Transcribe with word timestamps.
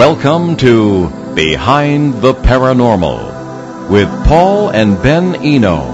Welcome 0.00 0.56
to 0.56 1.10
Behind 1.34 2.22
the 2.22 2.32
Paranormal 2.32 3.90
with 3.90 4.08
Paul 4.24 4.70
and 4.70 5.00
Ben 5.02 5.36
Eno. 5.36 5.92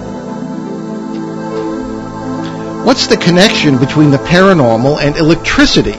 What's 2.84 3.08
the 3.08 3.16
connection 3.16 3.78
between 3.78 4.12
the 4.12 4.18
paranormal 4.18 5.00
and 5.00 5.16
electricity? 5.16 5.98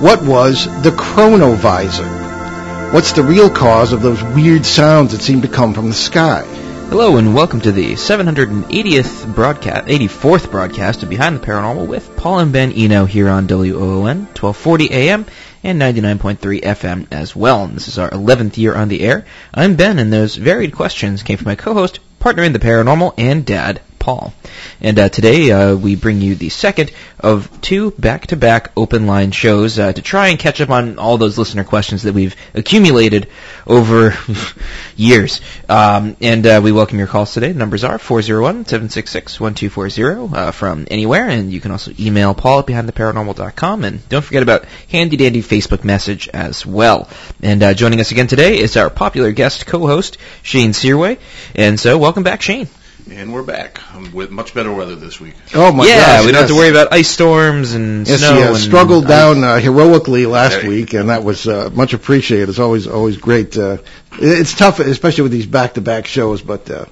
What 0.00 0.24
was 0.24 0.64
the 0.82 0.90
chronovisor? 0.90 2.92
What's 2.92 3.12
the 3.12 3.22
real 3.22 3.48
cause 3.48 3.92
of 3.92 4.02
those 4.02 4.20
weird 4.20 4.66
sounds 4.66 5.12
that 5.12 5.22
seem 5.22 5.42
to 5.42 5.48
come 5.48 5.74
from 5.74 5.90
the 5.90 5.94
sky? 5.94 6.42
Hello 6.88 7.18
and 7.18 7.36
welcome 7.36 7.60
to 7.60 7.70
the 7.70 7.92
780th 7.92 9.32
broadcast, 9.32 9.86
84th 9.86 10.50
broadcast 10.50 11.04
of 11.04 11.08
Behind 11.08 11.36
the 11.36 11.46
Paranormal 11.46 11.86
with 11.86 12.16
Paul 12.16 12.40
and 12.40 12.52
Ben 12.52 12.72
Eno 12.72 13.04
here 13.04 13.28
on 13.28 13.46
WOON 13.46 14.26
1240 14.26 14.90
AM 14.90 15.24
and 15.62 15.80
99.3 15.80 16.60
FM 16.62 17.06
as 17.10 17.36
well. 17.36 17.64
And 17.64 17.74
this 17.74 17.88
is 17.88 17.98
our 17.98 18.10
11th 18.10 18.56
year 18.56 18.74
on 18.74 18.88
the 18.88 19.02
air. 19.02 19.24
I'm 19.54 19.76
Ben 19.76 19.98
and 19.98 20.12
those 20.12 20.36
varied 20.36 20.72
questions 20.72 21.22
came 21.22 21.38
from 21.38 21.46
my 21.46 21.54
co-host, 21.54 22.00
partner 22.18 22.42
in 22.42 22.52
the 22.52 22.58
paranormal, 22.58 23.14
and 23.18 23.44
dad, 23.44 23.80
Paul. 24.02 24.34
And 24.80 24.98
uh, 24.98 25.08
today 25.08 25.52
uh, 25.52 25.76
we 25.76 25.94
bring 25.94 26.20
you 26.20 26.34
the 26.34 26.48
second 26.48 26.90
of 27.20 27.48
two 27.60 27.92
back-to-back 27.92 28.72
open 28.76 29.06
line 29.06 29.30
shows 29.30 29.78
uh, 29.78 29.92
to 29.92 30.02
try 30.02 30.26
and 30.28 30.40
catch 30.40 30.60
up 30.60 30.70
on 30.70 30.98
all 30.98 31.18
those 31.18 31.38
listener 31.38 31.62
questions 31.62 32.02
that 32.02 32.12
we've 32.12 32.34
accumulated 32.52 33.28
over 33.64 34.16
years. 34.96 35.40
Um, 35.68 36.16
and 36.20 36.44
uh, 36.44 36.60
we 36.64 36.72
welcome 36.72 36.98
your 36.98 37.06
calls 37.06 37.32
today. 37.32 37.52
The 37.52 37.60
numbers 37.60 37.84
are 37.84 37.98
401-766-1240 37.98 40.34
uh, 40.34 40.50
from 40.50 40.88
anywhere, 40.90 41.28
and 41.28 41.52
you 41.52 41.60
can 41.60 41.70
also 41.70 41.92
email 41.96 42.34
Paul 42.34 42.58
at 42.58 42.66
behindtheparanormal.com. 42.66 43.84
And 43.84 44.08
don't 44.08 44.24
forget 44.24 44.42
about 44.42 44.64
handy-dandy 44.90 45.42
Facebook 45.42 45.84
message 45.84 46.28
as 46.28 46.66
well. 46.66 47.08
And 47.40 47.62
uh, 47.62 47.74
joining 47.74 48.00
us 48.00 48.10
again 48.10 48.26
today 48.26 48.58
is 48.58 48.76
our 48.76 48.90
popular 48.90 49.30
guest 49.30 49.66
co-host, 49.66 50.18
Shane 50.42 50.72
Searway. 50.72 51.20
And 51.54 51.78
so 51.78 51.98
welcome 51.98 52.24
back, 52.24 52.42
Shane. 52.42 52.66
And 53.10 53.32
we're 53.32 53.42
back 53.42 53.80
um, 53.94 54.12
with 54.12 54.30
much 54.30 54.54
better 54.54 54.72
weather 54.72 54.94
this 54.94 55.20
week. 55.20 55.34
Oh 55.54 55.72
my 55.72 55.86
yeah, 55.86 56.18
gosh! 56.18 56.26
we 56.26 56.32
don't 56.32 56.40
have 56.42 56.50
to 56.50 56.54
worry 56.54 56.70
about 56.70 56.92
ice 56.92 57.08
storms 57.10 57.74
and 57.74 58.06
Yes, 58.06 58.20
snow. 58.20 58.36
he 58.36 58.42
uh, 58.42 58.48
and 58.48 58.56
struggled 58.56 59.06
down 59.08 59.42
uh, 59.42 59.58
heroically 59.58 60.24
last 60.26 60.60
Hey. 60.60 60.68
week, 60.68 60.94
and 60.94 61.08
that 61.10 61.24
was 61.24 61.46
uh, 61.48 61.68
much 61.72 61.94
appreciated. 61.94 62.48
It's 62.48 62.60
always 62.60 62.86
always 62.86 63.16
great. 63.16 63.58
Uh, 63.58 63.78
it's 64.12 64.54
tough, 64.54 64.78
especially 64.78 65.22
with 65.22 65.32
these 65.32 65.46
back-to-back 65.46 66.06
shows. 66.06 66.42
But 66.42 66.70
uh, 66.70 66.84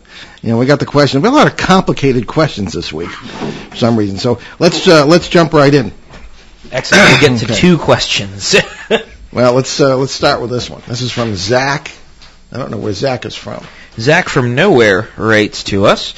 you 0.42 0.50
know, 0.50 0.58
we 0.58 0.66
got 0.66 0.81
the 0.81 0.86
question. 0.86 1.22
We 1.22 1.28
had 1.28 1.34
a 1.34 1.36
lot 1.36 1.47
of 1.47 1.56
complicated 1.56 2.27
questions 2.27 2.72
this 2.72 2.92
week 2.92 3.11
for 3.11 3.77
some 3.77 3.97
reason. 3.97 4.19
So 4.19 4.41
let's 4.58 4.88
uh, 4.88 5.06
let's 5.06 5.28
jump 5.28 5.53
right 5.53 5.72
in. 5.72 5.92
Excellent. 6.72 7.22
We'll 7.22 7.38
get 7.38 7.48
to 7.48 7.55
two 7.55 7.78
questions. 7.78 8.56
Well, 9.33 9.53
let's 9.55 9.81
uh, 9.81 9.97
let's 9.97 10.11
start 10.11 10.41
with 10.41 10.50
this 10.50 10.69
one. 10.69 10.83
This 10.88 11.03
is 11.03 11.12
from 11.12 11.36
Zach. 11.36 11.92
I 12.52 12.58
don't 12.58 12.70
know 12.70 12.78
where 12.78 12.92
Zach 12.92 13.24
is 13.26 13.36
from. 13.36 13.64
Zach 13.98 14.28
from 14.28 14.54
Nowhere 14.54 15.08
writes 15.16 15.64
to 15.64 15.86
us. 15.86 16.14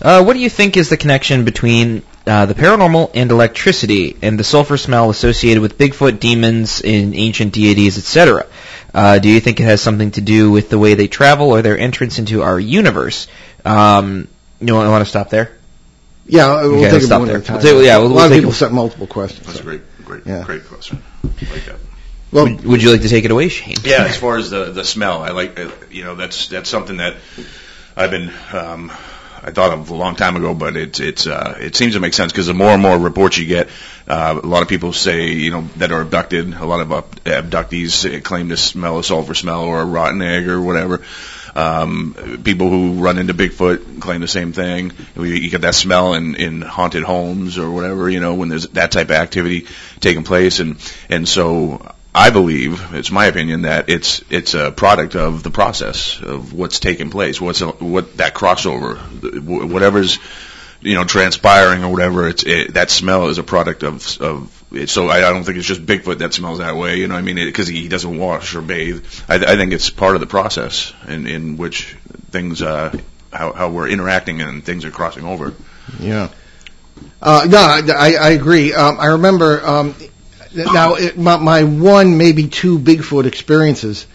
Uh, 0.00 0.22
what 0.24 0.34
do 0.34 0.40
you 0.40 0.48
think 0.50 0.76
is 0.76 0.88
the 0.88 0.96
connection 0.96 1.44
between 1.44 2.02
uh, 2.26 2.46
the 2.46 2.54
paranormal 2.54 3.10
and 3.14 3.30
electricity 3.30 4.16
and 4.22 4.38
the 4.38 4.44
sulfur 4.44 4.76
smell 4.76 5.10
associated 5.10 5.60
with 5.60 5.78
Bigfoot, 5.78 6.20
demons, 6.20 6.80
and 6.82 7.14
ancient 7.14 7.52
deities, 7.52 7.98
etc.? 7.98 8.46
Uh, 8.94 9.18
do 9.18 9.28
you 9.28 9.40
think 9.40 9.58
it 9.58 9.64
has 9.64 9.80
something 9.80 10.10
to 10.12 10.20
do 10.20 10.50
with 10.50 10.70
the 10.70 10.78
way 10.78 10.94
they 10.94 11.08
travel 11.08 11.50
or 11.50 11.62
their 11.62 11.78
entrance 11.78 12.18
into 12.18 12.42
our 12.42 12.60
universe? 12.60 13.26
Um, 13.64 14.28
you 14.60 14.74
want, 14.74 14.88
want 14.90 15.04
to 15.04 15.08
stop 15.10 15.30
there? 15.30 15.50
Yeah, 16.26 16.62
we'll 16.62 16.74
Okay, 16.74 16.82
take 16.84 16.92
let's 16.92 17.04
it 17.04 17.06
stop 17.06 17.18
one 17.20 17.28
there. 17.28 17.36
at 17.38 17.42
a 17.42 17.46
time. 17.46 17.56
We'll 17.62 17.74
take- 17.78 17.86
yeah, 17.86 17.98
we'll- 17.98 18.06
a 18.06 18.08
lot 18.08 18.14
we'll 18.14 18.24
of 18.26 18.30
take 18.30 18.38
people 18.38 18.50
it- 18.50 18.54
sent 18.54 18.72
multiple 18.72 19.06
questions. 19.08 19.46
That's 19.46 19.60
a 19.60 19.62
great, 19.64 19.80
great, 20.04 20.22
Yeah. 20.26 20.42
great 20.44 20.66
question. 20.68 21.02
I 21.24 21.28
like 21.52 21.64
that. 21.66 21.76
Well, 22.32 22.44
Would, 22.44 22.64
would 22.64 22.82
you 22.82 22.90
like 22.90 23.02
to 23.02 23.08
take 23.08 23.24
it 23.26 23.30
away, 23.30 23.48
Shane? 23.48 23.76
Yeah, 23.84 24.04
as 24.04 24.16
far 24.16 24.38
as 24.38 24.50
the 24.50 24.72
the 24.72 24.84
smell, 24.84 25.22
I 25.22 25.30
like 25.30 25.60
uh, 25.60 25.70
you 25.90 26.04
know 26.04 26.14
that's 26.14 26.48
that's 26.48 26.70
something 26.70 26.96
that 26.96 27.16
I've 27.94 28.10
been 28.10 28.32
um, 28.52 28.90
I 29.44 29.50
thought 29.50 29.72
of 29.72 29.90
a 29.90 29.94
long 29.94 30.16
time 30.16 30.36
ago, 30.36 30.54
but 30.54 30.76
it's 30.76 30.98
it's 30.98 31.26
uh, 31.26 31.58
it 31.60 31.76
seems 31.76 31.92
to 31.92 32.00
make 32.00 32.14
sense 32.14 32.32
because 32.32 32.46
the 32.46 32.54
more 32.54 32.70
and 32.70 32.80
more 32.80 32.98
reports 32.98 33.36
you 33.36 33.46
get, 33.46 33.68
uh, 34.08 34.40
a 34.42 34.46
lot 34.46 34.62
of 34.62 34.68
people 34.68 34.94
say 34.94 35.32
you 35.32 35.50
know 35.50 35.68
that 35.76 35.92
are 35.92 36.00
abducted. 36.00 36.54
A 36.54 36.64
lot 36.64 36.80
of 36.80 36.90
up, 36.90 37.14
abductees 37.24 38.24
claim 38.24 38.48
to 38.48 38.56
smell 38.56 38.98
a 38.98 39.04
sulfur 39.04 39.34
smell 39.34 39.64
or 39.64 39.82
a 39.82 39.84
rotten 39.84 40.22
egg 40.22 40.48
or 40.48 40.60
whatever. 40.60 41.02
Um, 41.54 42.40
people 42.42 42.70
who 42.70 42.94
run 42.94 43.18
into 43.18 43.34
Bigfoot 43.34 44.00
claim 44.00 44.22
the 44.22 44.28
same 44.28 44.54
thing. 44.54 44.92
You 45.16 45.24
you 45.24 45.50
get 45.50 45.60
that 45.62 45.74
smell 45.74 46.14
in, 46.14 46.34
in 46.36 46.62
haunted 46.62 47.02
homes 47.02 47.58
or 47.58 47.70
whatever, 47.70 48.08
you 48.08 48.20
know, 48.20 48.34
when 48.34 48.48
there's 48.48 48.68
that 48.68 48.90
type 48.90 49.08
of 49.08 49.16
activity 49.16 49.66
taking 50.00 50.24
place. 50.24 50.60
And, 50.60 50.76
and 51.10 51.28
so 51.28 51.92
I 52.14 52.30
believe, 52.30 52.94
it's 52.94 53.10
my 53.10 53.26
opinion, 53.26 53.62
that 53.62 53.88
it's, 53.88 54.22
it's 54.28 54.52
a 54.52 54.70
product 54.70 55.16
of 55.16 55.42
the 55.42 55.50
process 55.50 56.20
of 56.20 56.52
what's 56.52 56.78
taking 56.78 57.08
place, 57.08 57.40
what's, 57.40 57.60
what 57.60 58.18
that 58.18 58.34
crossover, 58.34 58.98
whatever's, 59.70 60.18
you 60.82 60.94
know, 60.94 61.04
transpiring 61.04 61.84
or 61.84 61.90
whatever, 61.90 62.28
it's, 62.28 62.42
it, 62.42 62.74
that 62.74 62.90
smell 62.90 63.28
is 63.28 63.38
a 63.38 63.42
product 63.42 63.82
of, 63.82 64.20
of, 64.20 64.64
so 64.86 65.08
I, 65.08 65.20
don't 65.20 65.44
think 65.44 65.56
it's 65.56 65.66
just 65.66 65.86
Bigfoot 65.86 66.18
that 66.18 66.34
smells 66.34 66.58
that 66.58 66.76
way, 66.76 66.96
you 66.96 67.08
know 67.08 67.14
I 67.14 67.22
mean, 67.22 67.36
because 67.36 67.68
he 67.68 67.88
doesn't 67.88 68.18
wash 68.18 68.54
or 68.54 68.60
bathe. 68.60 69.06
I, 69.26 69.36
I 69.36 69.56
think 69.56 69.72
it's 69.72 69.88
part 69.88 70.14
of 70.14 70.20
the 70.20 70.26
process 70.26 70.92
in, 71.08 71.26
in 71.26 71.56
which 71.56 71.96
things, 72.30 72.60
uh, 72.60 72.94
how, 73.32 73.54
how 73.54 73.70
we're 73.70 73.88
interacting 73.88 74.42
and 74.42 74.62
things 74.62 74.84
are 74.84 74.90
crossing 74.90 75.24
over. 75.24 75.54
Yeah. 75.98 76.28
Uh, 77.22 77.46
no, 77.48 77.58
I, 77.58 78.16
I 78.20 78.30
agree. 78.30 78.74
Um, 78.74 79.00
I 79.00 79.06
remember 79.06 79.64
um, 79.64 79.94
now 80.54 80.94
it, 80.94 81.16
my, 81.18 81.36
my 81.36 81.64
one, 81.64 82.16
maybe 82.18 82.48
two 82.48 82.78
Bigfoot 82.78 83.26
experiences. 83.26 84.06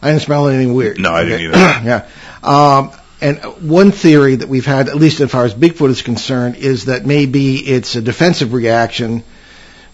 I 0.00 0.10
didn't 0.10 0.22
smell 0.22 0.48
anything 0.48 0.74
weird. 0.74 0.98
No, 1.00 1.12
I 1.12 1.24
didn't 1.24 1.50
Okay. 1.50 1.58
either. 1.58 1.82
yeah. 1.88 2.08
Um, 2.42 2.92
and 3.20 3.38
one 3.68 3.90
theory 3.90 4.36
that 4.36 4.48
we've 4.48 4.64
had, 4.66 4.88
at 4.88 4.94
least 4.96 5.20
as 5.20 5.30
far 5.30 5.44
as 5.44 5.54
Bigfoot 5.54 5.88
is 5.90 6.02
concerned, 6.02 6.56
is 6.56 6.84
that 6.84 7.04
maybe 7.04 7.56
it's 7.56 7.96
a 7.96 8.00
defensive 8.02 8.52
reaction 8.52 9.24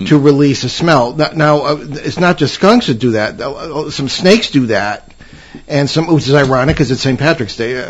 to 0.06 0.18
release 0.18 0.64
a 0.64 0.68
smell. 0.68 1.14
Now, 1.14 1.64
uh, 1.64 1.76
it's 1.80 2.18
not 2.18 2.36
just 2.36 2.54
skunks 2.54 2.88
that 2.88 2.94
do 2.98 3.12
that. 3.12 3.40
Uh, 3.40 3.90
Some 3.90 4.08
snakes 4.08 4.50
do 4.50 4.66
that. 4.66 5.10
And 5.68 5.88
some, 5.88 6.08
which 6.12 6.26
is 6.28 6.34
ironic 6.34 6.74
because 6.74 6.90
it's 6.90 7.00
St. 7.00 7.16
Patrick's 7.18 7.56
Day. 7.56 7.80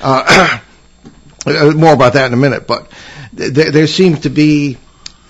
uh, 0.00 0.58
uh, 1.46 1.70
more 1.76 1.92
about 1.94 2.14
that 2.14 2.26
in 2.26 2.32
a 2.34 2.36
minute, 2.36 2.66
but 2.66 2.90
th- 3.36 3.54
th- 3.54 3.72
there 3.72 3.86
seems 3.86 4.20
to 4.20 4.28
be 4.30 4.78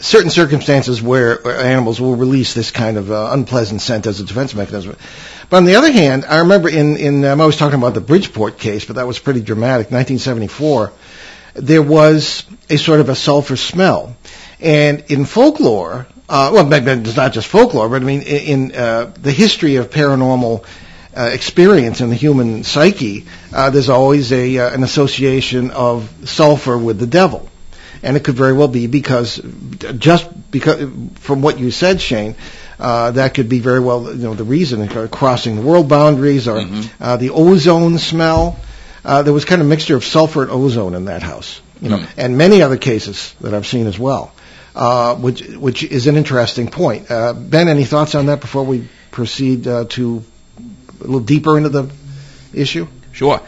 certain 0.03 0.31
circumstances 0.31 1.01
where, 1.01 1.47
animals 1.47 2.01
will 2.01 2.17
release 2.17 2.55
this 2.55 2.71
kind 2.71 2.97
of 2.97 3.11
uh, 3.11 3.31
unpleasant 3.33 3.81
scent 3.81 4.07
as 4.07 4.21
a 4.21 4.25
defense 4.25 4.55
mechanism. 4.55 4.97
But 5.49 5.59
on 5.59 5.65
the 5.65 5.77
other 5.77 5.93
hand, 5.93 6.25
I 6.25 6.41
remember 6.41 6.69
in, 6.69 6.97
in 6.97 7.25
I'm 7.25 7.41
always 7.41 7.57
talking 7.57 7.79
about 7.79 7.95
the 7.95 8.01
Bridgeport 8.01 8.59
case, 8.59 8.85
but 8.85 8.97
that 8.97 9.07
was 9.07 9.19
pretty 9.19 9.41
dramatic. 9.41 9.91
1974, 9.91 10.93
there 11.55 11.83
was 11.83 12.45
a 12.69 12.77
sort 12.77 13.01
of 13.01 13.09
a 13.09 13.15
sulfur 13.15 13.57
smell, 13.57 14.17
and 14.61 15.05
in 15.09 15.25
folklore, 15.25 16.07
uh, 16.29 16.51
well, 16.53 16.73
it's 16.73 17.17
not 17.17 17.33
just 17.33 17.47
folklore, 17.47 17.89
but 17.89 18.03
I 18.03 18.05
mean 18.05 18.23
in, 18.23 18.71
in 18.71 18.75
uh, 18.75 19.13
the 19.21 19.33
history 19.33 19.77
of 19.77 19.91
paranormal 19.91 20.65
uh, 21.17 21.31
experience 21.33 22.01
in 22.01 22.09
the 22.09 22.17
human 22.17 22.65
psyche, 22.65 23.27
uh, 23.53 23.71
there's 23.71 23.91
always 23.91 24.33
a 24.33 24.59
uh, 24.59 24.75
an 24.75 24.83
association 24.83 25.71
of 25.71 26.11
sulfur 26.25 26.77
with 26.79 26.99
the 26.99 27.07
devil, 27.07 27.51
and 28.03 28.17
it 28.17 28.25
could 28.25 28.35
very 28.35 28.53
well 28.53 28.69
be 28.69 28.87
because 28.87 29.41
just 29.99 30.29
because 30.51 30.91
from 31.21 31.43
what 31.43 31.59
you 31.59 31.71
said, 31.71 32.01
Shane. 32.01 32.37
Uh, 32.79 33.13
that 33.13 33.35
could 33.35 33.49
be 33.49 33.61
very 33.61 33.79
well, 33.79 34.11
you 34.11 34.25
know, 34.25 34.35
the 34.35 34.43
reason 34.43 34.89
crossing 35.09 35.55
the 35.55 35.63
world 35.63 35.89
boundaries 35.89 36.49
or 36.49 36.67
uh, 37.01 37.17
the 37.17 37.31
ozone 37.31 37.97
smell. 37.97 38.59
Uh, 39.05 39.23
there 39.23 39.33
was 39.33 39.45
kind 39.45 39.61
of 39.61 39.69
a 39.69 39.71
mixture 39.71 39.95
of 39.95 40.05
sulfur 40.05 40.43
and 40.43 40.51
ozone 40.51 40.95
in 40.95 41.05
that 41.05 41.23
house, 41.23 41.61
you 41.81 41.89
know, 41.91 42.05
and 42.17 42.37
many 42.37 42.61
other 42.61 42.77
cases 42.77 43.35
that 43.41 43.55
I've 43.55 43.67
seen 43.69 43.87
as 43.87 43.99
well, 44.01 44.33
uh, 44.75 45.15
which 45.15 45.43
which 45.43 45.85
is 45.85 46.09
an 46.09 46.17
interesting 46.17 46.69
point. 46.71 47.09
Uh, 47.09 47.35
ben, 47.35 47.69
any 47.69 47.85
thoughts 47.85 48.17
on 48.17 48.27
that 48.27 48.41
before 48.41 48.65
we 48.65 48.89
proceed 49.13 49.67
uh, 49.69 49.85
to 49.91 50.25
a 50.59 51.05
little 51.05 51.21
deeper 51.21 51.57
into 51.57 51.69
the 51.69 51.89
issue? 52.53 52.89
Sure. 53.13 53.41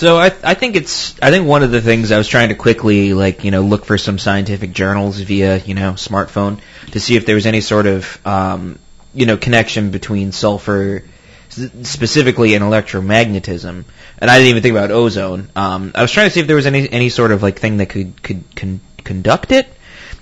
So 0.00 0.16
I 0.16 0.32
I 0.42 0.54
think 0.54 0.76
it's 0.76 1.14
I 1.20 1.30
think 1.30 1.46
one 1.46 1.62
of 1.62 1.70
the 1.70 1.82
things 1.82 2.10
I 2.10 2.16
was 2.16 2.26
trying 2.26 2.48
to 2.48 2.54
quickly 2.54 3.12
like 3.12 3.44
you 3.44 3.50
know 3.50 3.60
look 3.60 3.84
for 3.84 3.98
some 3.98 4.18
scientific 4.18 4.72
journals 4.72 5.20
via 5.20 5.58
you 5.58 5.74
know 5.74 5.92
smartphone 5.92 6.62
to 6.92 7.00
see 7.00 7.16
if 7.16 7.26
there 7.26 7.34
was 7.34 7.44
any 7.44 7.60
sort 7.60 7.84
of 7.84 8.26
um, 8.26 8.78
you 9.12 9.26
know 9.26 9.36
connection 9.36 9.90
between 9.90 10.32
sulfur 10.32 11.04
specifically 11.50 12.54
and 12.54 12.64
electromagnetism. 12.64 13.84
And 14.16 14.30
I 14.30 14.38
didn't 14.38 14.48
even 14.48 14.62
think 14.62 14.72
about 14.72 14.90
ozone. 14.90 15.50
Um, 15.54 15.92
I 15.94 16.00
was 16.00 16.10
trying 16.10 16.28
to 16.28 16.30
see 16.30 16.40
if 16.40 16.46
there 16.46 16.56
was 16.56 16.64
any 16.64 16.90
any 16.90 17.10
sort 17.10 17.30
of 17.30 17.42
like 17.42 17.58
thing 17.58 17.76
that 17.76 17.90
could 17.90 18.22
could 18.22 18.42
con- 18.56 18.80
conduct 19.04 19.52
it. 19.52 19.68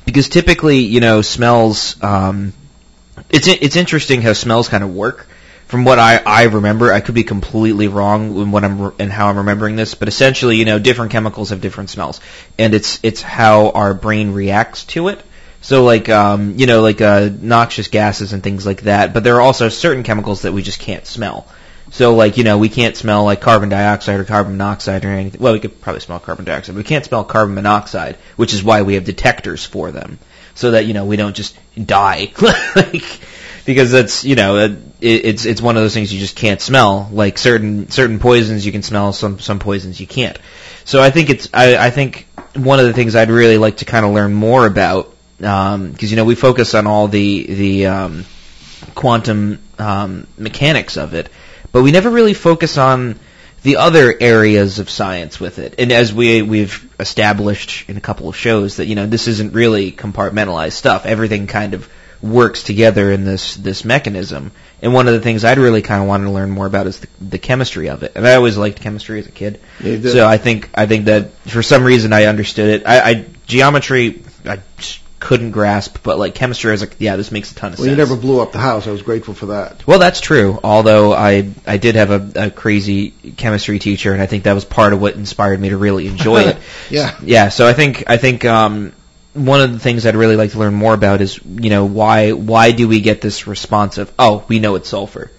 Because 0.04 0.28
typically 0.28 0.78
you 0.78 0.98
know 0.98 1.22
smells 1.22 2.02
um, 2.02 2.52
it's 3.30 3.46
it's 3.46 3.76
interesting 3.76 4.22
how 4.22 4.32
smells 4.32 4.68
kind 4.68 4.82
of 4.82 4.92
work 4.92 5.28
from 5.68 5.84
what 5.84 5.98
I, 5.98 6.16
I 6.24 6.44
remember, 6.44 6.90
I 6.90 7.00
could 7.00 7.14
be 7.14 7.24
completely 7.24 7.88
wrong 7.88 8.40
in 8.40 8.50
what 8.50 8.64
I'm 8.64 8.92
and 8.98 9.12
how 9.12 9.28
I'm 9.28 9.36
remembering 9.36 9.76
this, 9.76 9.94
but 9.94 10.08
essentially, 10.08 10.56
you 10.56 10.64
know, 10.64 10.78
different 10.78 11.12
chemicals 11.12 11.50
have 11.50 11.60
different 11.60 11.90
smells, 11.90 12.20
and 12.58 12.74
it's 12.74 12.98
it's 13.02 13.20
how 13.20 13.70
our 13.70 13.92
brain 13.92 14.32
reacts 14.32 14.84
to 14.86 15.08
it. 15.08 15.22
So 15.60 15.84
like 15.84 16.08
um, 16.08 16.54
you 16.56 16.66
know 16.66 16.80
like 16.80 17.02
uh, 17.02 17.28
noxious 17.38 17.88
gases 17.88 18.32
and 18.32 18.42
things 18.42 18.64
like 18.64 18.82
that. 18.82 19.12
But 19.12 19.24
there 19.24 19.36
are 19.36 19.42
also 19.42 19.68
certain 19.68 20.04
chemicals 20.04 20.42
that 20.42 20.52
we 20.52 20.62
just 20.62 20.80
can't 20.80 21.06
smell. 21.06 21.46
So 21.90 22.14
like 22.14 22.38
you 22.38 22.44
know 22.44 22.56
we 22.56 22.70
can't 22.70 22.96
smell 22.96 23.24
like 23.24 23.42
carbon 23.42 23.68
dioxide 23.68 24.20
or 24.20 24.24
carbon 24.24 24.52
monoxide 24.52 25.04
or 25.04 25.08
anything. 25.08 25.40
Well, 25.40 25.52
we 25.52 25.60
could 25.60 25.82
probably 25.82 26.00
smell 26.00 26.18
carbon 26.18 26.46
dioxide, 26.46 26.76
but 26.76 26.78
we 26.78 26.84
can't 26.84 27.04
smell 27.04 27.24
carbon 27.24 27.54
monoxide, 27.54 28.16
which 28.36 28.54
is 28.54 28.64
why 28.64 28.82
we 28.82 28.94
have 28.94 29.04
detectors 29.04 29.66
for 29.66 29.90
them, 29.90 30.18
so 30.54 30.70
that 30.70 30.86
you 30.86 30.94
know 30.94 31.04
we 31.04 31.16
don't 31.16 31.36
just 31.36 31.54
die. 31.76 32.32
like 32.74 33.20
because 33.68 33.90
that's 33.90 34.24
you 34.24 34.34
know 34.34 34.56
it, 34.56 34.78
it's 34.98 35.44
it's 35.44 35.60
one 35.60 35.76
of 35.76 35.82
those 35.82 35.92
things 35.92 36.10
you 36.10 36.18
just 36.18 36.36
can't 36.36 36.58
smell. 36.58 37.06
Like 37.12 37.36
certain 37.36 37.90
certain 37.90 38.18
poisons 38.18 38.64
you 38.64 38.72
can 38.72 38.82
smell, 38.82 39.12
some 39.12 39.38
some 39.40 39.58
poisons 39.58 40.00
you 40.00 40.06
can't. 40.06 40.38
So 40.86 41.02
I 41.02 41.10
think 41.10 41.28
it's 41.28 41.50
I, 41.52 41.76
I 41.76 41.90
think 41.90 42.26
one 42.56 42.80
of 42.80 42.86
the 42.86 42.94
things 42.94 43.14
I'd 43.14 43.28
really 43.28 43.58
like 43.58 43.76
to 43.76 43.84
kind 43.84 44.06
of 44.06 44.12
learn 44.12 44.32
more 44.32 44.64
about 44.64 45.14
because 45.36 45.74
um, 45.74 45.94
you 45.98 46.16
know 46.16 46.24
we 46.24 46.34
focus 46.34 46.74
on 46.74 46.86
all 46.86 47.08
the 47.08 47.44
the 47.44 47.86
um, 47.88 48.24
quantum 48.94 49.58
um, 49.78 50.26
mechanics 50.38 50.96
of 50.96 51.12
it, 51.12 51.28
but 51.70 51.82
we 51.82 51.92
never 51.92 52.08
really 52.08 52.32
focus 52.32 52.78
on 52.78 53.20
the 53.64 53.76
other 53.76 54.14
areas 54.18 54.78
of 54.78 54.88
science 54.88 55.38
with 55.38 55.58
it. 55.58 55.74
And 55.76 55.92
as 55.92 56.14
we 56.14 56.40
we've 56.40 56.88
established 56.98 57.86
in 57.90 57.98
a 57.98 58.00
couple 58.00 58.30
of 58.30 58.36
shows 58.36 58.76
that 58.76 58.86
you 58.86 58.94
know 58.94 59.04
this 59.04 59.28
isn't 59.28 59.52
really 59.52 59.92
compartmentalized 59.92 60.72
stuff. 60.72 61.04
Everything 61.04 61.46
kind 61.46 61.74
of 61.74 61.86
works 62.22 62.62
together 62.62 63.10
in 63.12 63.24
this 63.24 63.56
this 63.56 63.84
mechanism. 63.84 64.52
And 64.80 64.94
one 64.94 65.08
of 65.08 65.14
the 65.14 65.20
things 65.20 65.44
I'd 65.44 65.58
really 65.58 65.82
kind 65.82 66.02
of 66.02 66.08
wanted 66.08 66.24
to 66.24 66.30
learn 66.30 66.50
more 66.50 66.66
about 66.66 66.86
is 66.86 67.00
the, 67.00 67.08
the 67.20 67.38
chemistry 67.38 67.88
of 67.88 68.02
it. 68.02 68.12
And 68.14 68.26
I 68.26 68.34
always 68.34 68.56
liked 68.56 68.80
chemistry 68.80 69.20
as 69.20 69.26
a 69.26 69.32
kid, 69.32 69.60
so 69.80 70.26
I 70.26 70.38
think 70.38 70.70
I 70.74 70.86
think 70.86 71.06
that 71.06 71.32
for 71.46 71.62
some 71.62 71.84
reason 71.84 72.12
I 72.12 72.24
understood 72.24 72.80
it. 72.80 72.86
I, 72.86 73.10
I 73.10 73.26
geometry 73.46 74.22
I 74.44 74.60
couldn't 75.20 75.50
grasp, 75.50 75.98
but 76.02 76.18
like 76.18 76.34
chemistry, 76.34 76.70
I 76.70 76.72
was 76.72 76.80
like, 76.80 76.96
yeah, 76.98 77.16
this 77.16 77.32
makes 77.32 77.50
a 77.50 77.54
ton 77.54 77.72
of 77.72 77.78
well, 77.78 77.86
sense. 77.86 77.90
you 77.90 77.96
never 77.96 78.16
blew 78.16 78.40
up 78.40 78.52
the 78.52 78.58
house. 78.58 78.86
I 78.86 78.92
was 78.92 79.02
grateful 79.02 79.34
for 79.34 79.46
that. 79.46 79.86
Well, 79.86 79.98
that's 79.98 80.20
true. 80.20 80.58
Although 80.62 81.12
I 81.12 81.50
I 81.66 81.76
did 81.78 81.96
have 81.96 82.10
a, 82.10 82.46
a 82.46 82.50
crazy 82.50 83.10
chemistry 83.36 83.78
teacher, 83.78 84.12
and 84.12 84.22
I 84.22 84.26
think 84.26 84.44
that 84.44 84.52
was 84.52 84.64
part 84.64 84.92
of 84.92 85.00
what 85.00 85.14
inspired 85.14 85.60
me 85.60 85.70
to 85.70 85.76
really 85.76 86.06
enjoy 86.06 86.42
it. 86.48 86.56
yeah, 86.90 87.16
yeah. 87.22 87.48
So 87.48 87.66
I 87.66 87.72
think 87.72 88.04
I 88.06 88.16
think 88.16 88.44
um, 88.44 88.92
one 89.44 89.60
of 89.60 89.72
the 89.72 89.78
things 89.78 90.04
I'd 90.04 90.16
really 90.16 90.36
like 90.36 90.52
to 90.52 90.58
learn 90.58 90.74
more 90.74 90.94
about 90.94 91.20
is 91.20 91.40
you 91.44 91.70
know 91.70 91.84
why 91.84 92.32
why 92.32 92.72
do 92.72 92.88
we 92.88 93.00
get 93.00 93.20
this 93.20 93.46
response 93.46 93.98
of 93.98 94.12
oh 94.18 94.44
we 94.48 94.58
know 94.58 94.74
it's 94.74 94.88
sulfur? 94.88 95.30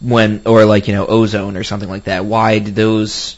When 0.00 0.42
or 0.46 0.64
like 0.64 0.88
you 0.88 0.94
know 0.94 1.06
ozone 1.06 1.56
or 1.56 1.64
something 1.64 1.88
like 1.88 2.04
that. 2.04 2.24
Why 2.24 2.58
do 2.58 2.70
those 2.70 3.36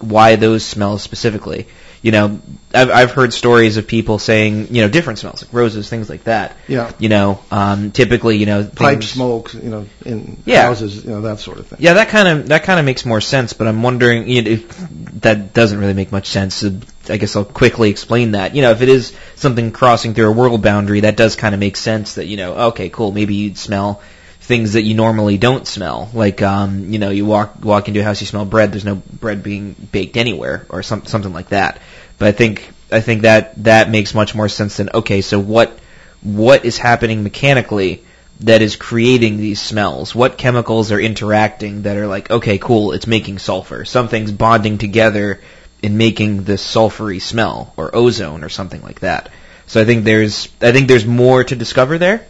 why 0.00 0.36
those 0.36 0.64
smells 0.64 1.02
specifically 1.02 1.66
you 2.02 2.12
know 2.12 2.40
I've 2.72 2.90
I've 2.90 3.10
heard 3.12 3.32
stories 3.32 3.76
of 3.76 3.86
people 3.86 4.18
saying 4.18 4.74
you 4.74 4.82
know 4.82 4.88
different 4.88 5.18
smells 5.18 5.42
like 5.42 5.52
roses 5.52 5.88
things 5.88 6.08
like 6.08 6.24
that 6.24 6.56
Yeah. 6.68 6.92
you 6.98 7.08
know 7.08 7.40
um, 7.50 7.90
typically 7.92 8.36
you 8.36 8.46
know 8.46 8.62
pipe 8.64 8.98
things- 9.00 9.10
smoke, 9.10 9.52
you 9.54 9.70
know, 9.70 9.86
in 10.04 10.36
Yeah. 10.44 10.62
houses, 10.66 11.04
you 11.04 11.10
know, 11.10 11.22
that 11.22 11.40
sort 11.40 11.58
of 11.58 11.66
thing. 11.66 11.78
yeah, 11.80 11.94
that 11.94 12.08
kind 12.10 12.28
of 12.28 12.48
that 12.48 12.64
kind 12.64 12.78
of 12.78 12.86
makes 12.86 13.04
more 13.04 13.20
sense, 13.20 13.52
but 13.52 13.66
I'm 13.66 13.82
wondering, 13.82 14.28
you 14.28 14.42
know, 14.42 14.50
if 14.50 14.88
that 15.22 15.52
doesn't 15.54 15.78
really 15.78 15.94
make 15.94 16.12
much 16.12 16.28
sense. 16.28 16.54
So 16.56 16.78
I 17.08 17.16
guess 17.16 17.34
I'll 17.36 17.44
quickly 17.44 17.90
explain 17.90 18.32
that. 18.32 18.54
You 18.54 18.62
know, 18.62 18.70
if 18.70 18.82
it 18.82 18.88
is 18.88 19.12
something 19.36 19.72
crossing 19.72 20.14
through 20.14 20.28
a 20.28 20.32
world 20.32 20.62
boundary, 20.62 21.00
that 21.00 21.16
does 21.16 21.36
kind 21.36 21.54
of 21.54 21.58
make 21.60 21.76
sense. 21.76 22.14
That 22.14 22.26
you 22.26 22.36
know, 22.36 22.54
okay, 22.68 22.88
cool, 22.90 23.12
maybe 23.12 23.34
you'd 23.34 23.58
smell 23.58 24.02
things 24.48 24.72
that 24.72 24.82
you 24.82 24.94
normally 24.94 25.36
don't 25.36 25.66
smell, 25.66 26.08
like 26.14 26.40
um, 26.40 26.90
you 26.90 26.98
know, 26.98 27.10
you 27.10 27.26
walk 27.26 27.62
walk 27.62 27.86
into 27.86 28.00
a 28.00 28.02
house, 28.02 28.20
you 28.22 28.26
smell 28.26 28.46
bread. 28.46 28.72
There's 28.72 28.84
no 28.84 28.96
bread 28.96 29.42
being 29.42 29.74
baked 29.92 30.16
anywhere, 30.16 30.66
or 30.70 30.82
some, 30.82 31.04
something 31.04 31.34
like 31.34 31.50
that. 31.50 31.80
But 32.16 32.28
I 32.28 32.32
think 32.32 32.66
I 32.90 33.02
think 33.02 33.22
that 33.22 33.62
that 33.64 33.90
makes 33.90 34.14
much 34.14 34.34
more 34.34 34.48
sense 34.48 34.78
than 34.78 34.88
okay, 34.94 35.20
so 35.20 35.38
what 35.38 35.78
what 36.22 36.64
is 36.64 36.78
happening 36.78 37.22
mechanically 37.22 38.02
that 38.40 38.62
is 38.62 38.76
creating 38.76 39.36
these 39.36 39.60
smells? 39.60 40.14
What 40.14 40.38
chemicals 40.38 40.92
are 40.92 41.00
interacting 41.00 41.82
that 41.82 41.98
are 41.98 42.06
like, 42.06 42.30
okay, 42.30 42.56
cool, 42.56 42.92
it's 42.92 43.06
making 43.06 43.38
sulfur. 43.38 43.84
Something's 43.84 44.32
bonding 44.32 44.78
together 44.78 45.40
and 45.82 45.98
making 45.98 46.44
this 46.44 46.64
sulfury 46.64 47.20
smell, 47.20 47.74
or 47.76 47.94
ozone, 47.94 48.42
or 48.44 48.48
something 48.48 48.80
like 48.82 49.00
that. 49.00 49.28
So 49.66 49.80
I 49.80 49.84
think 49.84 50.04
there's, 50.04 50.48
I 50.62 50.72
think 50.72 50.88
there's 50.88 51.04
more 51.04 51.44
to 51.44 51.54
discover 51.54 51.98
there, 51.98 52.26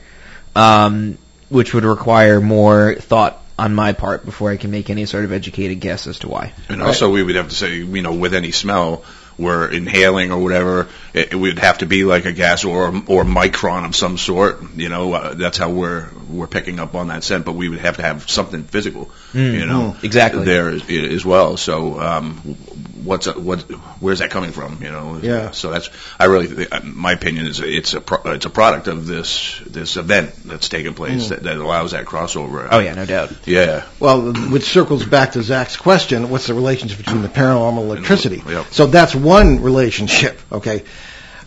um, 0.56 1.17
which 1.49 1.75
would 1.75 1.85
require 1.85 2.41
more 2.41 2.95
thought 2.95 3.43
on 3.59 3.75
my 3.75 3.93
part 3.93 4.25
before 4.25 4.50
I 4.50 4.56
can 4.56 4.71
make 4.71 4.89
any 4.89 5.05
sort 5.06 5.25
of 5.25 5.33
educated 5.33 5.81
guess 5.81 6.06
as 6.06 6.21
to 6.21 6.29
why. 6.29 6.53
And 6.69 6.83
also, 6.83 7.11
we 7.11 7.23
would 7.23 7.35
have 7.35 7.49
to 7.49 7.55
say, 7.55 7.77
you 7.77 8.03
know, 8.03 8.15
with 8.15 8.35
any 8.35 8.53
smell, 8.53 9.05
we're 9.37 9.71
inhaling 9.71 10.33
or 10.33 10.39
whatever, 10.43 10.89
it, 11.15 11.33
it 11.33 11.37
would 11.37 11.59
have 11.61 11.79
to 11.79 11.87
be 11.87 12.05
like 12.05 12.25
a 12.25 12.33
gas 12.33 12.65
or 12.65 12.89
or 12.89 13.25
micron 13.25 13.85
of 13.85 13.95
some 13.97 14.19
sort. 14.19 14.59
You 14.77 14.89
know, 14.89 15.12
uh, 15.12 15.35
that's 15.35 15.59
how 15.59 15.71
we're 15.71 16.09
we're 16.29 16.47
picking 16.47 16.79
up 16.79 16.95
on 16.95 17.09
that 17.09 17.25
scent. 17.25 17.45
But 17.45 17.53
we 17.53 17.69
would 17.69 17.81
have 17.81 17.97
to 17.97 18.03
have 18.03 18.29
something 18.29 18.65
physical, 18.65 19.11
you 19.33 19.67
know, 19.67 19.97
exactly. 20.03 20.45
there 20.45 20.69
as, 20.69 20.89
as 20.89 21.25
well. 21.25 21.56
So, 21.56 22.00
um, 22.00 22.56
what's 23.05 23.27
what? 23.35 23.61
Where's 24.01 24.19
that 24.21 24.31
coming 24.31 24.53
from? 24.53 24.83
You 24.83 24.91
know, 24.91 25.19
Yeah. 25.23 25.51
So 25.53 25.71
that's 25.71 25.91
I 26.19 26.27
really, 26.27 26.67
uh, 26.71 26.81
my 26.83 27.13
opinion 27.13 27.47
is 27.47 27.61
it's 27.61 27.95
a 27.95 28.01
pro, 28.01 28.33
it's 28.33 28.47
a 28.47 28.51
product 28.51 28.87
of 28.89 29.07
this 29.07 29.61
this 29.67 29.97
event 29.97 30.35
that's 30.45 30.69
taking 30.69 30.95
place 30.95 31.29
that, 31.31 31.43
that 31.43 31.57
allows 31.57 31.93
that 31.93 32.07
crossover. 32.07 32.69
Oh 32.71 32.79
yeah, 32.79 32.95
no 32.95 33.07
doubt. 33.07 33.47
yeah. 33.47 33.85
Well, 33.99 34.33
which 34.33 34.65
circles 34.65 35.05
back 35.05 35.33
to 35.33 35.43
Zach's 35.43 35.77
question: 35.77 36.31
What's 36.31 36.47
the 36.47 36.55
relationship 36.55 36.99
between 36.99 37.23
the 37.23 37.29
paranormal 37.29 37.81
and 37.81 37.91
electricity? 37.91 38.43
Yep. 38.47 38.67
So 38.71 38.87
that's 38.87 39.15
one 39.15 39.63
relationship. 39.63 40.39
Okay, 40.53 40.85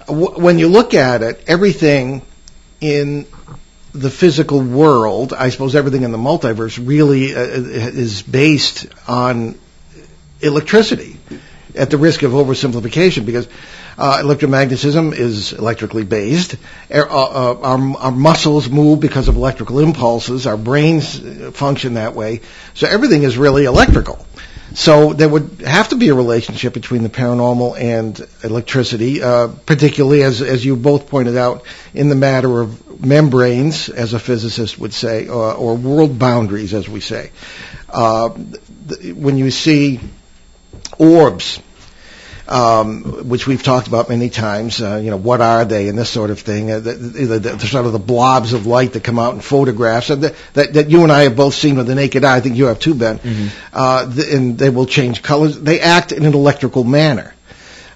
when 0.07 0.59
you 0.59 0.67
look 0.67 0.93
at 0.93 1.21
it, 1.21 1.43
everything 1.47 2.21
in 2.79 3.25
the 3.93 4.09
physical 4.09 4.61
world, 4.61 5.33
I 5.33 5.49
suppose 5.49 5.75
everything 5.75 6.03
in 6.03 6.11
the 6.11 6.17
multiverse, 6.17 6.79
really 6.81 7.35
uh, 7.35 7.39
is 7.39 8.21
based 8.21 8.87
on 9.07 9.59
electricity. 10.41 11.17
At 11.75 11.89
the 11.89 11.97
risk 11.97 12.23
of 12.23 12.31
oversimplification, 12.31 13.25
because 13.25 13.47
uh, 13.97 14.19
electromagnetism 14.23 15.13
is 15.13 15.53
electrically 15.53 16.03
based. 16.03 16.55
Our, 16.93 17.09
uh, 17.09 17.13
uh, 17.13 17.59
our, 17.61 17.97
our 17.97 18.11
muscles 18.11 18.69
move 18.69 18.99
because 18.99 19.27
of 19.27 19.35
electrical 19.35 19.79
impulses. 19.79 20.47
Our 20.47 20.57
brains 20.57 21.19
uh, 21.23 21.51
function 21.53 21.95
that 21.95 22.15
way. 22.15 22.41
So 22.73 22.87
everything 22.87 23.23
is 23.23 23.37
really 23.37 23.65
electrical. 23.65 24.25
So 24.73 25.11
there 25.11 25.27
would 25.27 25.61
have 25.65 25.89
to 25.89 25.97
be 25.97 26.07
a 26.09 26.13
relationship 26.13 26.73
between 26.73 27.03
the 27.03 27.09
paranormal 27.09 27.77
and 27.77 28.25
electricity, 28.41 29.21
uh, 29.21 29.49
particularly 29.65 30.23
as 30.23 30.41
as 30.41 30.63
you 30.63 30.77
both 30.77 31.09
pointed 31.09 31.35
out 31.35 31.63
in 31.93 32.07
the 32.07 32.15
matter 32.15 32.61
of 32.61 33.05
membranes, 33.05 33.89
as 33.89 34.13
a 34.13 34.19
physicist 34.19 34.79
would 34.79 34.93
say, 34.93 35.27
or, 35.27 35.53
or 35.53 35.75
world 35.75 36.17
boundaries, 36.17 36.73
as 36.73 36.87
we 36.87 37.01
say. 37.01 37.31
Uh, 37.89 38.29
th- 38.87 39.13
when 39.15 39.37
you 39.37 39.51
see 39.51 39.99
orbs, 41.01 41.59
um, 42.47 43.27
which 43.27 43.47
we've 43.47 43.63
talked 43.63 43.87
about 43.87 44.09
many 44.09 44.29
times. 44.29 44.81
Uh, 44.81 44.97
you 44.97 45.09
know, 45.09 45.17
what 45.17 45.41
are 45.41 45.65
they 45.65 45.87
and 45.89 45.97
this 45.97 46.09
sort 46.09 46.29
of 46.29 46.39
thing. 46.39 46.71
Uh, 46.71 46.79
the, 46.79 46.93
the, 46.93 47.25
the, 47.25 47.39
the 47.39 47.67
sort 47.67 47.85
of 47.85 47.93
the 47.93 47.99
blobs 47.99 48.53
of 48.53 48.67
light 48.67 48.93
that 48.93 49.03
come 49.03 49.17
out 49.17 49.33
in 49.33 49.41
photographs 49.41 50.09
and 50.09 50.23
that, 50.23 50.35
that, 50.53 50.73
that 50.73 50.89
you 50.89 51.03
and 51.03 51.11
I 51.11 51.23
have 51.23 51.35
both 51.35 51.55
seen 51.55 51.77
with 51.77 51.87
the 51.87 51.95
naked 51.95 52.23
eye. 52.23 52.37
I 52.37 52.39
think 52.39 52.55
you 52.55 52.65
have 52.65 52.79
too, 52.79 52.93
Ben. 52.93 53.19
Uh, 53.73 54.05
the, 54.05 54.35
and 54.35 54.57
they 54.57 54.69
will 54.69 54.85
change 54.85 55.23
colors. 55.23 55.59
They 55.59 55.79
act 55.79 56.11
in 56.11 56.25
an 56.25 56.33
electrical 56.33 56.83
manner. 56.83 57.33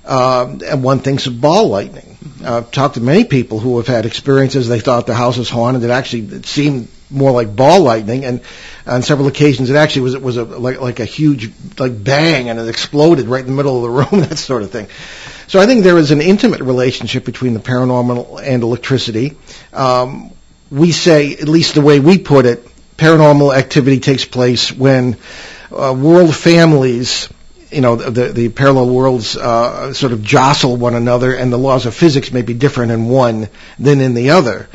Um, 0.05 0.62
and 0.63 0.83
one 0.83 1.00
thinks 1.00 1.25
of 1.25 1.41
ball 1.41 1.67
lightning. 1.69 2.17
Uh, 2.43 2.57
I've 2.57 2.71
talked 2.71 2.95
to 2.95 3.01
many 3.01 3.24
people 3.25 3.59
who 3.59 3.77
have 3.77 3.88
had 3.88 4.05
experiences. 4.05 4.67
They 4.67 4.79
thought 4.79 5.07
the 5.07 5.15
house 5.15 5.38
was 5.38 5.50
haunted. 5.50 5.83
It 5.83 5.89
actually 5.89 6.38
it 6.38 6.45
seemed 6.45 6.88
more 7.09 7.31
like 7.31 7.55
ball 7.55 7.81
lightning, 7.81 8.25
and 8.25 8.41
on 8.85 9.01
several 9.01 9.27
occasions 9.27 9.69
it 9.69 9.75
actually 9.75 10.03
was 10.03 10.13
it 10.15 10.21
was 10.21 10.38
a 10.38 10.43
like 10.43 10.79
like 10.79 11.00
a 11.00 11.05
huge 11.05 11.51
like 11.77 12.03
bang, 12.03 12.50
and 12.50 12.59
it 12.59 12.67
exploded 12.67 13.27
right 13.27 13.41
in 13.41 13.47
the 13.47 13.53
middle 13.53 13.77
of 13.77 13.83
the 13.83 13.89
room, 14.15 14.21
that 14.27 14.38
sort 14.38 14.63
of 14.63 14.71
thing. 14.71 14.88
So 15.47 15.59
I 15.59 15.65
think 15.65 15.83
there 15.83 15.97
is 15.97 16.12
an 16.12 16.21
intimate 16.21 16.62
relationship 16.62 17.25
between 17.25 17.53
the 17.53 17.59
paranormal 17.59 18.41
and 18.43 18.63
electricity. 18.63 19.38
Um, 19.74 20.31
we 20.71 20.91
say, 20.91 21.33
at 21.33 21.47
least 21.47 21.75
the 21.75 21.81
way 21.81 22.00
we 22.00 22.17
put 22.17 22.45
it, 22.45 22.65
paranormal 22.97 23.55
activity 23.55 24.00
takes 24.00 24.25
place 24.25 24.71
when 24.71 25.17
uh, 25.71 25.95
world 25.97 26.35
families 26.35 27.29
you 27.71 27.81
know, 27.81 27.95
the, 27.95 28.31
the 28.31 28.50
parallel 28.50 28.89
worlds 28.89 29.35
uh, 29.35 29.91
sort 29.93 30.13
of 30.13 30.24
jostle 30.24 30.77
one 30.77 30.95
another, 30.95 31.35
and 31.35 31.51
the 31.51 31.57
laws 31.57 31.85
of 31.85 31.93
physics 31.93 32.31
may 32.31 32.41
be 32.41 32.53
different 32.53 32.91
in 32.91 33.07
one 33.07 33.50
than 33.77 34.00
in 34.00 34.13
the 34.13 34.29
other. 34.29 34.69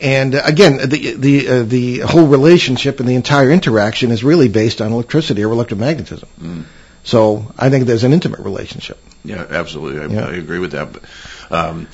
And 0.00 0.34
uh, 0.34 0.42
again, 0.44 0.76
the 0.88 1.14
the 1.14 1.48
uh, 1.48 1.62
the 1.62 1.98
whole 2.00 2.26
relationship 2.26 3.00
and 3.00 3.08
the 3.08 3.14
entire 3.14 3.50
interaction 3.50 4.10
is 4.10 4.22
really 4.22 4.48
based 4.48 4.80
on 4.80 4.92
electricity 4.92 5.44
or 5.44 5.54
electromagnetism. 5.54 6.64
So 7.04 7.52
I 7.56 7.70
think 7.70 7.86
there's 7.86 8.04
an 8.04 8.12
intimate 8.12 8.40
relationship. 8.40 8.98
Yeah, 9.24 9.46
absolutely. 9.48 10.00
I, 10.00 10.06
Yeah. 10.06 10.28
I 10.28 10.34
agree 10.34 10.58
with 10.58 10.72
that. 10.72 10.92
But 10.92 11.02
um, 11.50 11.88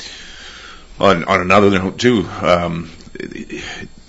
on 0.98 1.24
on 1.24 1.40
another 1.40 1.70
note 1.70 1.98
too, 1.98 2.26
um, 2.40 2.90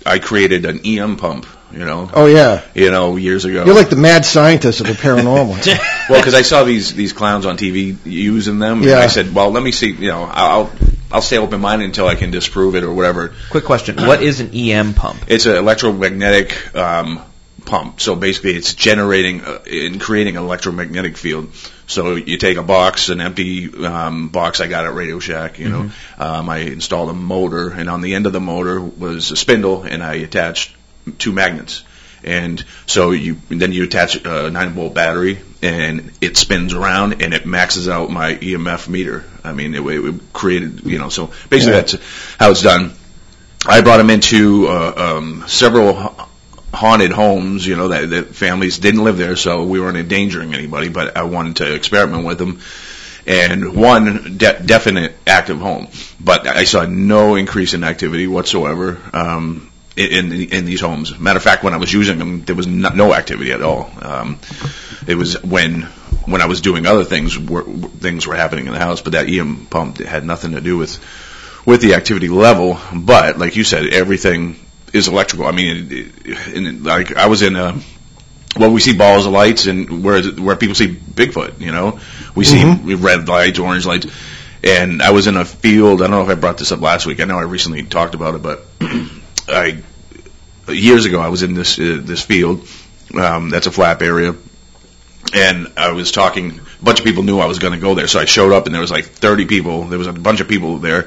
I 0.04 0.18
created 0.18 0.64
an 0.64 0.80
EM 0.84 1.16
pump. 1.16 1.46
You 1.72 1.84
know, 1.84 2.08
Oh 2.14 2.26
yeah, 2.26 2.62
you 2.74 2.92
know, 2.92 3.16
years 3.16 3.44
ago. 3.44 3.64
you're 3.64 3.74
like 3.74 3.90
the 3.90 3.96
mad 3.96 4.24
scientist 4.24 4.80
of 4.80 4.86
the 4.86 4.92
paranormal. 4.92 5.66
well, 6.08 6.20
because 6.20 6.34
I 6.34 6.42
saw 6.42 6.62
these 6.62 6.94
these 6.94 7.12
clowns 7.12 7.46
on 7.46 7.56
TV 7.56 7.96
using 8.04 8.60
them, 8.60 8.82
and 8.82 8.92
I 8.92 9.08
said, 9.08 9.34
well, 9.34 9.50
let 9.50 9.62
me 9.62 9.72
see. 9.72 9.90
You 9.90 10.08
know, 10.08 10.22
I'll 10.22 10.70
I'll 11.14 11.22
stay 11.22 11.38
open 11.38 11.60
minded 11.60 11.84
until 11.86 12.06
I 12.08 12.16
can 12.16 12.30
disprove 12.30 12.74
it 12.74 12.82
or 12.84 12.92
whatever. 12.92 13.32
Quick 13.50 13.64
question: 13.64 13.96
What 13.96 14.22
is 14.22 14.40
an 14.40 14.50
EM 14.52 14.94
pump? 14.94 15.24
It's 15.28 15.46
an 15.46 15.56
electromagnetic 15.56 16.74
um, 16.74 17.22
pump. 17.64 18.00
So 18.00 18.16
basically, 18.16 18.56
it's 18.56 18.74
generating 18.74 19.40
uh, 19.42 19.60
and 19.70 20.00
creating 20.00 20.36
an 20.36 20.42
electromagnetic 20.42 21.16
field. 21.16 21.54
So 21.86 22.16
you 22.16 22.36
take 22.38 22.56
a 22.56 22.62
box, 22.62 23.10
an 23.10 23.20
empty 23.20 23.72
um, 23.84 24.28
box 24.28 24.60
I 24.60 24.66
got 24.66 24.86
at 24.86 24.94
Radio 24.94 25.18
Shack. 25.20 25.58
You 25.58 25.68
know, 25.68 25.82
Mm-hmm. 25.84 26.22
um, 26.22 26.48
I 26.48 26.58
installed 26.58 27.10
a 27.10 27.14
motor, 27.14 27.70
and 27.70 27.88
on 27.88 28.00
the 28.00 28.14
end 28.14 28.26
of 28.26 28.32
the 28.32 28.40
motor 28.40 28.80
was 28.80 29.30
a 29.30 29.36
spindle, 29.36 29.82
and 29.84 30.02
I 30.02 30.14
attached 30.14 30.74
two 31.18 31.32
magnets. 31.32 31.84
And 32.24 32.64
so 32.86 33.10
you 33.10 33.36
then 33.48 33.72
you 33.72 33.84
attach 33.84 34.16
a 34.24 34.50
nine 34.50 34.70
volt 34.70 34.94
battery, 34.94 35.38
and 35.62 36.10
it 36.20 36.36
spins 36.36 36.72
around, 36.74 37.22
and 37.22 37.34
it 37.34 37.46
maxes 37.46 37.88
out 37.88 38.10
my 38.10 38.34
EMF 38.34 38.88
meter. 38.88 39.24
I 39.42 39.52
mean, 39.52 39.74
it, 39.74 39.80
it 39.84 40.32
created, 40.32 40.84
you 40.84 40.98
know. 40.98 41.08
So 41.08 41.30
basically, 41.50 41.74
Yeah. 41.74 41.80
that's 41.80 41.96
how 42.38 42.50
it's 42.50 42.62
done. 42.62 42.92
I 43.66 43.80
brought 43.80 44.00
him 44.00 44.10
into 44.10 44.66
uh, 44.68 45.16
um, 45.18 45.44
several 45.46 46.14
haunted 46.74 47.12
homes, 47.12 47.66
you 47.66 47.76
know, 47.76 47.88
that, 47.88 48.10
that 48.10 48.34
families 48.34 48.78
didn't 48.78 49.04
live 49.04 49.16
there, 49.16 49.36
so 49.36 49.64
we 49.64 49.80
weren't 49.80 49.96
endangering 49.96 50.52
anybody, 50.54 50.88
but 50.88 51.16
I 51.16 51.22
wanted 51.22 51.56
to 51.56 51.72
experiment 51.74 52.24
with 52.26 52.38
them. 52.38 52.60
And 53.26 53.74
one 53.74 54.36
de- 54.36 54.60
definite 54.60 55.14
active 55.26 55.58
home, 55.58 55.88
but 56.20 56.46
I 56.46 56.64
saw 56.64 56.84
no 56.84 57.36
increase 57.36 57.72
in 57.72 57.84
activity 57.84 58.26
whatsoever 58.26 58.98
um, 59.14 59.70
in, 59.96 60.32
in 60.32 60.64
these 60.64 60.80
homes. 60.80 61.18
Matter 61.18 61.36
of 61.36 61.42
fact, 61.42 61.62
when 61.62 61.74
I 61.74 61.76
was 61.76 61.92
using 61.92 62.18
them, 62.18 62.44
there 62.44 62.56
was 62.56 62.66
no, 62.66 62.90
no 62.90 63.14
activity 63.14 63.52
at 63.52 63.62
all. 63.62 63.90
Um, 64.00 64.38
it 65.06 65.14
was 65.14 65.42
when 65.42 65.82
when 66.26 66.40
I 66.40 66.46
was 66.46 66.60
doing 66.60 66.86
other 66.86 67.04
things, 67.04 67.38
were, 67.38 67.64
things 67.64 68.26
were 68.26 68.34
happening 68.34 68.66
in 68.66 68.72
the 68.72 68.78
house, 68.78 69.02
but 69.02 69.12
that 69.12 69.28
EM 69.28 69.66
pump 69.66 69.98
had 69.98 70.24
nothing 70.24 70.52
to 70.52 70.60
do 70.60 70.78
with 70.78 70.98
with 71.66 71.80
the 71.80 71.94
activity 71.94 72.28
level. 72.28 72.78
But 72.94 73.38
like 73.38 73.56
you 73.56 73.64
said, 73.64 73.92
everything 73.92 74.56
is 74.92 75.08
electrical. 75.08 75.46
I 75.46 75.52
mean, 75.52 75.88
it, 75.90 76.12
it, 76.24 76.56
and 76.56 76.84
like 76.84 77.16
I 77.16 77.26
was 77.26 77.42
in 77.42 77.56
a 77.56 77.78
well, 78.56 78.70
we 78.70 78.80
see 78.80 78.96
balls 78.96 79.26
of 79.26 79.32
lights, 79.32 79.66
and 79.66 80.02
where 80.04 80.22
where 80.22 80.56
people 80.56 80.74
see 80.74 80.88
Bigfoot, 80.88 81.60
you 81.60 81.72
know, 81.72 82.00
we 82.34 82.44
see 82.44 82.64
red 82.94 83.28
lights, 83.28 83.58
orange 83.58 83.86
lights. 83.86 84.06
And 84.62 85.02
I 85.02 85.10
was 85.10 85.26
in 85.26 85.36
a 85.36 85.44
field. 85.44 86.00
I 86.00 86.06
don't 86.06 86.12
know 86.12 86.22
if 86.22 86.30
I 86.30 86.40
brought 86.40 86.56
this 86.56 86.72
up 86.72 86.80
last 86.80 87.04
week. 87.04 87.20
I 87.20 87.24
know 87.24 87.38
I 87.38 87.42
recently 87.42 87.82
talked 87.82 88.14
about 88.14 88.34
it, 88.34 88.42
but 88.42 88.64
I 89.48 89.82
years 90.68 91.04
ago 91.04 91.20
I 91.20 91.28
was 91.28 91.42
in 91.42 91.54
this 91.54 91.78
uh, 91.78 92.00
this 92.02 92.22
field. 92.22 92.66
Um, 93.14 93.50
that's 93.50 93.66
a 93.66 93.70
flap 93.70 94.02
area, 94.02 94.34
and 95.34 95.72
I 95.76 95.92
was 95.92 96.10
talking. 96.10 96.60
A 96.80 96.84
bunch 96.84 96.98
of 97.00 97.04
people 97.04 97.22
knew 97.22 97.38
I 97.38 97.46
was 97.46 97.58
going 97.58 97.72
to 97.74 97.78
go 97.80 97.94
there, 97.94 98.06
so 98.08 98.18
I 98.20 98.24
showed 98.24 98.52
up, 98.52 98.66
and 98.66 98.74
there 98.74 98.80
was 98.82 98.90
like 98.90 99.04
30 99.06 99.46
people. 99.46 99.84
There 99.84 99.98
was 99.98 100.08
a 100.08 100.12
bunch 100.12 100.40
of 100.40 100.48
people 100.48 100.78
there 100.78 101.06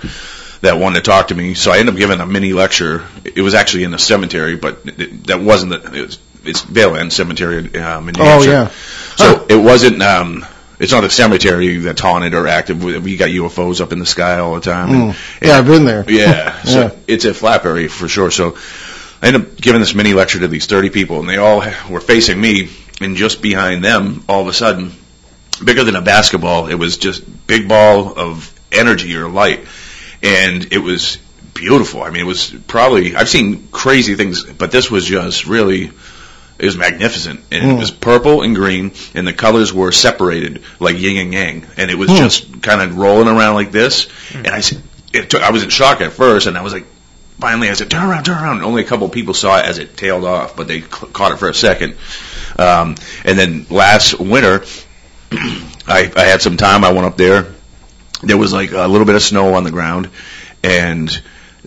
that 0.61 0.79
wanted 0.79 0.95
to 0.95 1.01
talk 1.11 1.27
to 1.27 1.35
me. 1.35 1.53
So 1.53 1.71
I 1.71 1.77
ended 1.77 1.95
up 1.95 1.99
giving 1.99 2.19
a 2.19 2.25
mini 2.25 2.53
lecture. 2.53 3.05
It 3.25 3.41
was 3.41 3.53
actually 3.53 3.83
in 3.83 3.93
a 3.93 3.99
cemetery, 3.99 4.55
but 4.55 4.79
it, 4.85 5.27
that 5.27 5.39
wasn't 5.39 5.71
the. 5.71 5.93
It 5.93 6.05
was, 6.07 6.19
it's 6.45 6.61
Vale 6.61 6.95
End 6.95 7.11
Cemetery 7.11 7.77
um, 7.79 8.07
in 8.09 8.15
New 8.15 8.21
Oh, 8.21 8.25
Hampshire. 8.25 8.49
yeah. 8.49 8.67
So 9.17 9.45
it 9.49 9.61
wasn't. 9.61 10.01
Um, 10.01 10.45
it's 10.79 10.91
not 10.91 11.03
a 11.03 11.09
cemetery 11.09 11.77
that's 11.77 12.01
haunted 12.01 12.33
or 12.33 12.47
active. 12.47 12.83
We 12.83 12.97
we 12.99 13.17
got 13.17 13.29
UFOs 13.29 13.81
up 13.81 13.91
in 13.91 13.99
the 13.99 14.05
sky 14.05 14.39
all 14.39 14.55
the 14.55 14.61
time. 14.61 14.89
and- 14.89 15.13
Mm. 15.13 15.41
Yeah, 15.41 15.57
I've 15.57 15.65
been 15.67 15.85
there. 15.85 16.05
yeah, 16.07 16.61
so 16.63 16.81
Yeah. 16.81 16.91
it's 17.07 17.25
a 17.25 17.33
flap 17.33 17.65
area 17.65 17.89
for 17.89 18.07
sure. 18.07 18.31
So 18.31 18.57
I 19.21 19.27
ended 19.27 19.41
up 19.43 19.57
giving 19.57 19.81
this 19.81 19.95
mini 19.95 20.13
lecture 20.13 20.39
to 20.39 20.47
these 20.47 20.65
30 20.67 20.89
people, 20.89 21.19
and 21.19 21.27
they 21.29 21.37
all 21.37 21.63
were 21.89 22.01
facing 22.01 22.39
me, 22.39 22.69
and 23.01 23.15
just 23.15 23.41
behind 23.41 23.83
them, 23.83 24.23
all 24.29 24.41
of 24.41 24.47
a 24.47 24.53
sudden, 24.53 24.91
bigger 25.63 25.83
than 25.83 25.95
a 25.95 26.01
basketball, 26.01 26.67
it 26.67 26.75
was 26.75 26.97
just 26.97 27.23
big 27.47 27.67
ball 27.67 28.13
of 28.15 28.53
energy 28.71 29.15
or 29.15 29.27
light, 29.29 29.65
and 30.21 30.71
it 30.71 30.77
was 30.77 31.17
beautiful. 31.55 32.03
I 32.03 32.11
mean, 32.11 32.21
it 32.21 32.25
was 32.27 32.51
probably 32.67 33.15
I've 33.15 33.29
seen 33.29 33.67
crazy 33.71 34.13
things, 34.15 34.43
but 34.43 34.71
this 34.71 34.91
was 34.91 35.05
just 35.05 35.47
really. 35.47 35.91
It 36.59 36.65
was 36.65 36.75
magnificent, 36.77 37.41
and 37.51 37.63
it 37.71 37.73
Mm. 37.75 37.79
was 37.79 37.91
purple 37.91 38.41
and 38.41 38.55
green, 38.55 38.91
and 39.13 39.27
the 39.27 39.33
colors 39.33 39.71
were 39.71 39.91
separated 39.91 40.63
like 40.79 40.97
yin 40.99 41.17
and 41.17 41.33
yang, 41.33 41.65
and 41.77 41.91
it 41.91 41.97
was 41.97 42.09
Mm. 42.09 42.17
just 42.17 42.61
kind 42.63 42.81
of 42.81 42.97
rolling 42.97 43.27
around 43.27 43.53
like 43.55 43.71
this. 43.71 44.07
And 44.33 44.47
I, 44.47 44.61
it 45.13 45.29
took, 45.29 45.41
I 45.43 45.51
was 45.51 45.61
in 45.63 45.69
shock 45.69 46.01
at 46.01 46.13
first, 46.13 46.47
and 46.47 46.57
I 46.57 46.61
was 46.63 46.73
like, 46.73 46.85
finally, 47.39 47.69
I 47.69 47.73
said, 47.73 47.89
"Turn 47.91 48.03
around, 48.09 48.23
turn 48.23 48.37
around." 48.43 48.57
And 48.57 48.65
only 48.65 48.81
a 48.81 48.85
couple 48.85 49.05
of 49.05 49.11
people 49.11 49.35
saw 49.35 49.59
it 49.59 49.65
as 49.65 49.77
it 49.77 49.95
tailed 49.95 50.25
off, 50.25 50.55
but 50.55 50.67
they 50.67 50.81
c- 50.81 50.87
caught 51.13 51.31
it 51.31 51.37
for 51.37 51.47
a 51.47 51.53
second. 51.53 51.95
Um, 52.57 52.95
and 53.23 53.37
then 53.37 53.67
last 53.69 54.19
winter, 54.19 54.65
I, 55.31 56.11
I 56.15 56.21
had 56.23 56.41
some 56.41 56.57
time. 56.57 56.83
I 56.83 56.91
went 56.91 57.05
up 57.05 57.17
there. 57.17 57.47
There 58.23 58.37
was 58.37 58.51
like 58.51 58.71
a 58.71 58.87
little 58.87 59.05
bit 59.05 59.15
of 59.15 59.21
snow 59.21 59.53
on 59.53 59.63
the 59.63 59.71
ground, 59.71 60.09
and 60.63 61.21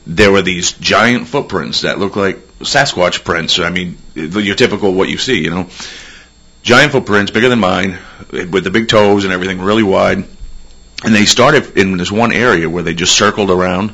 there 0.07 0.33
were 0.33 0.43
these 0.43 0.73
giant 0.73 1.29
footprints 1.29 1.83
that 1.83 1.99
looked 2.01 2.17
like 2.17 2.39
Sasquatch 2.61 3.23
prints. 3.25 3.59
I 3.61 3.71
mean, 3.71 3.97
your 4.15 4.55
typical 4.57 4.93
what 4.95 5.09
you 5.09 5.19
see, 5.19 5.43
you 5.43 5.51
know, 5.51 5.69
giant 6.63 6.93
footprints 6.93 7.31
bigger 7.31 7.49
than 7.49 7.61
mine, 7.61 7.99
with 8.31 8.65
the 8.65 8.71
big 8.71 8.89
toes 8.89 9.25
and 9.25 9.33
everything, 9.33 9.61
really 9.61 9.83
wide. 9.83 10.25
And 11.03 11.15
they 11.15 11.25
started 11.25 11.79
in 11.79 11.97
this 11.97 12.13
one 12.13 12.33
area 12.33 12.69
where 12.69 12.83
they 12.83 12.95
just 12.95 13.17
circled 13.17 13.51
around, 13.51 13.93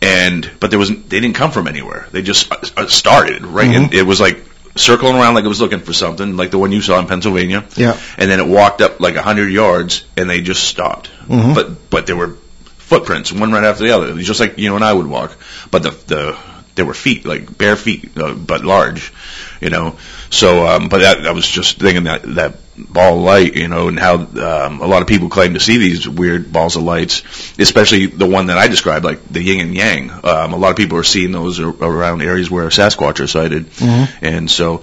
and 0.00 0.48
but 0.60 0.70
there 0.70 0.78
was 0.78 0.88
they 0.90 1.20
didn't 1.20 1.34
come 1.34 1.50
from 1.50 1.66
anywhere. 1.66 2.06
They 2.12 2.22
just 2.22 2.52
uh, 2.52 2.56
uh, 2.76 2.86
started 2.86 3.44
right. 3.44 3.68
Mhm. 3.68 3.76
And 3.76 3.94
it 3.94 4.04
was 4.04 4.20
like 4.20 4.44
circling 4.76 5.16
around 5.16 5.34
like 5.34 5.44
it 5.44 5.48
was 5.48 5.60
looking 5.60 5.80
for 5.80 5.92
something, 5.92 6.36
like 6.36 6.50
the 6.52 6.58
one 6.58 6.70
you 6.72 6.80
saw 6.80 6.98
in 7.00 7.06
Pennsylvania. 7.06 7.64
Yeah. 7.76 7.98
And 8.18 8.30
then 8.30 8.38
it 8.38 8.46
walked 8.46 8.80
up 8.82 9.00
like 9.00 9.16
a 9.16 9.22
hundred 9.22 9.50
yards, 9.52 10.04
and 10.16 10.30
they 10.30 10.40
just 10.42 10.62
stopped. 10.64 11.10
Mhm. 11.28 11.54
But 11.54 11.90
but 11.90 12.06
there 12.06 12.16
were 12.16 12.36
footprints, 12.78 13.32
one 13.32 13.50
right 13.50 13.64
after 13.64 13.82
the 13.84 13.90
other. 13.90 14.08
It 14.08 14.14
was 14.14 14.26
just 14.26 14.38
like 14.38 14.56
you 14.58 14.68
know, 14.68 14.76
and 14.76 14.84
I 14.84 14.92
would 14.92 15.06
walk, 15.08 15.36
but 15.72 15.82
the 15.82 15.90
the 16.06 16.36
there 16.74 16.84
were 16.84 16.94
feet, 16.94 17.24
like 17.24 17.56
bare 17.56 17.76
feet, 17.76 18.16
uh, 18.18 18.34
but 18.34 18.64
large, 18.64 19.12
you 19.60 19.70
know. 19.70 19.96
So, 20.30 20.66
um, 20.66 20.88
but 20.88 20.98
that 21.00 21.26
I 21.26 21.30
was 21.32 21.46
just 21.48 21.78
thinking 21.78 22.04
that 22.04 22.22
that 22.34 22.56
ball 22.76 23.16
of 23.18 23.22
light, 23.22 23.54
you 23.54 23.68
know, 23.68 23.86
and 23.88 23.98
how 23.98 24.14
um, 24.16 24.80
a 24.80 24.86
lot 24.86 25.00
of 25.02 25.06
people 25.06 25.28
claim 25.28 25.54
to 25.54 25.60
see 25.60 25.76
these 25.78 26.08
weird 26.08 26.52
balls 26.52 26.74
of 26.74 26.82
lights, 26.82 27.22
especially 27.58 28.06
the 28.06 28.26
one 28.26 28.46
that 28.46 28.58
I 28.58 28.66
described, 28.66 29.04
like 29.04 29.24
the 29.28 29.40
yin 29.42 29.60
and 29.60 29.74
yang. 29.74 30.10
Um, 30.10 30.52
a 30.52 30.56
lot 30.56 30.70
of 30.70 30.76
people 30.76 30.98
are 30.98 31.04
seeing 31.04 31.30
those 31.30 31.60
ar- 31.60 31.68
around 31.80 32.22
areas 32.22 32.50
where 32.50 32.66
Sasquatch 32.68 33.20
are 33.20 33.28
sighted, 33.28 33.70
Mhm. 33.70 34.08
and 34.22 34.50
so 34.50 34.82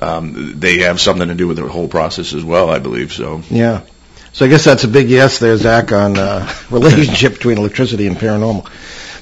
um, 0.00 0.58
they 0.58 0.78
have 0.78 1.00
something 1.00 1.28
to 1.28 1.34
do 1.34 1.46
with 1.46 1.58
the 1.58 1.68
whole 1.68 1.88
process 1.88 2.32
as 2.32 2.42
well, 2.44 2.70
I 2.70 2.78
believe. 2.80 3.12
So. 3.12 3.42
Yeah. 3.50 3.82
So 4.32 4.44
I 4.46 4.48
guess 4.48 4.64
that's 4.64 4.84
a 4.84 4.88
big 4.88 5.08
yes 5.10 5.38
there, 5.40 5.56
Zach, 5.56 5.92
on 5.92 6.16
uh, 6.16 6.52
relationship 6.70 7.34
between 7.34 7.58
electricity 7.58 8.06
and 8.06 8.16
paranormal. 8.16 8.68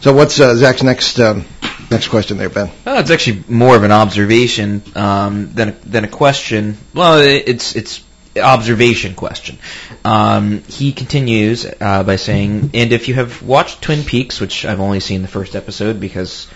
So 0.00 0.12
what's 0.12 0.38
uh, 0.38 0.54
Zach's 0.54 0.82
next 0.82 1.18
um, 1.18 1.44
next 1.90 2.08
question 2.08 2.38
there, 2.38 2.50
Ben? 2.50 2.70
Oh, 2.86 2.98
it's 2.98 3.10
actually 3.10 3.44
more 3.48 3.76
of 3.76 3.82
an 3.82 3.92
observation 3.92 4.82
um, 4.94 5.52
than 5.52 5.70
a, 5.70 5.72
than 5.72 6.04
a 6.04 6.08
question. 6.08 6.76
Well, 6.94 7.20
it's 7.20 7.76
it's 7.76 8.02
observation 8.36 9.14
question. 9.14 9.58
Um, 10.04 10.62
he 10.68 10.92
continues 10.92 11.66
uh, 11.66 12.02
by 12.04 12.16
saying, 12.16 12.70
"And 12.74 12.92
if 12.92 13.08
you 13.08 13.14
have 13.14 13.42
watched 13.42 13.82
Twin 13.82 14.04
Peaks, 14.04 14.40
which 14.40 14.64
I've 14.64 14.80
only 14.80 15.00
seen 15.00 15.22
the 15.22 15.28
first 15.28 15.56
episode 15.56 16.00
because 16.00 16.48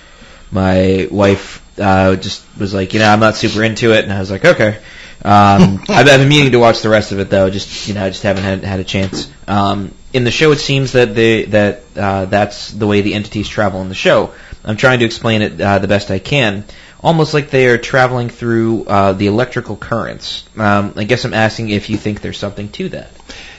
my 0.51 1.09
wife 1.11 1.63
uh, 1.79 2.17
just 2.17 2.45
was 2.59 2.75
like, 2.75 2.93
you 2.93 3.01
know, 3.01 3.09
I'm 3.09 3.21
not 3.21 3.37
super 3.37 3.63
into 3.63 3.93
it, 3.93 4.05
and 4.05 4.13
I 4.13 4.21
was 4.21 4.31
like, 4.31 4.45
okay." 4.45 4.79
Um, 5.25 5.85
I've, 5.89 6.09
I've 6.09 6.21
been 6.21 6.29
meaning 6.29 6.53
to 6.53 6.59
watch 6.59 6.83
the 6.83 6.89
rest 6.89 7.13
of 7.13 7.21
it 7.21 7.31
though. 7.31 7.49
Just 7.49 7.89
you 7.89 7.95
know, 7.95 8.05
I 8.05 8.11
just 8.11 8.23
haven't 8.23 8.45
had 8.45 8.65
had 8.65 8.81
a 8.81 8.85
chance. 8.85 9.31
Um, 9.47 9.95
in 10.13 10.25
the 10.25 10.31
show, 10.31 10.53
it 10.53 10.59
seems 10.59 10.93
that 10.93 11.15
they 11.15 11.45
that 11.45 11.83
uh, 11.97 12.25
that's 12.27 12.71
the 12.71 12.87
way 12.87 13.01
the 13.01 13.15
entities 13.15 13.49
travel 13.49 13.81
in 13.83 13.89
the 13.89 13.95
show. 13.95 14.35
I'm 14.65 14.77
trying 14.77 15.01
to 15.01 15.05
explain 15.05 15.43
it 15.43 15.61
uh, 15.61 15.79
the 15.79 15.89
best 15.89 16.11
I 16.11 16.19
can, 16.19 16.65
almost 17.01 17.35
like 17.35 17.51
they 17.51 17.69
are 17.69 17.79
traveling 17.79 18.29
through 18.29 18.85
uh, 18.85 19.13
the 19.13 19.27
electrical 19.27 19.77
currents. 19.77 20.45
Um, 20.57 20.95
I 20.97 21.05
guess 21.05 21.25
I'm 21.25 21.35
asking 21.35 21.71
if 21.71 21.91
you 21.91 21.97
think 21.97 22.21
there's 22.21 22.39
something 22.39 22.69
to 22.73 22.89
that. 22.91 23.11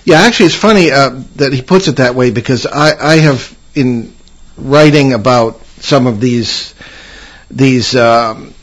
Yeah, 0.06 0.22
actually, 0.22 0.48
it's 0.48 0.56
funny 0.56 0.92
uh, 0.92 1.22
that 1.36 1.54
he 1.54 1.62
puts 1.62 1.88
it 1.88 1.98
that 1.98 2.16
way 2.16 2.32
because 2.32 2.66
I, 2.66 3.14
I 3.14 3.16
have 3.18 3.58
in 3.76 4.14
writing 4.58 5.14
about 5.14 5.66
some 5.80 6.08
of 6.08 6.20
these 6.20 6.74
these 7.50 7.96
um, 7.96 8.54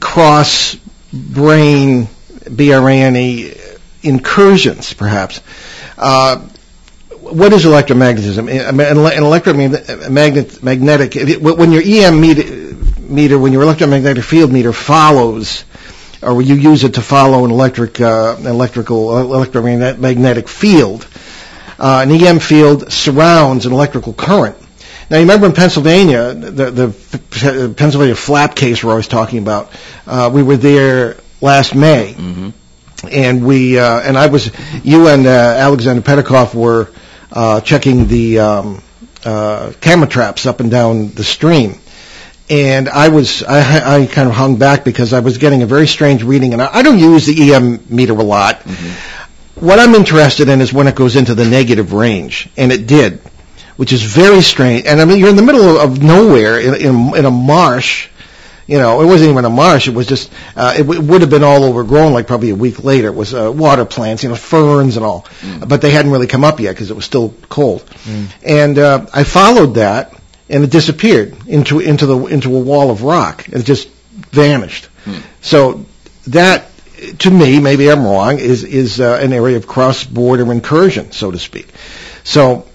cross 0.00 0.76
brain 1.12 2.08
BRANE 2.50 3.54
incursions, 4.02 4.92
perhaps. 4.94 5.40
Uh, 5.98 6.48
what 7.32 7.52
is 7.52 7.64
electromagnetism? 7.64 8.48
An 8.50 9.22
electromagnetic, 9.24 10.62
magnetic, 10.62 11.16
it- 11.16 11.42
when 11.42 11.72
your 11.72 11.82
EM 11.84 12.20
meter, 12.20 12.74
meter, 13.00 13.38
when 13.38 13.52
your 13.52 13.62
electromagnetic 13.62 14.24
field 14.24 14.52
meter 14.52 14.72
follows, 14.72 15.64
or 16.22 16.40
you 16.42 16.54
use 16.54 16.84
it 16.84 16.94
to 16.94 17.02
follow 17.02 17.44
an 17.44 17.50
electric, 17.50 18.00
uh, 18.00 18.36
electrical, 18.40 19.18
electromagnetic 19.18 20.48
field, 20.48 21.06
uh, 21.78 22.04
an 22.06 22.10
EM 22.12 22.38
field 22.38 22.92
surrounds 22.92 23.66
an 23.66 23.72
electrical 23.72 24.12
current. 24.12 24.56
Now, 25.10 25.18
you 25.18 25.22
remember 25.24 25.46
in 25.46 25.52
Pennsylvania, 25.52 26.32
the, 26.32 26.70
the 26.70 27.74
Pennsylvania 27.76 28.14
flap 28.14 28.54
case 28.54 28.82
we're 28.82 28.90
always 28.92 29.08
talking 29.08 29.38
about. 29.40 29.70
Uh, 30.06 30.30
we 30.32 30.42
were 30.42 30.56
there 30.56 31.16
last 31.40 31.74
May, 31.74 32.14
and 33.10 33.44
we 33.44 33.78
uh, 33.78 34.00
and 34.00 34.16
I 34.16 34.28
was 34.28 34.50
you 34.84 35.08
and 35.08 35.26
uh, 35.26 35.30
Alexander 35.30 36.02
Petikoff 36.02 36.54
were 36.54 36.88
uh, 37.32 37.60
checking 37.60 38.06
the 38.06 38.38
um, 38.38 38.82
uh, 39.24 39.72
camera 39.80 40.06
traps 40.06 40.46
up 40.46 40.60
and 40.60 40.70
down 40.70 41.10
the 41.12 41.24
stream. 41.24 41.78
And 42.50 42.88
I 42.88 43.08
was, 43.08 43.42
I, 43.42 44.02
I 44.02 44.06
kind 44.06 44.28
of 44.28 44.34
hung 44.34 44.56
back 44.56 44.84
because 44.84 45.12
I 45.12 45.20
was 45.20 45.38
getting 45.38 45.62
a 45.62 45.66
very 45.66 45.86
strange 45.86 46.22
reading, 46.22 46.52
and 46.52 46.60
I, 46.60 46.68
I 46.78 46.82
don't 46.82 46.98
use 46.98 47.24
the 47.24 47.54
EM 47.54 47.86
meter 47.88 48.12
a 48.12 48.22
lot. 48.22 48.60
Mm-hmm. 48.60 49.64
What 49.64 49.78
I'm 49.78 49.94
interested 49.94 50.48
in 50.48 50.60
is 50.60 50.72
when 50.72 50.86
it 50.86 50.94
goes 50.94 51.16
into 51.16 51.34
the 51.34 51.44
negative 51.44 51.92
range, 51.92 52.50
and 52.56 52.72
it 52.72 52.86
did, 52.86 53.20
which 53.76 53.92
is 53.92 54.02
very 54.02 54.42
strange. 54.42 54.86
And 54.86 55.00
I 55.00 55.04
mean, 55.04 55.18
you're 55.18 55.30
in 55.30 55.36
the 55.36 55.42
middle 55.42 55.78
of, 55.78 56.02
nowhere 56.02 56.58
in, 56.58 56.74
in, 56.74 57.16
in 57.16 57.24
a 57.24 57.30
marsh, 57.30 58.08
you 58.66 58.78
know, 58.78 59.00
it 59.02 59.06
wasn't 59.06 59.30
even 59.30 59.44
a 59.44 59.50
marsh. 59.50 59.88
It 59.88 59.94
was 59.94 60.06
just, 60.06 60.30
uh, 60.56 60.74
it, 60.76 60.82
w- 60.82 61.00
it 61.00 61.04
would 61.04 61.20
have 61.20 61.30
been 61.30 61.42
all 61.44 61.64
overgrown 61.64 62.12
like 62.12 62.26
probably 62.26 62.50
a 62.50 62.54
week 62.54 62.84
later. 62.84 63.08
It 63.08 63.14
was 63.14 63.34
uh, 63.34 63.50
water 63.52 63.84
plants, 63.84 64.22
you 64.22 64.28
know, 64.28 64.36
ferns 64.36 64.96
and 64.96 65.04
all. 65.04 65.22
Mm. 65.40 65.68
But 65.68 65.80
they 65.82 65.90
hadn't 65.90 66.12
really 66.12 66.26
come 66.26 66.44
up 66.44 66.60
yet 66.60 66.72
because 66.72 66.90
it 66.90 66.94
was 66.94 67.04
still 67.04 67.34
cold. 67.48 67.84
Mm. 68.04 68.26
And 68.44 68.78
uh, 68.78 69.06
I 69.12 69.24
followed 69.24 69.74
that, 69.74 70.14
and 70.48 70.64
it 70.64 70.70
disappeared 70.70 71.34
into 71.46 71.80
into 71.80 72.06
the 72.06 72.26
into 72.26 72.54
a 72.56 72.60
wall 72.60 72.90
of 72.90 73.02
rock. 73.02 73.48
It 73.48 73.64
just 73.64 73.88
vanished. 74.30 74.88
Mm. 75.04 75.22
So 75.40 75.84
that, 76.28 76.66
to 77.18 77.30
me, 77.30 77.58
maybe 77.58 77.90
I'm 77.90 78.04
wrong, 78.04 78.38
is 78.38 78.64
is 78.64 79.00
uh, 79.00 79.18
an 79.20 79.32
area 79.32 79.56
of 79.56 79.66
cross-border 79.66 80.50
incursion, 80.52 81.12
so 81.12 81.30
to 81.30 81.38
speak. 81.38 81.68
So 82.24 82.66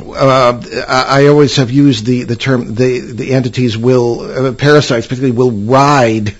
uh, 0.00 0.62
I 0.88 1.26
always 1.26 1.56
have 1.56 1.70
used 1.70 2.06
the, 2.06 2.24
the 2.24 2.36
term 2.36 2.74
the, 2.74 3.00
the 3.00 3.32
entities 3.32 3.76
will, 3.76 4.20
uh, 4.20 4.52
parasites 4.52 5.06
particularly, 5.06 5.36
will 5.36 5.50
ride 5.50 6.34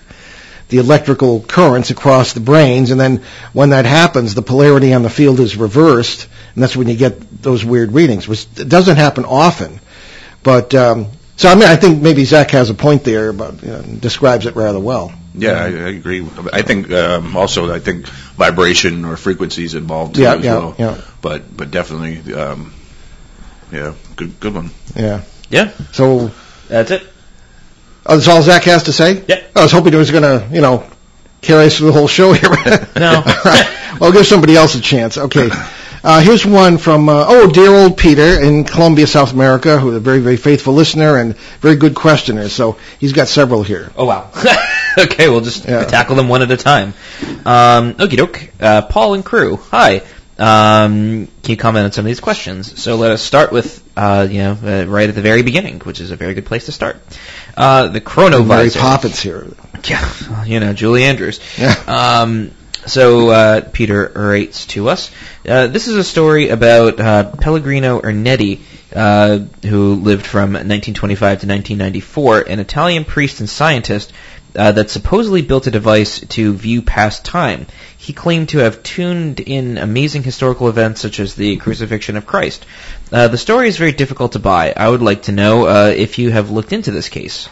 the 0.68 0.78
electrical 0.78 1.40
currents 1.40 1.90
across 1.90 2.32
the 2.32 2.40
branes, 2.40 2.90
and 2.90 2.98
then 2.98 3.22
when 3.52 3.70
that 3.70 3.84
happens, 3.84 4.34
the 4.34 4.40
polarity 4.40 4.94
on 4.94 5.02
the 5.02 5.10
field 5.10 5.38
is 5.38 5.54
reversed, 5.54 6.26
and 6.54 6.62
that's 6.62 6.74
when 6.74 6.88
you 6.88 6.96
get 6.96 7.42
those 7.42 7.62
weird 7.62 7.92
readings, 7.92 8.26
which 8.26 8.52
doesn't 8.54 8.96
happen 8.96 9.26
often. 9.26 9.80
But 10.42 10.74
um, 10.74 11.08
so 11.36 11.50
I 11.50 11.54
mean, 11.54 11.64
I 11.64 11.76
think 11.76 12.00
maybe 12.00 12.24
Zach 12.24 12.52
has 12.52 12.70
a 12.70 12.74
point 12.74 13.04
there, 13.04 13.34
but 13.34 13.62
you 13.62 13.68
know, 13.68 13.82
describes 13.82 14.46
it 14.46 14.56
rather 14.56 14.80
well. 14.80 15.12
Yeah, 15.34 15.52
I, 15.52 15.64
I 15.66 15.88
agree. 15.90 16.26
I 16.52 16.62
think 16.62 16.90
um, 16.90 17.36
also 17.36 17.70
I 17.70 17.78
think 17.78 18.06
vibration 18.06 19.04
or 19.04 19.18
frequencies 19.18 19.74
involved 19.74 20.14
too 20.14 20.22
yeah, 20.22 20.34
as 20.36 20.44
yeah, 20.44 20.58
well. 20.58 20.74
Yeah. 20.78 21.00
But 21.20 21.54
but 21.54 21.70
definitely. 21.70 22.32
Um, 22.32 22.72
yeah, 23.72 23.94
good 24.16 24.38
good 24.38 24.54
one. 24.54 24.70
Yeah. 24.94 25.22
Yeah. 25.50 25.72
So 25.92 26.30
that's 26.68 26.90
it. 26.90 27.02
Oh, 28.04 28.16
that's 28.16 28.28
all 28.28 28.42
Zach 28.42 28.64
has 28.64 28.84
to 28.84 28.92
say? 28.92 29.24
Yeah. 29.28 29.44
I 29.54 29.62
was 29.62 29.72
hoping 29.72 29.92
he 29.92 29.98
was 29.98 30.10
going 30.10 30.22
to, 30.24 30.48
you 30.52 30.60
know, 30.60 30.84
carry 31.40 31.66
us 31.66 31.76
through 31.76 31.88
the 31.88 31.92
whole 31.92 32.08
show 32.08 32.32
here. 32.32 32.50
no. 32.96 33.16
all 33.16 33.42
right. 33.44 33.78
Well, 34.00 34.10
give 34.10 34.26
somebody 34.26 34.56
else 34.56 34.74
a 34.74 34.80
chance. 34.80 35.18
Okay. 35.18 35.50
Uh, 36.02 36.20
here's 36.22 36.44
one 36.46 36.78
from, 36.78 37.08
uh, 37.08 37.24
oh, 37.28 37.48
dear 37.48 37.70
old 37.70 37.96
Peter 37.96 38.40
in 38.40 38.64
Colombia, 38.64 39.06
South 39.06 39.32
America, 39.32 39.78
who's 39.78 39.94
a 39.94 40.00
very, 40.00 40.18
very 40.18 40.38
faithful 40.38 40.72
listener 40.72 41.18
and 41.18 41.36
very 41.60 41.76
good 41.76 41.94
questioner. 41.94 42.48
So 42.48 42.78
he's 42.98 43.12
got 43.12 43.28
several 43.28 43.62
here. 43.62 43.92
Oh, 43.94 44.06
wow. 44.06 44.30
okay, 44.98 45.28
we'll 45.28 45.42
just 45.42 45.66
yeah. 45.66 45.84
tackle 45.84 46.16
them 46.16 46.28
one 46.28 46.42
at 46.42 46.50
a 46.50 46.56
time. 46.56 46.94
Um, 47.44 47.94
okie 47.94 48.16
doke. 48.16 48.50
Uh, 48.58 48.82
Paul 48.82 49.14
and 49.14 49.24
crew. 49.24 49.58
Hi. 49.70 50.02
Um, 50.42 51.28
can 51.42 51.50
you 51.52 51.56
comment 51.56 51.84
on 51.84 51.92
some 51.92 52.04
of 52.04 52.08
these 52.08 52.18
questions? 52.18 52.82
So 52.82 52.96
let 52.96 53.12
us 53.12 53.22
start 53.22 53.52
with, 53.52 53.80
uh, 53.96 54.26
you 54.28 54.38
know, 54.38 54.58
uh, 54.60 54.86
right 54.86 55.08
at 55.08 55.14
the 55.14 55.22
very 55.22 55.42
beginning, 55.42 55.78
which 55.80 56.00
is 56.00 56.10
a 56.10 56.16
very 56.16 56.34
good 56.34 56.46
place 56.46 56.66
to 56.66 56.72
start. 56.72 56.96
Uh, 57.56 57.86
the 57.86 58.00
chronovisor. 58.00 58.48
Mary 58.48 58.70
Poppins 58.70 59.20
here. 59.20 59.46
Yeah, 59.84 60.44
you 60.44 60.58
know, 60.58 60.72
Julie 60.72 61.04
Andrews. 61.04 61.38
Yeah. 61.56 61.74
Um, 61.86 62.50
so 62.86 63.28
uh, 63.30 63.60
Peter 63.72 64.10
writes 64.16 64.66
to 64.66 64.88
us. 64.88 65.12
Uh, 65.48 65.68
this 65.68 65.86
is 65.86 65.96
a 65.96 66.02
story 66.02 66.48
about 66.48 66.98
uh, 66.98 67.30
Pellegrino 67.36 68.00
Ernetti, 68.00 68.60
uh, 68.94 69.38
who 69.64 69.94
lived 69.94 70.26
from 70.26 70.54
1925 70.54 71.20
to 71.20 71.46
1994, 71.46 72.40
an 72.48 72.58
Italian 72.58 73.04
priest 73.04 73.38
and 73.38 73.48
scientist 73.48 74.12
uh, 74.56 74.72
that 74.72 74.90
supposedly 74.90 75.42
built 75.42 75.66
a 75.66 75.70
device 75.70 76.20
to 76.20 76.52
view 76.52 76.82
past 76.82 77.24
time. 77.24 77.66
He 77.98 78.12
claimed 78.12 78.50
to 78.50 78.58
have 78.58 78.82
tuned 78.82 79.40
in 79.40 79.78
amazing 79.78 80.22
historical 80.22 80.68
events 80.68 81.00
such 81.00 81.20
as 81.20 81.34
the 81.34 81.56
crucifixion 81.56 82.16
of 82.16 82.26
Christ. 82.26 82.66
Uh, 83.10 83.28
the 83.28 83.38
story 83.38 83.68
is 83.68 83.76
very 83.76 83.92
difficult 83.92 84.32
to 84.32 84.38
buy. 84.38 84.72
I 84.76 84.88
would 84.88 85.02
like 85.02 85.22
to 85.22 85.32
know 85.32 85.66
uh, 85.66 85.92
if 85.96 86.18
you 86.18 86.30
have 86.30 86.50
looked 86.50 86.72
into 86.72 86.90
this 86.90 87.08
case. 87.08 87.48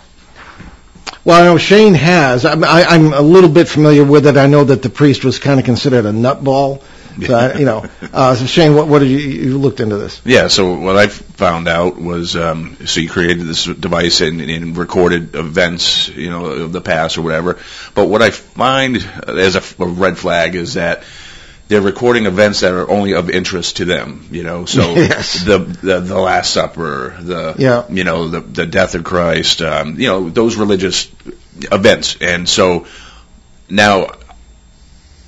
Well, 1.24 1.40
I 1.40 1.44
know 1.44 1.58
Shane 1.58 1.94
has. 1.94 2.44
I'm, 2.44 2.64
I, 2.64 2.84
I'm 2.84 3.12
a 3.12 3.20
little 3.20 3.50
bit 3.50 3.68
familiar 3.68 4.04
with 4.04 4.26
it. 4.26 4.36
I 4.36 4.46
know 4.46 4.64
that 4.64 4.82
the 4.82 4.88
priest 4.88 5.24
was 5.24 5.38
kind 5.38 5.60
of 5.60 5.66
considered 5.66 6.06
a 6.06 6.12
nutball. 6.12 6.82
So 7.20 7.54
you 7.56 7.64
know, 7.64 7.86
uh, 8.12 8.34
so 8.34 8.46
Shane, 8.46 8.74
what, 8.74 8.88
what 8.88 9.00
did 9.00 9.08
you, 9.08 9.18
you 9.18 9.58
looked 9.58 9.80
into 9.80 9.96
this? 9.96 10.20
Yeah, 10.24 10.48
so 10.48 10.74
what 10.74 10.96
I 10.96 11.08
found 11.08 11.68
out 11.68 11.96
was, 12.00 12.36
um, 12.36 12.76
so 12.86 13.00
you 13.00 13.08
created 13.08 13.46
this 13.46 13.64
device 13.64 14.20
and, 14.20 14.40
and 14.40 14.76
recorded 14.76 15.34
events, 15.34 16.08
you 16.08 16.30
know, 16.30 16.46
of 16.46 16.72
the 16.72 16.80
past 16.80 17.18
or 17.18 17.22
whatever. 17.22 17.58
But 17.94 18.08
what 18.08 18.22
I 18.22 18.30
find 18.30 18.96
as 18.96 19.56
a, 19.56 19.82
a 19.82 19.86
red 19.86 20.18
flag 20.18 20.54
is 20.54 20.74
that 20.74 21.02
they're 21.70 21.80
recording 21.80 22.26
events 22.26 22.60
that 22.60 22.74
are 22.74 22.90
only 22.90 23.14
of 23.14 23.30
interest 23.30 23.76
to 23.76 23.84
them, 23.84 24.26
you 24.32 24.42
know. 24.42 24.64
So 24.64 24.80
yes. 24.94 25.44
the, 25.44 25.58
the 25.58 26.00
the 26.00 26.18
Last 26.18 26.52
Supper, 26.52 27.16
the 27.20 27.54
yeah. 27.58 27.86
you 27.88 28.02
know 28.02 28.26
the 28.26 28.40
the 28.40 28.66
death 28.66 28.96
of 28.96 29.04
Christ, 29.04 29.62
um, 29.62 29.98
you 30.00 30.08
know 30.08 30.28
those 30.28 30.56
religious 30.56 31.08
events, 31.70 32.16
and 32.20 32.48
so 32.48 32.86
now 33.68 34.08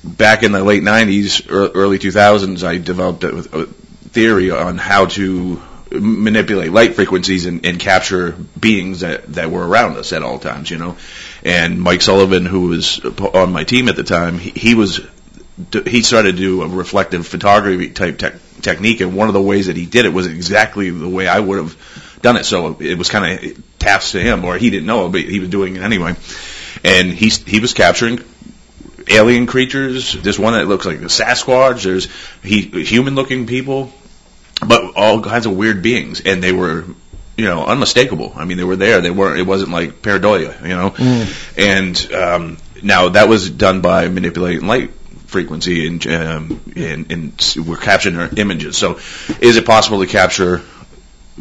back 0.05 0.43
in 0.43 0.53
the 0.53 0.63
late 0.63 0.83
'90s, 0.83 1.47
early 1.49 1.99
2000s, 1.99 2.67
I 2.67 2.79
developed 2.79 3.25
a, 3.25 3.69
theory 4.13 4.51
on 4.51 4.77
how 4.77 5.07
to 5.07 5.61
manipulate 5.91 6.71
light 6.71 6.95
frequencies 6.95 7.47
and, 7.47 7.65
and 7.65 7.79
capture 7.79 8.33
beings 8.59 9.01
that 9.01 9.27
that 9.35 9.51
were 9.51 9.67
around 9.67 9.97
us 9.97 10.13
at 10.13 10.23
all 10.23 10.39
times, 10.39 10.71
you 10.71 10.79
know. 10.79 10.97
And 11.45 11.81
Mike 11.81 12.03
Sullivan, 12.03 12.47
who 12.47 12.69
was 12.69 13.01
on 13.03 13.53
my 13.53 13.65
team 13.65 13.89
at 13.89 13.97
the 13.97 14.05
time, 14.05 14.39
he, 14.39 14.51
he 14.51 14.75
was 14.75 15.01
he 15.87 16.03
started 16.03 16.33
to 16.33 16.39
do 16.39 16.63
a 16.63 16.69
reflective 16.69 17.27
photography 17.27 17.91
type 17.91 18.19
te- 18.19 18.61
technique, 18.61 19.01
and 19.01 19.15
one 19.15 19.29
of 19.29 19.35
the 19.35 19.43
ways 19.43 19.67
that 19.67 19.77
he 19.77 19.87
did 19.87 20.07
it 20.07 20.13
was 20.13 20.27
exactly 20.27 20.91
the 20.91 21.09
way 21.09 21.27
I 21.27 21.41
would 21.41 21.59
have 21.59 22.19
done 22.23 22.37
it. 22.37 22.45
So 22.45 22.77
it 22.81 22.97
was 22.97 23.09
kind 23.09 23.39
of 23.39 23.79
tasks 23.79 24.13
to 24.13 24.21
him, 24.21 24.45
or 24.45 24.57
he 24.57 24.71
didn't 24.71 24.87
know, 24.87 25.09
but 25.09 25.21
he 25.21 25.41
was 25.41 25.49
doing 25.49 25.77
it 25.77 25.83
anyway. 25.83 26.17
And 26.85 27.11
he 27.11 27.29
he 27.29 27.61
was 27.61 27.75
capturing 27.75 28.25
alien 29.09 29.47
creatures. 29.47 30.13
There's 30.13 30.39
one 30.39 30.55
that 30.55 30.67
looks 30.67 30.87
like 30.87 30.99
a 30.99 31.07
Sasquatch. 31.07 31.85
There's 31.85 32.09
he, 32.43 32.63
human-looking 32.85 33.47
people, 33.47 33.93
but 34.67 34.97
all 34.97 35.23
kinds 35.23 35.47
of 35.47 35.57
weird 35.57 35.83
beings, 35.83 36.21
and 36.25 36.43
they 36.43 36.53
were 36.53 36.85
you 37.37 37.47
know, 37.47 37.65
unmistakable. 37.65 38.33
I 38.37 38.45
mean, 38.45 38.59
they 38.59 38.65
were 38.65 38.77
there. 38.77 39.01
They 39.01 39.11
weren't. 39.11 39.41
It 39.41 39.47
wasn't 39.47 39.71
like 39.71 40.03
pareidolia, 40.03 40.61
you 40.63 40.77
know. 40.77 40.91
Mm. 40.91 41.59
And 41.59 42.13
um, 42.13 42.59
now 42.83 43.09
that 43.11 43.29
was 43.29 43.51
done 43.51 43.81
by 43.81 44.09
manipulating 44.09 44.67
light 44.67 44.91
frequency 45.27 45.87
and, 45.87 46.07
um, 46.07 46.61
and, 46.77 47.11
and 47.11 47.55
we're 47.67 47.79
capturing 47.79 48.17
their 48.17 48.29
images. 48.37 48.77
So 48.77 49.01
is 49.41 49.57
it 49.57 49.65
possible 49.65 50.01
to 50.01 50.07
capture 50.07 50.61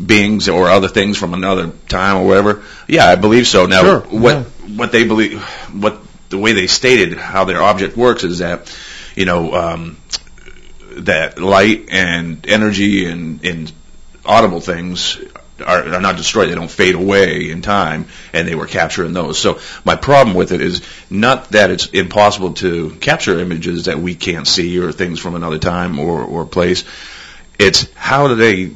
beings 0.03 0.47
or 0.47 0.69
other 0.69 0.87
things 0.87 1.17
from 1.17 1.33
another 1.33 1.71
time 1.89 2.17
or 2.17 2.25
whatever? 2.25 2.63
Yeah, 2.87 3.05
I 3.05 3.15
believe 3.15 3.47
so. 3.47 3.65
Now, 3.65 3.81
sure. 3.81 3.99
what 3.99 4.35
yeah. 4.35 4.43
what 4.77 4.91
they 4.93 5.03
believe, 5.03 5.43
what 5.73 5.99
the 6.31 6.37
way 6.37 6.53
they 6.53 6.67
stated 6.67 7.17
how 7.17 7.43
their 7.45 7.61
object 7.61 7.95
works 7.95 8.23
is 8.23 8.39
that, 8.39 8.75
you 9.15 9.25
know, 9.25 9.53
um, 9.53 9.97
that 10.97 11.39
light 11.39 11.89
and 11.91 12.47
energy 12.47 13.05
and, 13.05 13.45
and 13.45 13.71
audible 14.25 14.61
things 14.61 15.19
are, 15.61 15.93
are 15.93 16.01
not 16.01 16.17
destroyed. 16.17 16.49
They 16.49 16.55
don't 16.55 16.71
fade 16.71 16.95
away 16.95 17.51
in 17.51 17.61
time, 17.61 18.07
and 18.33 18.47
they 18.47 18.55
were 18.55 18.65
capturing 18.65 19.13
those. 19.13 19.37
So 19.37 19.59
my 19.85 19.95
problem 19.95 20.35
with 20.35 20.51
it 20.51 20.61
is 20.61 20.81
not 21.09 21.49
that 21.49 21.69
it's 21.69 21.87
impossible 21.87 22.53
to 22.55 22.91
capture 22.95 23.39
images 23.39 23.85
that 23.85 23.99
we 23.99 24.15
can't 24.15 24.47
see 24.47 24.79
or 24.79 24.91
things 24.91 25.19
from 25.19 25.35
another 25.35 25.59
time 25.59 25.99
or, 25.99 26.23
or 26.23 26.45
place. 26.45 26.83
It's 27.59 27.91
how 27.93 28.27
do 28.27 28.35
they 28.35 28.71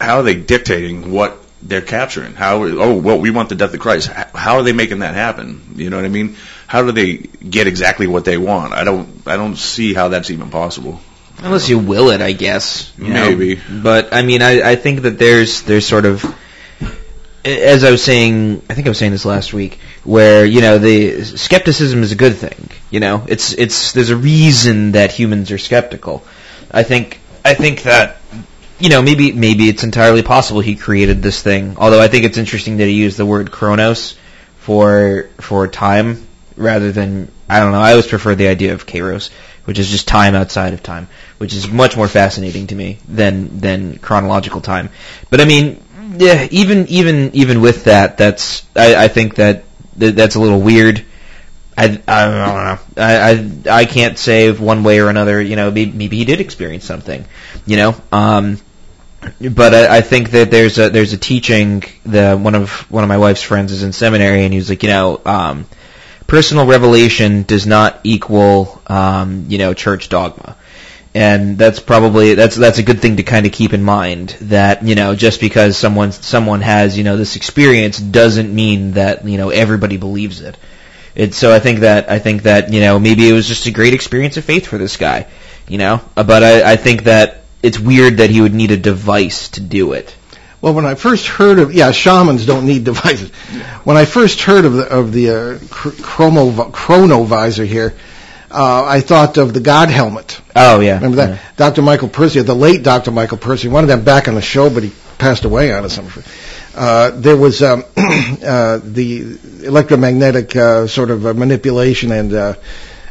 how 0.00 0.18
are 0.18 0.22
they 0.22 0.34
dictating 0.34 1.12
what 1.12 1.43
they're 1.64 1.80
capturing? 1.80 2.34
How 2.34 2.62
oh 2.64 2.96
well 2.96 3.18
we 3.18 3.30
want 3.30 3.48
the 3.48 3.54
death 3.54 3.74
of 3.74 3.80
Christ. 3.80 4.08
How 4.08 4.56
are 4.56 4.62
they 4.62 4.72
making 4.72 5.00
that 5.00 5.14
happen? 5.14 5.74
You 5.76 5.90
know 5.90 5.96
what 5.96 6.04
I 6.04 6.08
mean? 6.08 6.36
How 6.66 6.82
do 6.82 6.92
they 6.92 7.16
get 7.16 7.66
exactly 7.66 8.06
what 8.06 8.24
they 8.24 8.36
want? 8.36 8.72
I 8.72 8.84
don't 8.84 9.26
I 9.26 9.36
don't 9.36 9.56
see 9.56 9.94
how 9.94 10.08
that's 10.08 10.30
even 10.30 10.50
possible. 10.50 11.00
Unless 11.38 11.68
you 11.68 11.78
will 11.78 12.10
it, 12.10 12.20
I 12.20 12.32
guess. 12.32 12.92
Maybe. 12.96 13.56
Know? 13.56 13.80
But 13.82 14.14
I 14.14 14.22
mean, 14.22 14.40
I, 14.40 14.70
I 14.70 14.76
think 14.76 15.02
that 15.02 15.18
there's 15.18 15.62
there's 15.62 15.86
sort 15.86 16.06
of 16.06 16.24
as 17.44 17.84
I 17.84 17.90
was 17.90 18.02
saying, 18.02 18.62
I 18.70 18.74
think 18.74 18.86
I 18.86 18.90
was 18.90 18.98
saying 18.98 19.12
this 19.12 19.26
last 19.26 19.52
week, 19.52 19.78
where 20.02 20.44
you 20.44 20.60
know 20.60 20.78
the 20.78 21.24
skepticism 21.24 22.02
is 22.02 22.12
a 22.12 22.16
good 22.16 22.36
thing. 22.36 22.70
You 22.90 23.00
know, 23.00 23.24
it's 23.28 23.52
it's 23.52 23.92
there's 23.92 24.10
a 24.10 24.16
reason 24.16 24.92
that 24.92 25.12
humans 25.12 25.50
are 25.50 25.58
skeptical. 25.58 26.24
I 26.70 26.82
think 26.82 27.20
I 27.44 27.54
think 27.54 27.82
that 27.82 28.16
you 28.84 28.90
know 28.90 29.02
maybe 29.02 29.32
maybe 29.32 29.68
it's 29.68 29.82
entirely 29.82 30.22
possible 30.22 30.60
he 30.60 30.76
created 30.76 31.22
this 31.22 31.42
thing. 31.42 31.76
Although 31.78 32.00
I 32.00 32.08
think 32.08 32.24
it's 32.24 32.38
interesting 32.38 32.76
that 32.78 32.86
he 32.86 32.92
used 32.92 33.16
the 33.16 33.26
word 33.26 33.50
chronos 33.50 34.16
for 34.58 35.28
for 35.40 35.66
time 35.68 36.26
rather 36.56 36.92
than 36.92 37.30
I 37.48 37.60
don't 37.60 37.72
know. 37.72 37.80
I 37.80 37.90
always 37.92 38.06
prefer 38.06 38.34
the 38.34 38.48
idea 38.48 38.74
of 38.74 38.86
kairos 38.86 39.30
which 39.64 39.78
is 39.78 39.90
just 39.90 40.06
time 40.06 40.34
outside 40.34 40.74
of 40.74 40.82
time, 40.82 41.08
which 41.38 41.54
is 41.54 41.68
much 41.68 41.96
more 41.96 42.08
fascinating 42.08 42.66
to 42.68 42.74
me 42.74 42.98
than 43.08 43.60
than 43.60 43.98
chronological 43.98 44.60
time. 44.60 44.90
But 45.30 45.40
I 45.40 45.44
mean, 45.46 45.82
yeah, 46.18 46.46
even 46.50 46.86
even 46.88 47.30
even 47.34 47.60
with 47.60 47.84
that, 47.84 48.18
that's 48.18 48.66
I, 48.76 49.04
I 49.04 49.08
think 49.08 49.36
that 49.36 49.64
that's 49.96 50.34
a 50.34 50.40
little 50.40 50.60
weird. 50.60 51.04
I, 51.76 52.00
I 52.06 52.24
don't 52.24 52.34
know. 52.34 52.78
I, 52.98 53.30
I 53.30 53.80
I 53.80 53.84
can't 53.86 54.18
say 54.18 54.52
one 54.52 54.84
way 54.84 55.00
or 55.00 55.08
another. 55.08 55.40
You 55.40 55.56
know, 55.56 55.70
maybe, 55.70 55.90
maybe 55.90 56.18
he 56.18 56.24
did 56.24 56.40
experience 56.40 56.84
something. 56.84 57.24
You 57.66 57.76
know, 57.78 57.96
um, 58.12 58.58
but 59.52 59.74
I, 59.74 59.98
I 59.98 60.00
think 60.00 60.30
that 60.30 60.50
there's 60.50 60.78
a 60.78 60.90
there's 60.90 61.12
a 61.12 61.18
teaching. 61.18 61.84
that 62.06 62.38
one 62.38 62.54
of 62.54 62.70
one 62.90 63.04
of 63.04 63.08
my 63.08 63.18
wife's 63.18 63.42
friends 63.42 63.72
is 63.72 63.82
in 63.82 63.92
seminary, 63.92 64.44
and 64.44 64.52
he 64.52 64.58
was 64.58 64.68
like, 64.68 64.82
you 64.82 64.88
know, 64.88 65.20
um, 65.24 65.66
personal 66.26 66.66
revelation 66.66 67.42
does 67.42 67.66
not 67.66 68.00
equal, 68.04 68.82
um, 68.86 69.46
you 69.48 69.58
know, 69.58 69.74
church 69.74 70.08
dogma 70.08 70.56
and 71.14 71.56
that's 71.56 71.78
probably 71.78 72.34
that's 72.34 72.56
that's 72.56 72.78
a 72.78 72.82
good 72.82 73.00
thing 73.00 73.16
to 73.18 73.22
kind 73.22 73.46
of 73.46 73.52
keep 73.52 73.72
in 73.72 73.82
mind 73.82 74.30
that 74.42 74.82
you 74.84 74.96
know 74.96 75.14
just 75.14 75.40
because 75.40 75.76
someone 75.76 76.10
someone 76.10 76.60
has 76.60 76.98
you 76.98 77.04
know 77.04 77.16
this 77.16 77.36
experience 77.36 77.98
doesn't 77.98 78.52
mean 78.52 78.92
that 78.92 79.24
you 79.24 79.38
know 79.38 79.50
everybody 79.50 79.96
believes 79.96 80.40
it. 80.40 80.56
And 81.16 81.32
so 81.32 81.54
I 81.54 81.60
think 81.60 81.80
that 81.80 82.10
I 82.10 82.18
think 82.18 82.42
that 82.42 82.72
you 82.72 82.80
know 82.80 82.98
maybe 82.98 83.28
it 83.28 83.32
was 83.32 83.46
just 83.46 83.66
a 83.66 83.70
great 83.70 83.94
experience 83.94 84.36
of 84.36 84.44
faith 84.44 84.66
for 84.66 84.76
this 84.76 84.96
guy, 84.96 85.28
you 85.68 85.78
know. 85.78 86.00
But 86.16 86.42
I, 86.42 86.72
I 86.72 86.76
think 86.76 87.04
that 87.04 87.43
it's 87.64 87.78
weird 87.78 88.18
that 88.18 88.28
he 88.28 88.42
would 88.42 88.52
need 88.52 88.70
a 88.72 88.76
device 88.76 89.48
to 89.50 89.60
do 89.60 89.94
it. 89.94 90.14
Well, 90.60 90.74
when 90.74 90.84
I 90.84 90.94
first 90.94 91.26
heard 91.26 91.58
of 91.58 91.72
yeah, 91.72 91.92
shamans 91.92 92.44
don't 92.44 92.66
need 92.66 92.84
devices. 92.84 93.30
When 93.84 93.96
I 93.96 94.04
first 94.04 94.42
heard 94.42 94.66
of 94.66 94.74
the 94.74 94.84
of 94.84 95.12
the 95.12 95.30
uh, 95.30 95.58
chromo 95.70 96.50
chronovisor 96.70 97.66
here, 97.66 97.94
uh, 98.50 98.84
I 98.84 99.00
thought 99.00 99.38
of 99.38 99.54
the 99.54 99.60
God 99.60 99.88
helmet. 99.88 100.40
Oh 100.54 100.80
yeah, 100.80 100.96
remember 100.96 101.16
that? 101.16 101.30
Yeah. 101.30 101.38
Dr. 101.56 101.82
Michael 101.82 102.08
Percy, 102.08 102.42
the 102.42 102.54
late 102.54 102.82
Dr. 102.82 103.10
Michael 103.10 103.38
Percy, 103.38 103.68
one 103.68 103.82
of 103.82 103.88
them 103.88 104.04
back 104.04 104.28
on 104.28 104.34
the 104.34 104.42
show, 104.42 104.68
but 104.68 104.82
he 104.82 104.92
passed 105.16 105.44
away 105.44 105.72
on 105.72 105.84
us. 105.84 105.98
Uh, 106.74 107.12
there 107.14 107.36
was 107.36 107.62
um, 107.62 107.84
uh, 107.96 108.78
the 108.82 109.38
electromagnetic 109.62 110.54
uh, 110.54 110.86
sort 110.86 111.10
of 111.10 111.24
uh, 111.24 111.32
manipulation 111.32 112.12
and 112.12 112.34
uh, 112.34 112.54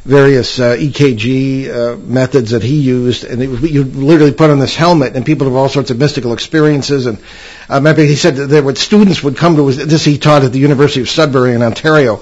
various 0.03 0.59
uh, 0.59 0.75
EKG 0.75 1.69
uh, 1.69 1.95
methods 1.97 2.51
that 2.51 2.61
he 2.63 2.79
used, 2.81 3.23
and 3.23 3.41
it, 3.41 3.49
you 3.71 3.83
literally 3.83 4.33
put 4.33 4.49
on 4.49 4.59
this 4.59 4.75
helmet, 4.75 5.15
and 5.15 5.25
people 5.25 5.47
have 5.47 5.55
all 5.55 5.69
sorts 5.69 5.91
of 5.91 5.97
mystical 5.97 6.33
experiences. 6.33 7.05
And 7.05 7.19
I 7.69 7.75
remember 7.77 8.01
he 8.03 8.15
said 8.15 8.35
that 8.35 8.47
there 8.47 8.75
students 8.75 9.23
would 9.23 9.37
come 9.37 9.55
to 9.55 9.67
his, 9.67 9.77
this 9.87 10.03
he 10.03 10.17
taught 10.17 10.43
at 10.43 10.51
the 10.51 10.59
University 10.59 11.01
of 11.01 11.09
Sudbury 11.09 11.53
in 11.53 11.61
Ontario 11.61 12.21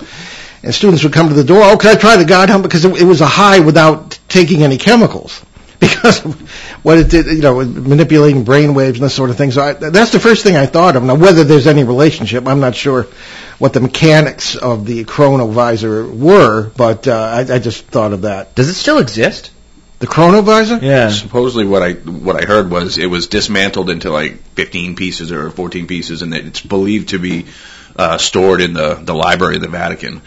and 0.64 0.74
students 0.74 1.04
would 1.04 1.14
come 1.14 1.28
to 1.30 1.34
the 1.34 1.44
door, 1.44 1.62
oh, 1.64 1.78
can 1.78 1.96
I 1.96 2.00
try 2.00 2.18
the 2.18 2.26
God 2.26 2.50
helmet? 2.50 2.70
Because 2.70 2.86
it, 2.86 3.02
it 3.02 3.06
was 3.06 3.22
a 3.22 3.26
high 3.26 3.60
without 3.60 4.20
taking 4.28 4.64
any 4.64 4.78
chemicals. 4.78 5.44
Because 5.82 6.24
of 6.24 6.40
what 6.84 7.00
it 7.00 7.10
did, 7.10 7.26
you 7.26 7.42
know, 7.42 7.66
manipulating 7.66 8.44
brain 8.44 8.76
waves 8.76 9.00
and 9.00 9.06
this 9.06 9.16
sort 9.16 9.32
of 9.32 9.38
thing. 9.38 9.50
So 9.50 9.64
I, 9.64 9.74
that's 9.74 10.12
the 10.12 10.20
first 10.20 10.44
thing 10.44 10.56
I 10.56 10.68
thought 10.68 10.96
of. 10.96 11.02
Now, 11.04 11.16
whether 11.16 11.44
there's 11.44 11.66
any 11.66 11.84
relationship, 11.84 12.48
I'm 12.48 12.60
not 12.60 12.76
sure 12.76 13.08
what 13.58 13.74
the 13.74 13.80
mechanics 13.80 14.56
of 14.56 14.86
the 14.86 15.06
chronovisor 15.06 16.16
were, 16.16 16.70
but 16.70 17.08
uh, 17.08 17.14
I, 17.14 17.56
I 17.56 17.60
just 17.60 17.86
thought 17.86 18.14
of 18.14 18.22
that. 18.22 18.54
Does 18.54 18.70
it 18.70 18.76
still 18.76 19.00
exist? 19.00 19.52
The 19.98 20.08
chronovisor? 20.08 20.82
Yeah. 20.82 21.10
Supposedly, 21.10 21.66
what 21.66 21.82
I 21.82 21.94
what 21.94 22.42
I 22.42 22.46
heard 22.46 22.72
was 22.72 22.98
it 22.98 23.06
was 23.08 23.28
dismantled 23.28 23.90
into 23.90 24.10
like 24.10 24.38
15 24.56 24.96
pieces 24.96 25.32
or 25.32 25.50
14 25.50 25.88
pieces, 25.88 26.22
and 26.22 26.34
it's 26.34 26.62
believed 26.62 27.10
to 27.10 27.20
be 27.20 27.46
uh, 27.96 28.18
stored 28.18 28.62
in 28.62 28.74
the 28.74 28.96
the 28.96 29.14
library 29.14 29.58
of 29.58 29.62
the 29.62 29.68
Vatican. 29.68 30.22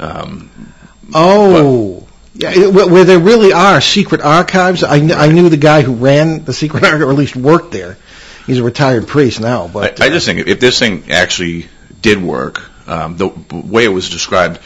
Um, 0.00 0.72
oh. 1.14 2.08
Yeah, 2.34 2.68
where 2.68 3.04
there 3.04 3.18
really 3.18 3.52
are 3.52 3.80
secret 3.80 4.20
archives. 4.20 4.84
I, 4.84 5.00
kn- 5.00 5.18
I 5.18 5.28
knew 5.28 5.48
the 5.48 5.56
guy 5.56 5.82
who 5.82 5.94
ran 5.94 6.44
the 6.44 6.52
secret 6.52 6.84
archive, 6.84 7.02
or 7.02 7.10
at 7.10 7.16
least 7.16 7.34
worked 7.34 7.72
there. 7.72 7.96
He's 8.46 8.58
a 8.58 8.64
retired 8.64 9.08
priest 9.08 9.40
now. 9.40 9.68
But 9.68 10.00
I, 10.00 10.06
I 10.06 10.08
just 10.10 10.26
think 10.26 10.46
if 10.46 10.60
this 10.60 10.78
thing 10.78 11.10
actually 11.10 11.66
did 12.00 12.22
work, 12.22 12.62
um, 12.88 13.16
the 13.16 13.28
way 13.50 13.84
it 13.84 13.88
was 13.88 14.10
described 14.10 14.60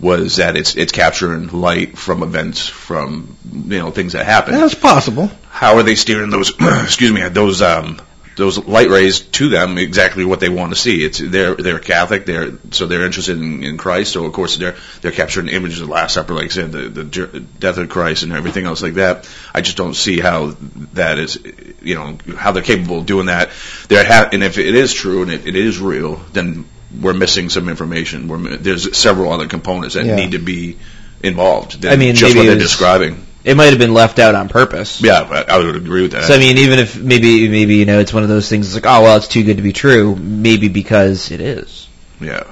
was 0.00 0.36
that 0.36 0.56
it's 0.56 0.74
it's 0.74 0.92
capturing 0.92 1.48
light 1.48 1.96
from 1.96 2.22
events 2.22 2.66
from 2.66 3.36
you 3.44 3.78
know 3.78 3.90
things 3.90 4.14
that 4.14 4.26
happen. 4.26 4.54
That's 4.54 4.74
possible. 4.74 5.30
How 5.48 5.76
are 5.76 5.82
they 5.82 5.94
steering 5.94 6.30
those? 6.30 6.50
excuse 6.60 7.12
me, 7.12 7.26
those 7.28 7.62
um, 7.62 8.00
those 8.36 8.58
light 8.66 8.88
rays 8.88 9.20
to 9.20 9.48
them 9.48 9.76
exactly 9.78 10.24
what 10.24 10.40
they 10.40 10.48
want 10.48 10.72
to 10.72 10.78
see. 10.78 11.04
It's 11.04 11.18
they're 11.18 11.54
they're 11.54 11.78
Catholic, 11.78 12.24
they're 12.26 12.52
so 12.70 12.86
they're 12.86 13.04
interested 13.04 13.38
in, 13.38 13.62
in 13.62 13.78
Christ. 13.78 14.12
So 14.12 14.24
of 14.24 14.32
course 14.32 14.56
they're 14.56 14.76
they're 15.00 15.12
capturing 15.12 15.48
images 15.48 15.80
of 15.80 15.88
the 15.88 15.92
Last 15.92 16.14
Supper, 16.14 16.34
like 16.34 16.44
I 16.46 16.48
said, 16.48 16.72
the, 16.72 16.88
the 16.88 17.40
death 17.40 17.78
of 17.78 17.88
Christ 17.88 18.22
and 18.22 18.32
everything 18.32 18.64
else 18.66 18.82
like 18.82 18.94
that. 18.94 19.28
I 19.54 19.60
just 19.60 19.76
don't 19.76 19.94
see 19.94 20.18
how 20.20 20.56
that 20.94 21.18
is, 21.18 21.38
you 21.82 21.94
know, 21.94 22.16
how 22.36 22.52
they're 22.52 22.62
capable 22.62 22.98
of 22.98 23.06
doing 23.06 23.26
that. 23.26 23.50
There 23.88 24.04
ha- 24.04 24.30
and 24.32 24.42
if 24.42 24.58
it 24.58 24.74
is 24.74 24.92
true 24.94 25.22
and 25.22 25.30
it, 25.30 25.46
it 25.46 25.56
is 25.56 25.78
real, 25.78 26.16
then 26.32 26.64
we're 27.00 27.14
missing 27.14 27.48
some 27.48 27.68
information. 27.68 28.28
We're, 28.28 28.56
there's 28.56 28.96
several 28.96 29.32
other 29.32 29.46
components 29.46 29.94
that 29.94 30.04
Yeah. 30.06 30.16
need 30.16 30.32
to 30.32 30.38
be 30.38 30.78
involved. 31.22 31.84
I 31.86 31.96
mean, 31.96 32.14
just 32.14 32.36
what 32.36 32.44
they're 32.46 32.56
describing. 32.58 33.26
It 33.44 33.56
might 33.56 33.66
have 33.66 33.78
been 33.78 33.94
left 33.94 34.18
out 34.18 34.34
on 34.34 34.48
purpose. 34.48 35.02
Yeah, 35.02 35.22
I 35.22 35.54
I 35.54 35.58
would 35.58 35.76
agree 35.76 36.02
with 36.02 36.12
that. 36.12 36.24
So 36.24 36.34
I 36.34 36.38
mean, 36.38 36.58
even 36.58 36.78
if 36.78 36.96
maybe 36.96 37.48
maybe 37.48 37.76
you 37.76 37.86
know 37.86 37.98
it's 37.98 38.12
one 38.12 38.22
of 38.22 38.28
those 38.28 38.48
things. 38.48 38.66
It's 38.66 38.74
like, 38.74 38.86
oh 38.86 39.02
well, 39.02 39.16
it's 39.16 39.28
too 39.28 39.42
good 39.42 39.56
to 39.56 39.62
be 39.62 39.72
true. 39.72 40.14
Maybe 40.16 40.68
because 40.68 41.30
it 41.30 41.40
is. 41.40 41.88
yeah. 42.20 42.44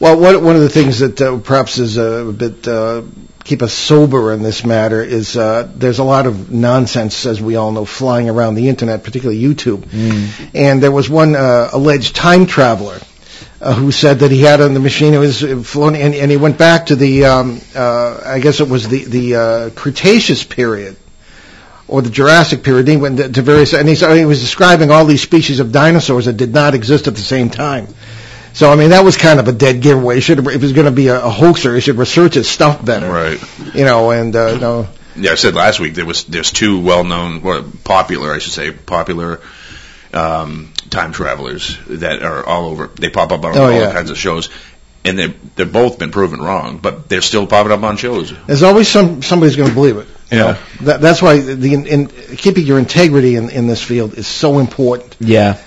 Well, 0.00 0.18
one 0.18 0.44
one 0.44 0.56
of 0.56 0.62
the 0.62 0.68
things 0.68 0.98
that 1.00 1.20
uh, 1.20 1.38
perhaps 1.38 1.78
is 1.78 1.96
a 1.96 2.32
bit 2.36 2.66
uh, 2.66 3.02
keep 3.44 3.62
us 3.62 3.72
sober 3.72 4.32
in 4.32 4.42
this 4.42 4.64
matter 4.64 5.02
is 5.02 5.36
uh, 5.36 5.70
there's 5.76 5.98
a 5.98 6.04
lot 6.04 6.26
of 6.26 6.50
nonsense, 6.50 7.26
as 7.26 7.40
we 7.40 7.56
all 7.56 7.70
know, 7.72 7.84
flying 7.84 8.28
around 8.28 8.54
the 8.54 8.68
internet, 8.68 9.04
particularly 9.04 9.40
YouTube. 9.40 9.84
And 10.54 10.82
there 10.82 10.90
was 10.90 11.08
one 11.08 11.36
uh, 11.36 11.68
alleged 11.72 12.16
time 12.16 12.46
traveler 12.46 12.96
uh, 12.96 13.13
who 13.72 13.90
said 13.90 14.18
that 14.18 14.30
he 14.30 14.40
had 14.42 14.60
on 14.60 14.74
the 14.74 14.80
machine 14.80 15.14
it 15.14 15.18
was 15.18 15.40
flown, 15.66 15.94
and, 15.96 16.14
and 16.14 16.30
he 16.30 16.36
went 16.36 16.58
back 16.58 16.86
to 16.86 16.96
the, 16.96 17.24
um, 17.24 17.60
uh, 17.74 18.20
I 18.26 18.38
guess 18.40 18.60
it 18.60 18.68
was 18.68 18.88
the 18.88 19.04
the 19.04 19.34
uh, 19.36 19.70
Cretaceous 19.70 20.44
period. 20.44 20.96
Or 21.86 22.00
the 22.00 22.08
Jurassic 22.08 22.62
period. 22.62 22.88
He 22.88 22.96
went 22.96 23.18
to- 23.18 23.28
to 23.28 23.42
various, 23.42 23.74
and 23.74 23.86
he, 23.86 23.94
he 23.94 24.24
was 24.24 24.40
describing 24.40 24.90
all 24.90 25.04
these 25.04 25.20
species 25.20 25.60
of 25.60 25.70
dinosaurs 25.70 26.24
that 26.24 26.32
did 26.38 26.52
not 26.54 26.74
exist 26.74 27.08
at 27.08 27.14
the 27.14 27.20
same 27.20 27.50
time. 27.50 27.88
So 28.54 28.70
I 28.72 28.76
mean 28.76 28.90
that 28.90 29.04
was 29.04 29.16
kind 29.18 29.38
of 29.38 29.48
a 29.48 29.52
dead 29.52 29.82
giveaway. 29.82 30.20
Should 30.20 30.38
if 30.38 30.46
it 30.46 30.62
was 30.62 30.72
going 30.72 30.86
to 30.86 30.92
be 30.92 31.08
a, 31.08 31.22
a 31.22 31.28
hoaxer, 31.28 31.74
he 31.74 31.80
should 31.82 31.96
research 31.98 32.34
his 32.34 32.48
stuff 32.48 32.82
better. 32.84 33.10
Right. 33.10 33.38
You 33.74 33.84
know, 33.84 34.12
and 34.12 34.34
uh, 34.34 34.46
you 34.54 34.60
know, 34.60 34.88
Yeah, 35.16 35.32
I 35.32 35.34
said 35.34 35.54
last 35.54 35.78
week 35.78 35.92
there 35.94 36.06
was 36.06 36.24
there's 36.24 36.52
two 36.52 36.80
well-known, 36.80 37.42
well, 37.42 37.64
popular, 37.84 38.32
I 38.32 38.38
should 38.38 38.52
say, 38.54 38.70
popular 38.70 39.40
um, 40.14 40.72
time 40.94 41.12
travelers 41.12 41.76
that 41.88 42.22
are 42.22 42.44
all 42.44 42.66
over. 42.66 42.86
They 42.86 43.10
pop 43.10 43.32
up 43.32 43.44
on 43.44 43.56
Oh, 43.56 43.64
all 43.64 43.72
yeah. 43.72 43.92
kinds 43.92 44.10
of 44.10 44.16
shows, 44.18 44.48
and 45.04 45.18
they 45.18 45.26
they've 45.56 45.70
both 45.70 45.98
been 45.98 46.10
proven 46.10 46.40
wrong, 46.40 46.78
but 46.78 47.08
they're 47.08 47.20
still 47.22 47.46
popping 47.46 47.72
up 47.72 47.82
on 47.82 47.96
shows. 47.98 48.32
there's 48.46 48.62
always 48.62 48.88
some 48.88 49.20
somebody's 49.22 49.56
going 49.56 49.68
to 49.68 49.74
believe 49.74 49.96
it. 49.98 50.06
You 50.30 50.38
Yeah. 50.38 50.44
know, 50.44 50.58
that, 50.86 51.00
that's 51.02 51.20
why 51.20 51.38
the 51.40 51.74
in, 51.74 51.86
in, 51.86 52.06
keeping 52.08 52.64
your 52.64 52.78
integrity 52.78 53.36
in, 53.36 53.50
in 53.50 53.66
this 53.66 53.82
field 53.82 54.14
is 54.14 54.26
so 54.26 54.58
important. 54.58 55.16
Yeah. 55.20 55.58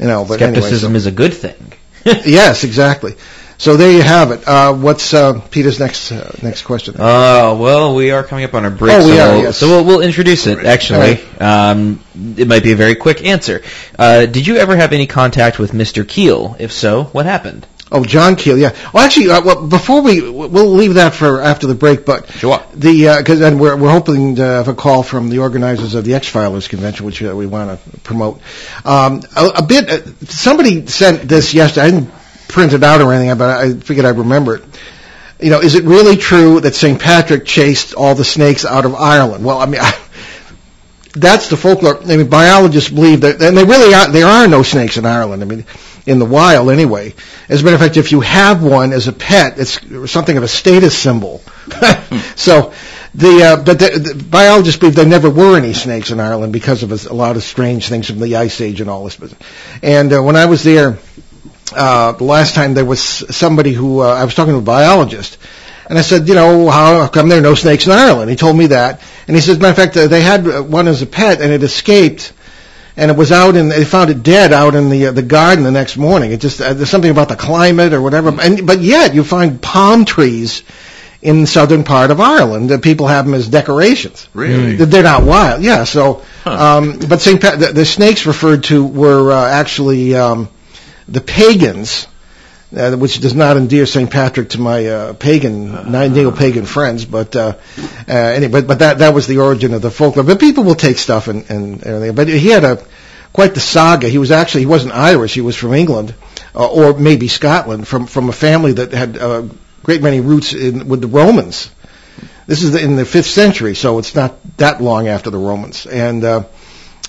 You 0.00 0.06
know, 0.06 0.24
but 0.24 0.36
Skepticism 0.36 0.88
anyway, 0.88 0.96
is 0.96 1.06
a 1.06 1.12
good 1.12 1.34
thing. 1.34 1.72
yes, 2.04 2.64
exactly. 2.64 3.14
So 3.60 3.76
there 3.76 3.92
you 3.92 4.00
have 4.00 4.30
it. 4.30 4.48
Uh, 4.48 4.72
what's 4.72 5.12
uh, 5.12 5.38
Peter's 5.50 5.78
next 5.78 6.10
uh, 6.10 6.34
next 6.42 6.62
question? 6.62 6.94
Oh 6.98 7.58
well, 7.58 7.94
we 7.94 8.10
are 8.10 8.24
coming 8.24 8.44
up 8.46 8.54
on 8.54 8.64
our 8.64 8.70
break, 8.70 8.94
Oh, 8.96 9.04
we 9.06 9.16
so, 9.16 9.20
are, 9.22 9.32
we'll, 9.34 9.42
yes. 9.42 9.58
so 9.58 9.66
we'll, 9.68 9.84
we'll 9.84 10.00
introduce 10.00 10.46
it. 10.46 10.64
Actually, 10.64 11.20
um, 11.38 12.02
it 12.38 12.48
might 12.48 12.62
be 12.62 12.72
a 12.72 12.76
very 12.76 12.94
quick 12.94 13.22
answer. 13.22 13.62
Uh, 13.98 14.24
did 14.24 14.46
you 14.46 14.56
ever 14.56 14.74
have 14.76 14.94
any 14.94 15.06
contact 15.06 15.58
with 15.58 15.72
Mr. 15.72 16.08
Keel? 16.08 16.56
If 16.58 16.72
so, 16.72 17.04
what 17.04 17.26
happened? 17.26 17.66
Oh, 17.92 18.02
John 18.02 18.34
Keel. 18.36 18.56
Yeah. 18.56 18.74
Well, 18.94 19.04
actually, 19.04 19.28
uh, 19.28 19.42
well, 19.42 19.66
before 19.66 20.00
we 20.00 20.22
we'll 20.22 20.70
leave 20.70 20.94
that 20.94 21.12
for 21.12 21.42
after 21.42 21.66
the 21.66 21.74
break, 21.74 22.06
but 22.06 22.32
Sure. 22.32 22.62
the 22.72 23.16
because 23.18 23.40
then 23.40 23.58
we're 23.58 23.76
we're 23.76 23.90
hoping 23.92 24.36
to 24.36 24.42
have 24.42 24.68
a 24.68 24.74
call 24.74 25.02
from 25.02 25.28
the 25.28 25.40
organizers 25.40 25.94
of 25.94 26.06
the 26.06 26.14
X 26.14 26.32
Filers 26.32 26.66
convention, 26.66 27.04
which 27.04 27.22
uh, 27.22 27.36
we 27.36 27.44
want 27.44 27.78
to 27.78 28.00
promote. 28.00 28.40
Um, 28.86 29.20
a, 29.36 29.48
a 29.56 29.62
bit. 29.62 29.90
Uh, 29.90 29.98
somebody 30.24 30.86
sent 30.86 31.28
this 31.28 31.52
yesterday. 31.52 32.06
I 32.50 32.52
didn't 32.52 32.54
print 32.54 32.72
it 32.72 32.82
out 32.82 33.00
or 33.00 33.12
anything, 33.12 33.38
but 33.38 33.48
I 33.48 33.74
figured 33.74 34.06
I'd 34.06 34.18
remember 34.18 34.56
it. 34.56 34.64
You 35.40 35.50
know, 35.50 35.60
is 35.60 35.74
it 35.74 35.84
really 35.84 36.16
true 36.16 36.60
that 36.60 36.74
St. 36.74 37.00
Patrick 37.00 37.46
chased 37.46 37.94
all 37.94 38.14
the 38.14 38.24
snakes 38.24 38.64
out 38.64 38.84
of 38.84 38.94
Ireland? 38.94 39.44
Well, 39.44 39.58
I 39.58 39.66
mean. 39.66 39.80
I, 39.82 39.96
that's 41.12 41.48
the 41.48 41.56
folklore. 41.56 42.00
I 42.00 42.16
mean, 42.16 42.28
biologists 42.28 42.88
believe 42.88 43.22
that, 43.22 43.42
and 43.42 43.56
they 43.56 43.64
really 43.64 43.92
are. 43.92 44.08
There 44.08 44.26
are 44.26 44.46
no 44.46 44.62
snakes 44.62 44.96
in 44.96 45.04
Ireland. 45.04 45.42
I 45.42 45.46
mean, 45.46 45.64
in 46.06 46.20
the 46.20 46.24
wild 46.24 46.70
anyway. 46.70 47.14
As 47.48 47.62
a 47.62 47.64
matter 47.64 47.74
of 47.74 47.80
fact, 47.80 47.96
if 47.96 48.12
you 48.12 48.20
have 48.20 48.62
one 48.62 48.92
as 48.92 49.08
a 49.08 49.12
pet, 49.12 49.58
it's 49.58 49.80
something 50.10 50.36
of 50.36 50.44
a 50.44 50.48
status 50.48 50.96
symbol. 50.96 51.42
so, 52.36 52.72
the 53.12 53.42
uh, 53.42 53.64
but 53.64 53.80
the, 53.80 53.98
the 53.98 54.24
biologists 54.24 54.78
believe 54.78 54.94
there 54.94 55.04
never 55.04 55.28
were 55.28 55.56
any 55.56 55.72
snakes 55.72 56.12
in 56.12 56.20
Ireland 56.20 56.52
because 56.52 56.84
of 56.84 56.92
a, 56.92 57.10
a 57.10 57.14
lot 57.14 57.34
of 57.34 57.42
strange 57.42 57.88
things 57.88 58.06
from 58.06 58.20
the 58.20 58.36
ice 58.36 58.60
age 58.60 58.80
and 58.80 58.88
all 58.88 59.04
this. 59.04 59.34
And 59.82 60.12
uh, 60.12 60.22
when 60.22 60.36
I 60.36 60.46
was 60.46 60.62
there 60.62 60.98
uh, 61.72 62.12
the 62.12 62.24
last 62.24 62.54
time, 62.54 62.74
there 62.74 62.84
was 62.84 63.00
somebody 63.00 63.72
who 63.72 64.00
uh, 64.00 64.06
I 64.06 64.24
was 64.24 64.34
talking 64.34 64.54
to 64.54 64.58
a 64.58 64.62
biologist, 64.62 65.38
And 65.90 65.98
I 65.98 66.02
said, 66.02 66.28
you 66.28 66.36
know, 66.36 66.70
how 66.70 67.08
come 67.08 67.28
there 67.28 67.38
are 67.38 67.42
no 67.42 67.56
snakes 67.56 67.86
in 67.86 67.92
Ireland? 67.92 68.30
He 68.30 68.36
told 68.36 68.56
me 68.56 68.68
that. 68.68 69.02
And 69.26 69.36
he 69.36 69.42
says, 69.42 69.58
matter 69.58 69.70
of 69.70 69.76
fact, 69.76 69.96
uh, 69.96 70.06
they 70.06 70.22
had 70.22 70.46
uh, 70.46 70.62
one 70.62 70.86
as 70.86 71.02
a 71.02 71.06
pet 71.06 71.40
and 71.40 71.50
it 71.52 71.64
escaped. 71.64 72.32
And 72.96 73.10
it 73.10 73.16
was 73.16 73.32
out 73.32 73.56
in, 73.56 73.68
they 73.68 73.84
found 73.84 74.08
it 74.08 74.22
dead 74.22 74.52
out 74.52 74.76
in 74.76 74.88
the 74.88 75.06
uh, 75.06 75.12
the 75.12 75.22
garden 75.22 75.64
the 75.64 75.72
next 75.72 75.96
morning. 75.96 76.30
It 76.30 76.40
just, 76.40 76.60
uh, 76.60 76.74
there's 76.74 76.88
something 76.88 77.10
about 77.10 77.28
the 77.28 77.34
climate 77.34 77.92
or 77.92 78.00
whatever. 78.00 78.28
And, 78.40 78.68
but 78.68 78.78
yet 78.80 79.14
you 79.14 79.24
find 79.24 79.60
palm 79.60 80.04
trees 80.04 80.62
in 81.22 81.40
the 81.40 81.46
southern 81.48 81.82
part 81.82 82.12
of 82.12 82.20
Ireland 82.20 82.70
that 82.70 82.82
people 82.82 83.08
have 83.08 83.24
them 83.24 83.34
as 83.34 83.48
decorations. 83.48 84.28
Really? 84.32 84.76
They're 84.76 85.02
not 85.02 85.24
wild. 85.24 85.60
Yeah, 85.60 85.82
so, 85.84 86.22
um, 86.44 87.00
but 87.00 87.20
St. 87.20 87.40
Pat, 87.40 87.58
the, 87.58 87.66
the 87.72 87.84
snakes 87.84 88.26
referred 88.26 88.62
to 88.64 88.84
were 88.84 89.32
uh, 89.32 89.48
actually 89.50 90.14
um, 90.14 90.48
the 91.10 91.20
pagans, 91.20 92.06
uh, 92.76 92.96
which 92.96 93.18
does 93.20 93.34
not 93.34 93.56
endear 93.56 93.84
St. 93.84 94.10
Patrick 94.10 94.50
to 94.50 94.60
my 94.60 94.86
uh, 94.86 95.12
pagan, 95.14 95.90
neo-pagan 95.90 96.66
friends, 96.66 97.04
but 97.04 97.34
uh, 97.34 97.56
uh, 98.08 98.12
anyway, 98.12 98.52
but, 98.52 98.66
but 98.66 98.78
that 98.78 98.98
that 98.98 99.12
was 99.12 99.26
the 99.26 99.38
origin 99.38 99.74
of 99.74 99.82
the 99.82 99.90
folklore. 99.90 100.24
But 100.24 100.38
people 100.38 100.64
will 100.64 100.76
take 100.76 100.98
stuff 100.98 101.28
and, 101.28 101.50
and 101.50 101.82
everything. 101.82 102.14
But 102.14 102.28
he 102.28 102.48
had 102.48 102.64
a 102.64 102.82
quite 103.32 103.54
the 103.54 103.60
saga. 103.60 104.08
He 104.08 104.18
was 104.18 104.30
actually 104.30 104.62
he 104.62 104.66
wasn't 104.66 104.94
Irish. 104.94 105.34
He 105.34 105.40
was 105.40 105.56
from 105.56 105.74
England, 105.74 106.14
uh, 106.54 106.66
or 106.66 106.98
maybe 106.98 107.28
Scotland, 107.28 107.88
from 107.88 108.06
from 108.06 108.28
a 108.28 108.32
family 108.32 108.74
that 108.74 108.92
had 108.92 109.16
a 109.16 109.48
great 109.82 110.02
many 110.02 110.20
roots 110.20 110.52
in 110.52 110.88
with 110.88 111.00
the 111.00 111.08
Romans. 111.08 111.70
This 112.46 112.62
is 112.62 112.74
in 112.74 112.96
the 112.96 113.04
fifth 113.04 113.26
century, 113.26 113.74
so 113.74 113.98
it's 113.98 114.14
not 114.14 114.36
that 114.56 114.82
long 114.82 115.06
after 115.06 115.30
the 115.30 115.38
Romans. 115.38 115.86
And 115.86 116.24
uh, 116.24 116.44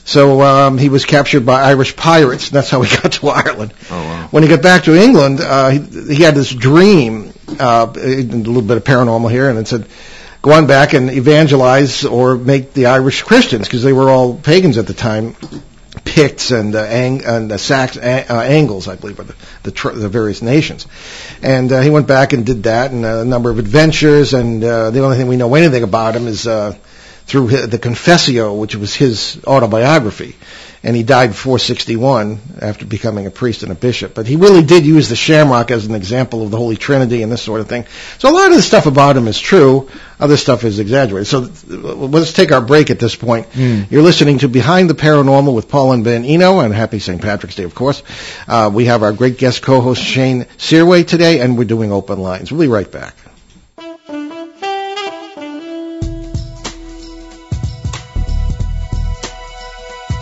so 0.03 0.41
um, 0.41 0.77
he 0.77 0.89
was 0.89 1.05
captured 1.05 1.45
by 1.45 1.61
Irish 1.61 1.95
pirates. 1.95 2.47
And 2.47 2.55
that's 2.55 2.69
how 2.69 2.81
he 2.81 2.95
got 3.01 3.13
to 3.13 3.29
Ireland. 3.29 3.73
Oh, 3.89 3.95
wow. 4.03 4.27
When 4.31 4.43
he 4.43 4.49
got 4.49 4.61
back 4.61 4.83
to 4.85 4.95
England, 4.95 5.39
uh, 5.41 5.69
he, 5.69 5.79
he 6.15 6.23
had 6.23 6.35
this 6.35 6.53
dream, 6.53 7.33
uh, 7.59 7.91
a 7.95 8.23
little 8.23 8.61
bit 8.61 8.77
of 8.77 8.83
paranormal 8.83 9.29
here, 9.29 9.49
and 9.49 9.59
it 9.59 9.67
said, 9.67 9.87
go 10.41 10.53
on 10.53 10.67
back 10.67 10.93
and 10.93 11.09
evangelize 11.11 12.03
or 12.05 12.35
make 12.35 12.73
the 12.73 12.87
Irish 12.87 13.21
Christians, 13.21 13.67
because 13.67 13.83
they 13.83 13.93
were 13.93 14.09
all 14.09 14.35
pagans 14.35 14.77
at 14.77 14.87
the 14.87 14.93
time. 14.93 15.35
Picts 16.05 16.51
and 16.51 16.73
uh, 16.73 16.83
Ang- 16.83 17.25
and 17.25 17.51
uh, 17.51 17.57
Sax 17.57 17.97
uh, 17.97 18.01
Angles, 18.01 18.87
I 18.87 18.95
believe, 18.95 19.19
are 19.19 19.23
the 19.23 19.35
the, 19.63 19.71
tr- 19.71 19.89
the 19.91 20.07
various 20.07 20.41
nations. 20.41 20.87
And 21.43 21.71
uh, 21.71 21.81
he 21.81 21.89
went 21.89 22.07
back 22.07 22.31
and 22.31 22.45
did 22.45 22.63
that, 22.63 22.91
and 22.91 23.05
a 23.05 23.25
number 23.25 23.51
of 23.51 23.59
adventures. 23.59 24.33
And 24.33 24.63
uh, 24.63 24.91
the 24.91 25.03
only 25.03 25.17
thing 25.17 25.27
we 25.27 25.35
know 25.35 25.53
anything 25.53 25.83
about 25.83 26.15
him 26.15 26.27
is 26.27 26.47
uh, 26.47 26.75
through 27.31 27.47
hi 27.47 27.65
the 27.65 27.79
Confessio, 27.79 28.59
which 28.59 28.75
was 28.75 28.93
his 28.93 29.39
autobiography. 29.47 30.35
And 30.83 30.95
he 30.95 31.03
died 31.03 31.35
461 31.35 32.39
after 32.59 32.85
becoming 32.85 33.27
a 33.27 33.31
priest 33.31 33.61
and 33.63 33.71
a 33.71 33.75
bishop. 33.75 34.15
But 34.15 34.25
he 34.25 34.35
really 34.35 34.63
did 34.63 34.83
use 34.83 35.07
the 35.09 35.15
shamrock 35.15 35.69
as 35.69 35.85
an 35.85 35.93
example 35.93 36.43
of 36.43 36.49
the 36.49 36.57
Holy 36.57 36.75
Trinity 36.75 37.21
and 37.21 37.31
this 37.31 37.43
sort 37.43 37.61
of 37.61 37.69
thing. 37.69 37.85
So 38.17 38.29
a 38.29 38.33
lot 38.33 38.49
of 38.49 38.55
the 38.55 38.63
stuff 38.63 38.87
about 38.87 39.15
him 39.15 39.27
is 39.27 39.39
true. 39.39 39.89
Other 40.19 40.37
stuff 40.37 40.63
is 40.63 40.79
exaggerated. 40.79 41.27
So 41.27 41.47
let's 41.67 42.33
take 42.33 42.51
our 42.51 42.61
break 42.61 42.89
at 42.89 42.99
this 42.99 43.15
point. 43.15 43.47
You're 43.55 44.01
listening 44.01 44.39
to 44.39 44.49
Behind 44.49 44.89
the 44.89 44.95
Paranormal 44.95 45.53
with 45.53 45.69
Paul 45.69 45.93
and 45.93 46.03
Ben 46.03 46.25
Eno, 46.25 46.59
and 46.59 46.73
happy 46.73 46.99
St. 46.99 47.21
Patrick's 47.21 47.55
Day, 47.55 47.63
of 47.63 47.75
course. 47.75 48.01
Uh, 48.47 48.71
we 48.73 48.85
have 48.85 49.03
our 49.03 49.13
great 49.13 49.37
guest 49.37 49.61
co-host 49.61 50.03
Shane 50.03 50.47
Searway 50.57 51.07
today, 51.07 51.39
and 51.39 51.57
we're 51.57 51.65
doing 51.65 51.91
open 51.91 52.19
lines. 52.19 52.51
We'll 52.51 52.61
be 52.61 52.67
right 52.67 52.91
back. 52.91 53.15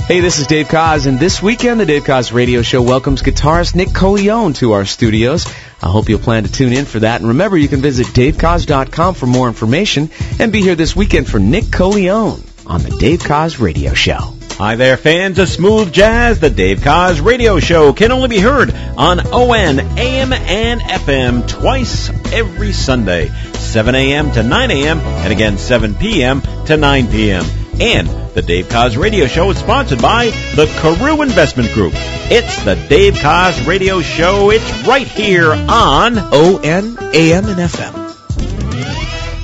Hey, 0.10 0.22
this 0.22 0.40
is 0.40 0.48
Dave 0.48 0.70
Koz, 0.70 1.06
and 1.06 1.20
this 1.20 1.40
weekend 1.40 1.80
the 1.80 1.86
Dave 1.86 2.04
Koz 2.04 2.34
Radio 2.34 2.64
Show 2.64 2.82
welcomes 2.82 3.22
guitarist 3.22 3.76
Nick 3.76 3.90
Colionne 3.90 4.56
to 4.56 4.72
our 4.72 4.84
studios. 4.84 5.46
I 5.84 5.88
hope 5.88 6.10
you'll 6.10 6.18
plan 6.18 6.46
to 6.46 6.52
tune 6.52 6.74
in 6.74 6.86
for 6.86 7.02
that. 7.02 7.22
And 7.22 7.28
remember, 7.28 7.58
you 7.58 7.68
can 7.68 7.80
visit 7.80 8.08
davekoz.com 8.08 9.14
for 9.14 9.28
more 9.28 9.48
information 9.48 10.10
and 10.40 10.52
be 10.52 10.62
here 10.62 10.74
this 10.74 10.96
weekend 10.96 11.30
for 11.30 11.38
Nick 11.38 11.66
Colionne 11.66 12.44
on 12.66 12.82
the 12.82 12.90
Dave 12.98 13.20
Koz 13.20 13.60
Radio 13.60 13.94
Show. 13.94 14.34
Hi 14.54 14.78
there, 14.78 14.98
fans 14.98 15.38
of 15.38 15.48
smooth 15.48 15.94
jazz. 15.94 16.40
The 16.40 16.50
Dave 16.50 16.80
Koz 16.80 17.24
radio 17.24 17.60
show 17.60 17.94
can 17.94 18.12
only 18.12 18.30
be 18.30 18.40
heard 18.40 18.74
on 18.74 19.20
ON, 19.32 19.80
AM, 19.80 20.34
and 20.34 20.82
FM 20.82 21.48
twice 21.48 22.10
every 22.34 22.72
Sunday, 22.72 23.28
7 23.28 23.94
a.m. 23.94 24.32
to 24.32 24.42
9 24.42 24.72
a.m., 24.72 25.00
and 25.02 25.32
again 25.32 25.60
7 25.60 25.94
p.m. 25.94 26.42
to 26.66 26.78
9 26.78 27.12
p.m. 27.12 27.46
And 27.82 28.10
the 28.34 28.42
Dave 28.42 28.68
Koz 28.68 28.98
radio 28.98 29.26
show 29.26 29.50
is 29.52 29.58
sponsored 29.58 30.02
by 30.02 30.32
the 30.56 30.66
Carew 30.82 31.22
Investment 31.22 31.72
Group. 31.72 31.94
It's 31.96 32.62
the 32.66 32.76
Dave 32.76 33.14
Koz 33.14 33.66
radio 33.66 34.02
show. 34.02 34.52
It's 34.52 34.70
right 34.86 35.08
here 35.08 35.54
on 35.54 36.20
ON, 36.20 36.66
AM, 36.66 37.46
and 37.46 37.58
FM. 37.58 37.96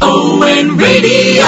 ON 0.01 0.77
Radio. 0.77 1.45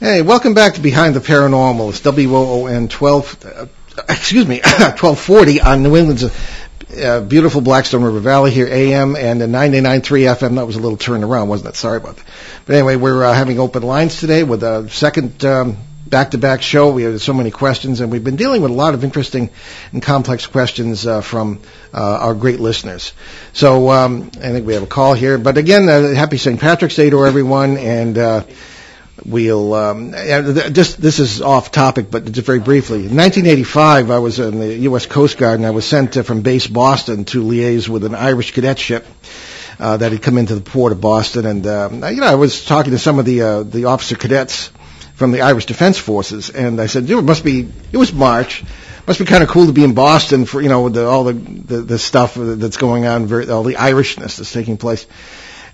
Hey, 0.00 0.22
welcome 0.22 0.54
back 0.54 0.74
to 0.74 0.80
Behind 0.80 1.14
the 1.14 1.20
Paranormal. 1.20 1.90
It's 1.90 2.04
WOON 2.04 2.88
12, 2.88 3.46
uh, 3.46 3.66
excuse 4.08 4.48
me, 4.48 4.56
1240 4.64 5.60
on 5.60 5.84
New 5.84 5.96
England's 5.96 6.24
uh, 7.02 7.20
beautiful 7.20 7.60
Blackstone 7.60 8.02
River 8.02 8.20
Valley 8.20 8.50
here, 8.50 8.66
AM, 8.66 9.16
and 9.16 9.40
the 9.40 9.46
99.3 9.46 10.02
FM. 10.34 10.56
That 10.56 10.66
was 10.66 10.76
a 10.76 10.80
little 10.80 10.98
turned 10.98 11.24
around, 11.24 11.48
wasn't 11.48 11.70
it? 11.70 11.76
Sorry 11.76 11.96
about 11.96 12.16
that. 12.16 12.24
But 12.66 12.76
anyway, 12.76 12.96
we're 12.96 13.24
uh, 13.24 13.32
having 13.32 13.58
open 13.58 13.82
lines 13.82 14.18
today 14.20 14.44
with 14.44 14.62
a 14.62 14.88
second 14.90 15.44
um, 15.44 15.76
back-to-back 16.06 16.62
show. 16.62 16.92
We 16.92 17.04
have 17.04 17.20
so 17.20 17.32
many 17.32 17.50
questions, 17.50 18.00
and 18.00 18.10
we've 18.12 18.24
been 18.24 18.36
dealing 18.36 18.62
with 18.62 18.70
a 18.70 18.74
lot 18.74 18.94
of 18.94 19.04
interesting 19.04 19.50
and 19.92 20.02
complex 20.02 20.46
questions 20.46 21.06
uh, 21.06 21.20
from 21.20 21.60
uh, 21.92 22.18
our 22.20 22.34
great 22.34 22.60
listeners. 22.60 23.12
So 23.52 23.90
um, 23.90 24.30
I 24.36 24.50
think 24.52 24.66
we 24.66 24.74
have 24.74 24.82
a 24.82 24.86
call 24.86 25.14
here. 25.14 25.38
But 25.38 25.58
again, 25.58 25.88
uh, 25.88 26.14
happy 26.14 26.38
St. 26.38 26.60
Patrick's 26.60 26.96
Day 26.96 27.10
to 27.10 27.24
everyone, 27.26 27.76
and 27.76 28.16
uh, 28.18 28.44
we'll 29.24 29.74
um, 29.74 30.14
uh, 30.14 30.70
just 30.70 31.00
this 31.00 31.18
is 31.18 31.40
off 31.42 31.70
topic, 31.70 32.10
but 32.10 32.30
just 32.30 32.46
very 32.46 32.58
briefly. 32.60 32.98
In 32.98 33.16
1985, 33.16 34.10
I 34.10 34.18
was 34.18 34.38
in 34.38 34.58
the 34.58 34.74
U.S. 34.88 35.06
Coast 35.06 35.38
Guard, 35.38 35.60
and 35.60 35.66
I 35.66 35.70
was 35.70 35.84
sent 35.84 36.16
uh, 36.16 36.22
from 36.22 36.42
base 36.42 36.66
Boston 36.66 37.24
to 37.26 37.42
liaise 37.42 37.88
with 37.88 38.04
an 38.04 38.14
Irish 38.14 38.52
cadet 38.52 38.78
ship. 38.78 39.06
Uh, 39.76 39.96
that 39.96 40.12
had 40.12 40.22
come 40.22 40.38
into 40.38 40.54
the 40.54 40.60
port 40.60 40.92
of 40.92 41.00
Boston, 41.00 41.46
and 41.46 41.66
um, 41.66 41.94
you 42.04 42.20
know 42.20 42.26
I 42.26 42.36
was 42.36 42.64
talking 42.64 42.92
to 42.92 42.98
some 42.98 43.18
of 43.18 43.24
the 43.24 43.42
uh, 43.42 43.62
the 43.64 43.86
officer 43.86 44.14
cadets 44.14 44.70
from 45.16 45.32
the 45.32 45.40
Irish 45.40 45.66
Defense 45.66 45.98
Forces, 45.98 46.48
and 46.50 46.80
I 46.80 46.86
said, 46.86 47.06
"Dude, 47.06 47.18
it 47.18 47.22
must 47.22 47.42
be 47.42 47.68
it 47.90 47.96
was 47.96 48.12
March, 48.12 48.62
must 49.04 49.18
be 49.18 49.24
kind 49.24 49.42
of 49.42 49.48
cool 49.48 49.66
to 49.66 49.72
be 49.72 49.82
in 49.82 49.94
Boston 49.94 50.44
for 50.44 50.60
you 50.60 50.68
know 50.68 50.82
with 50.82 50.94
the, 50.94 51.06
all 51.06 51.24
the, 51.24 51.32
the 51.32 51.78
the 51.78 51.98
stuff 51.98 52.34
that's 52.36 52.76
going 52.76 53.04
on, 53.06 53.22
all 53.50 53.64
the 53.64 53.74
Irishness 53.74 54.36
that's 54.36 54.52
taking 54.52 54.76
place." 54.76 55.08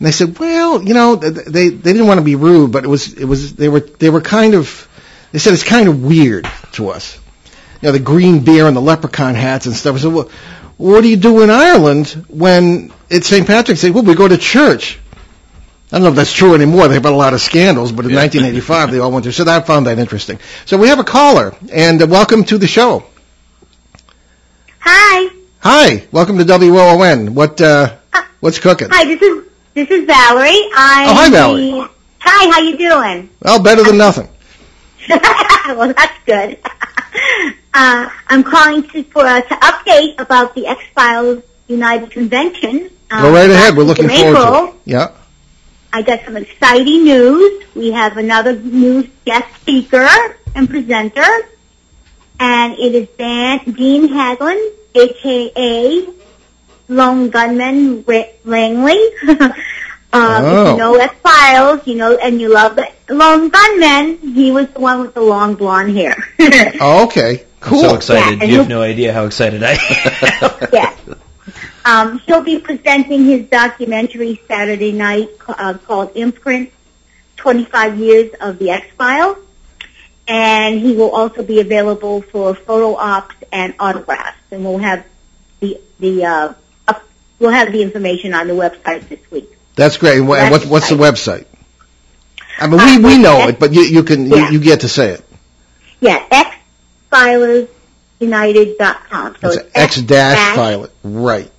And 0.01 0.07
they 0.07 0.13
said, 0.13 0.39
"Well, 0.39 0.83
you 0.83 0.95
know, 0.95 1.15
they 1.15 1.69
they 1.69 1.93
didn't 1.93 2.07
want 2.07 2.19
to 2.19 2.25
be 2.25 2.35
rude, 2.35 2.73
but 2.73 2.85
it 2.85 2.89
was 2.89 3.13
it 3.13 3.27
was 3.27 3.55
they 3.55 3.69
were 3.69 3.81
they 3.81 4.09
were 4.09 4.23
kind 4.23 4.55
of 4.55 4.89
they 5.31 5.39
said 5.39 5.53
it's 5.53 5.63
kind 5.63 5.91
of 5.91 6.03
weird 6.03 6.51
to 6.73 6.89
us, 6.89 7.19
you 7.83 7.89
know, 7.89 7.93
the 7.93 7.99
green 7.99 8.43
beer 8.43 8.67
and 8.67 8.75
the 8.75 8.81
leprechaun 8.81 9.35
hats 9.35 9.67
and 9.67 9.77
stuff." 9.77 9.97
I 9.97 9.99
said, 9.99 10.13
"Well, 10.15 10.31
what 10.79 11.03
do 11.03 11.09
you 11.09 11.19
do 11.19 11.43
in 11.43 11.51
Ireland 11.51 12.09
when 12.29 12.95
it's 13.11 13.27
St. 13.27 13.47
Patrick's 13.47 13.83
Day? 13.83 13.91
Well, 13.91 14.03
we 14.03 14.15
go 14.15 14.27
to 14.27 14.39
church." 14.39 14.99
I 15.93 15.97
don't 15.97 16.05
know 16.05 16.11
if 16.11 16.15
that's 16.15 16.33
true 16.33 16.55
anymore. 16.55 16.87
They've 16.89 17.03
had 17.03 17.13
a 17.13 17.17
lot 17.17 17.35
of 17.35 17.41
scandals, 17.41 17.91
but 17.91 18.07
in 18.07 18.15
1985 18.15 18.93
they 18.93 19.01
all 19.01 19.11
went 19.11 19.25
to. 19.25 19.33
So 19.33 19.45
I 19.47 19.61
found 19.61 19.87
that 19.87 19.99
interesting. 19.99 20.39
So 20.65 20.79
we 20.79 20.89
have 20.89 21.01
a 21.01 21.05
caller, 21.05 21.55
and 21.71 22.01
uh, 22.01 22.07
welcome 22.07 22.45
to 22.45 22.57
the 22.57 22.69
show. 22.69 23.05
Hi. 24.79 25.35
Hi, 25.59 26.07
welcome 26.11 26.39
to 26.39 26.45
WOON. 26.45 27.35
What 27.35 27.61
uh, 27.61 27.97
what's 28.39 28.61
cooking? 28.61 28.89
Hi, 28.91 29.05
this 29.05 29.21
is 29.21 29.50
this 29.74 29.90
is 29.90 30.04
Valerie. 30.06 30.62
I'm 30.74 31.09
Oh, 31.09 31.14
hi, 31.14 31.30
Valerie. 31.30 31.70
the- 31.70 31.90
Hi, 32.22 32.50
how 32.52 32.61
you 32.61 32.76
doing? 32.76 33.30
Well, 33.42 33.62
better 33.62 33.83
than 33.83 33.96
nothing. 33.96 34.28
well, 35.09 35.92
that's 35.94 36.18
good. 36.26 36.59
uh, 37.74 38.11
I'm 38.28 38.42
calling 38.44 38.83
to 38.90 39.02
for 39.04 39.24
uh, 39.24 39.40
to 39.40 39.54
update 39.54 40.18
about 40.20 40.54
the 40.54 40.66
X 40.66 40.83
Files 40.94 41.42
United 41.66 42.11
Convention. 42.11 42.90
Um, 43.11 43.22
Go 43.22 43.33
right 43.33 43.48
ahead. 43.50 43.74
We're 43.76 43.85
looking 43.85 44.09
forward 44.09 44.37
April. 44.37 44.66
to 44.66 44.72
it. 44.72 44.74
Yeah. 44.85 45.12
I 45.92 46.02
got 46.02 46.24
some 46.24 46.37
exciting 46.37 47.04
news. 47.04 47.64
We 47.74 47.90
have 47.92 48.16
another 48.18 48.54
new 48.54 49.09
guest 49.24 49.46
speaker 49.62 50.06
and 50.54 50.68
presenter, 50.68 51.26
and 52.38 52.74
it 52.74 52.94
is 52.94 53.09
Dan, 53.18 53.59
Dean 53.72 54.09
Haglund, 54.09 54.72
aka 54.94 56.06
Lone 56.90 57.31
Gunman 57.31 58.05
Ra- 58.07 58.35
Langley. 58.44 59.00
um, 59.29 59.55
Oh. 60.12 60.64
If 60.64 60.72
you 60.72 60.76
know 60.76 60.94
X 60.96 61.14
Files, 61.22 61.87
you 61.87 61.94
know, 61.94 62.16
and 62.16 62.40
you 62.40 62.48
love 62.53 62.74
the 62.74 62.88
Lone 63.09 63.48
Gunman, 63.48 64.18
he 64.35 64.50
was 64.50 64.68
the 64.70 64.81
one 64.81 65.00
with 65.00 65.14
the 65.14 65.20
long 65.20 65.55
blonde 65.55 65.96
hair. 65.96 66.16
Oh, 66.81 67.05
okay. 67.05 67.46
Cool. 67.61 67.81
So 67.83 67.94
excited. 67.94 68.40
Yeah, 68.40 68.44
you 68.46 68.59
have 68.59 68.68
no 68.68 68.83
idea 68.83 69.12
how 69.12 69.26
excited 69.26 69.62
I 69.62 69.72
am. 69.72 70.68
yes. 70.72 70.98
Um, 71.85 72.18
he'll 72.20 72.42
be 72.42 72.59
presenting 72.59 73.24
his 73.24 73.46
documentary 73.46 74.40
Saturday 74.48 74.92
night 74.92 75.29
uh, 75.46 75.74
called 75.87 76.12
Imprint, 76.14 76.72
25 77.37 77.98
Years 77.98 78.35
of 78.40 78.59
the 78.59 78.70
X-Files. 78.70 79.38
And 80.26 80.81
he 80.81 80.96
will 80.96 81.11
also 81.11 81.42
be 81.42 81.61
available 81.61 82.22
for 82.22 82.55
photo 82.55 82.96
ops 82.96 83.35
and 83.53 83.74
autographs. 83.79 84.38
And 84.50 84.64
we'll 84.64 84.79
have 84.79 85.05
the, 85.61 85.81
the, 85.98 86.24
uh, 86.24 86.31
up, 86.48 86.61
we'll 87.40 87.50
have 87.50 87.72
the 87.72 87.83
information 87.83 88.33
on 88.35 88.46
the 88.46 88.55
website 88.55 89.09
this 89.09 89.18
week. 89.33 89.50
That's 89.74 89.96
great. 89.96 90.18
And 90.18 90.29
wha- 90.29 90.37
and 90.37 90.55
That's 90.55 90.64
what's 90.66 90.88
what's 90.88 90.90
the 90.90 90.96
website? 90.96 91.46
I 92.59 92.66
mean, 92.68 93.03
we, 93.03 93.16
we 93.16 93.18
know 93.18 93.48
it, 93.48 93.59
but 93.59 93.72
you, 93.72 93.81
you 93.83 94.05
can 94.05 94.26
you, 94.26 94.37
Yeah. 94.37 94.50
you 94.50 94.61
get 94.61 94.81
to 94.83 94.88
say 94.88 95.11
it. 95.12 95.24
Yeah, 96.00 96.22
xfilersunited.com. 97.11 99.37
So 99.40 99.48
It's 99.48 99.57
it's 99.57 99.70
X 99.74 99.96
dash 100.03 100.55
file 100.57 100.85
it. 100.85 100.92
Right. 101.03 101.50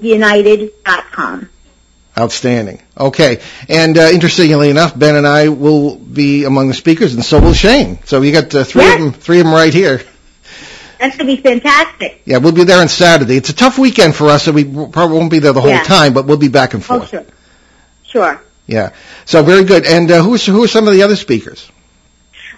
xfilersunited.com. 0.00 1.48
Outstanding. 2.18 2.82
Okay. 2.98 3.40
And 3.70 3.96
uh, 3.96 4.10
interestingly 4.12 4.68
enough, 4.68 4.98
Ben 4.98 5.16
and 5.16 5.26
I 5.26 5.48
will 5.48 5.96
be 5.96 6.44
among 6.44 6.68
the 6.68 6.74
speakers, 6.74 7.14
and 7.14 7.24
so 7.24 7.40
will 7.40 7.54
Shane. 7.54 8.00
So 8.04 8.20
you 8.20 8.32
got 8.32 8.54
uh, 8.54 8.64
three 8.64 8.82
Yes. 8.82 8.96
of 8.96 9.00
them, 9.00 9.12
three 9.14 9.40
of 9.40 9.46
them 9.46 9.54
right 9.54 9.72
here. 9.72 10.02
That's 11.02 11.16
going 11.16 11.34
to 11.34 11.34
be 11.36 11.42
fantastic. 11.42 12.22
Yeah, 12.24 12.36
we'll 12.38 12.52
be 12.52 12.62
there 12.62 12.80
on 12.80 12.86
Saturday. 12.86 13.36
It's 13.36 13.50
a 13.50 13.52
tough 13.54 13.76
weekend 13.76 14.14
for 14.14 14.28
us, 14.28 14.44
so 14.44 14.52
we 14.52 14.62
probably 14.62 15.18
won't 15.18 15.32
be 15.32 15.40
there 15.40 15.52
the 15.52 15.60
whole 15.60 15.68
Yeah. 15.68 15.82
time, 15.82 16.14
but 16.14 16.26
we'll 16.26 16.36
be 16.36 16.46
back 16.46 16.74
and 16.74 16.84
forth. 16.84 17.02
Oh, 17.02 17.06
sure. 17.06 17.24
Sure. 18.04 18.40
Yeah. 18.68 18.90
So 19.24 19.42
very 19.42 19.64
good. 19.64 19.84
And 19.84 20.08
uh, 20.08 20.22
who, 20.22 20.36
are, 20.36 20.38
who 20.38 20.62
are 20.62 20.68
some 20.68 20.86
of 20.86 20.94
the 20.94 21.02
other 21.02 21.16
speakers? 21.16 21.68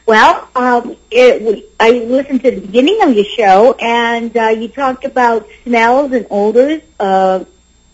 Well, 0.04 0.46
um, 0.54 0.94
it, 1.11 1.70
I 1.80 1.92
listened 1.92 2.42
to 2.42 2.50
the 2.50 2.61
beginning 2.61 3.00
of 3.00 3.14
your 3.14 3.24
show, 3.24 3.72
and 3.80 4.37
uh, 4.37 4.48
you 4.48 4.68
talked 4.68 5.07
about 5.07 5.48
smells 5.62 6.12
and 6.12 6.26
odors 6.30 6.83
uh, 7.00 7.44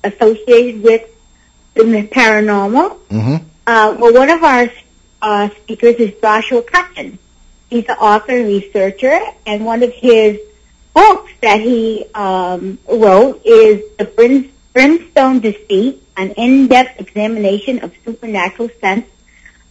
associated 0.02 0.82
with 0.82 1.08
the 1.74 1.82
paranormal. 2.10 2.98
Mm-hmm. 3.08 3.46
Uh, 3.68 3.96
well, 4.00 4.12
one 4.14 4.30
of 4.30 4.42
our 4.42 4.68
uh, 5.22 5.48
speakers 5.62 5.94
is 5.94 6.20
Joshua 6.20 6.62
Cutchin. 6.62 7.20
He's 7.70 7.84
an 7.88 7.96
author 7.96 8.32
and 8.36 8.46
researcher, 8.46 9.20
and 9.46 9.64
one 9.64 9.82
of 9.84 9.92
his 9.92 10.38
books 10.92 11.32
that 11.40 11.60
he 11.60 12.04
um, 12.14 12.78
wrote 12.88 13.42
is 13.44 13.82
The 13.96 14.04
Brim- 14.04 14.52
Brimstone 14.74 15.38
Deceit, 15.40 16.02
an 16.16 16.32
in-depth 16.32 17.00
examination 17.00 17.78
of 17.84 17.92
supernatural 18.04 18.70
scents, 18.80 19.08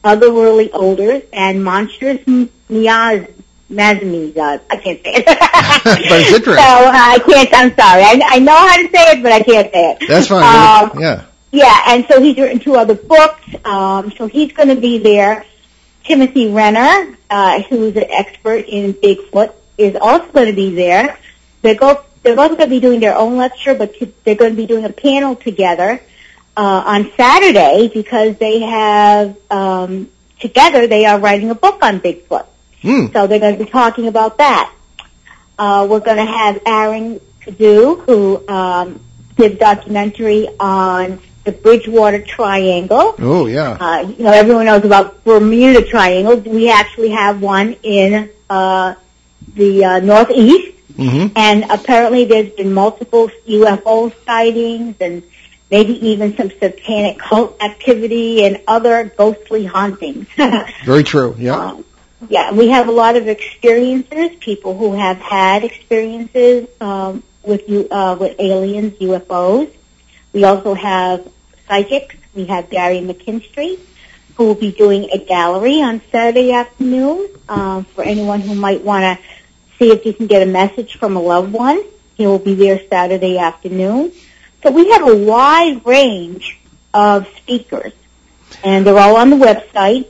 otherworldly 0.04 0.70
odors, 0.74 1.24
and 1.34 1.62
monstrous 1.64 2.26
miasms. 2.70 4.38
Uh, 4.38 4.58
I 4.70 4.78
can't 4.78 5.04
say 5.04 5.14
it. 5.18 5.26
But 5.84 6.00
it's 6.02 6.34
interesting. 6.34 6.54
So 6.56 6.62
uh, 6.62 6.92
I 6.94 7.20
can't. 7.20 7.50
I'm 7.54 7.76
sorry. 7.76 8.04
I, 8.04 8.22
I 8.26 8.40
know 8.40 8.56
how 8.56 8.78
to 8.78 8.84
say 8.84 9.12
it, 9.12 9.24
but 9.24 9.32
I 9.32 9.42
can't 9.44 9.72
say 9.72 9.92
it. 9.92 10.08
That's 10.08 10.28
fine. 10.28 10.44
Um, 10.92 11.00
yeah. 11.00 11.26
yeah, 11.52 11.82
and 11.88 12.06
so 12.10 12.22
he's 12.22 12.38
written 12.38 12.60
two 12.60 12.76
other 12.76 12.96
books. 12.96 13.44
Um, 13.66 14.12
so 14.12 14.28
he's 14.28 14.52
going 14.54 14.70
to 14.70 14.76
be 14.76 14.98
there. 14.98 15.46
Timothy 16.10 16.50
Renner, 16.50 17.16
uh, 17.30 17.62
who's 17.62 17.96
an 17.96 18.06
expert 18.10 18.66
in 18.68 18.96
Bigfoot, 18.96 19.54
is 19.78 19.96
also 19.96 20.26
going 20.32 20.48
to 20.48 20.56
be 20.56 20.74
there. 20.74 21.20
They're, 21.62 21.76
go, 21.76 22.04
they're 22.24 22.36
both 22.36 22.58
going 22.58 22.62
to 22.62 22.68
be 22.68 22.80
doing 22.80 23.00
their 23.00 23.16
own 23.16 23.38
lecture, 23.38 23.76
but 23.76 23.94
t- 23.94 24.12
they're 24.24 24.34
going 24.34 24.54
to 24.54 24.58
be 24.58 24.66
doing 24.66 24.86
a 24.86 24.92
panel 24.92 25.36
together 25.36 26.02
uh, 26.58 26.84
on 26.84 27.12
Saturday 27.16 27.92
because 27.94 28.38
they 28.38 28.62
have 28.62 29.38
um, 29.52 30.10
together 30.40 30.88
they 30.88 31.06
are 31.06 31.20
writing 31.20 31.52
a 31.52 31.56
book 31.56 31.78
on 31.84 32.00
Bigfoot. 32.00 32.48
Hmm. 32.82 33.08
So 33.14 33.28
they're 33.28 33.40
going 33.40 33.60
to 33.60 33.64
be 33.64 33.70
talking 33.70 34.08
about 34.08 34.40
that. 34.40 34.74
Uh, 35.60 35.86
we're 35.88 36.00
going 36.00 36.18
to 36.18 36.26
have 36.26 36.60
Aaron 36.66 37.22
Cadieux, 37.42 37.98
who 37.98 38.48
um, 38.48 39.00
did 39.38 39.52
a 39.52 39.56
documentary 39.58 40.48
on 40.60 41.22
the 41.50 41.58
Bridgewater 41.58 42.22
Triangle. 42.22 43.16
Oh, 43.20 43.48
yeah. 43.48 43.78
Uh, 43.80 44.14
you 44.18 44.24
know, 44.24 44.32
everyone 44.32 44.66
knows 44.66 44.86
about 44.86 45.24
Bermuda 45.24 45.84
Triangle. 45.84 46.38
We 46.38 46.70
actually 46.70 47.10
have 47.10 47.42
one 47.42 47.76
in 47.84 48.30
uh, 48.50 48.96
the 49.56 49.86
uh, 49.86 50.00
Northeast, 50.00 50.76
Mm-hmm. 51.00 51.32
and 51.38 51.64
apparently 51.70 52.26
there's 52.26 52.52
been 52.52 52.74
multiple 52.74 53.32
UFO 53.48 54.14
sightings 54.26 54.98
and 55.00 55.24
maybe 55.72 55.94
even 56.10 56.36
some 56.36 56.50
satanic 56.50 57.20
cult 57.20 57.56
activity 57.64 58.44
and 58.44 58.60
other 58.68 59.06
ghostly 59.06 59.64
hauntings. 59.64 60.28
Very 60.84 61.04
true. 61.04 61.36
Yeah. 61.38 61.56
Um, 61.56 61.86
yeah, 62.28 62.52
we 62.52 62.68
have 62.68 62.90
a 62.90 62.92
lot 62.92 63.16
of 63.16 63.30
experiences, 63.30 64.32
people 64.42 64.78
who 64.78 64.92
have 64.92 65.20
had 65.20 65.64
experiences 65.64 66.68
um, 66.82 67.24
with 67.44 67.64
uh, 67.70 68.18
with 68.20 68.38
aliens, 68.38 68.92
UFOs. 69.00 69.72
We 70.34 70.44
also 70.44 70.74
have 70.74 71.26
psychics. 71.70 72.18
We 72.36 72.46
have 72.48 72.70
Gary 72.70 73.00
McKinstry, 73.00 73.80
who 74.36 74.46
will 74.46 74.56
be 74.56 74.74
doing 74.74 75.10
a 75.14 75.18
gallery 75.18 75.82
on 75.82 76.02
Saturday 76.12 76.52
afternoon 76.52 77.30
um, 77.48 77.86
for 77.86 78.04
anyone 78.04 78.42
who 78.42 78.54
might 78.56 78.84
want 78.84 79.04
to 79.04 79.24
see 79.78 79.92
if 79.92 80.06
you 80.06 80.12
can 80.12 80.28
get 80.28 80.46
a 80.46 80.52
message 80.52 80.98
from 80.98 81.16
a 81.16 81.22
loved 81.22 81.54
one. 81.54 81.82
He 82.16 82.28
will 82.28 82.40
be 82.40 82.56
there 82.56 82.82
Saturday 82.90 83.38
afternoon. 83.38 84.12
So 84.64 84.72
we 84.72 84.92
have 84.92 85.08
a 85.08 85.16
wide 85.16 85.86
range 85.86 86.60
of 86.94 87.26
speakers, 87.38 87.94
and 88.62 88.86
they're 88.86 88.98
all 88.98 89.16
on 89.16 89.30
the 89.30 89.38
website 89.38 90.10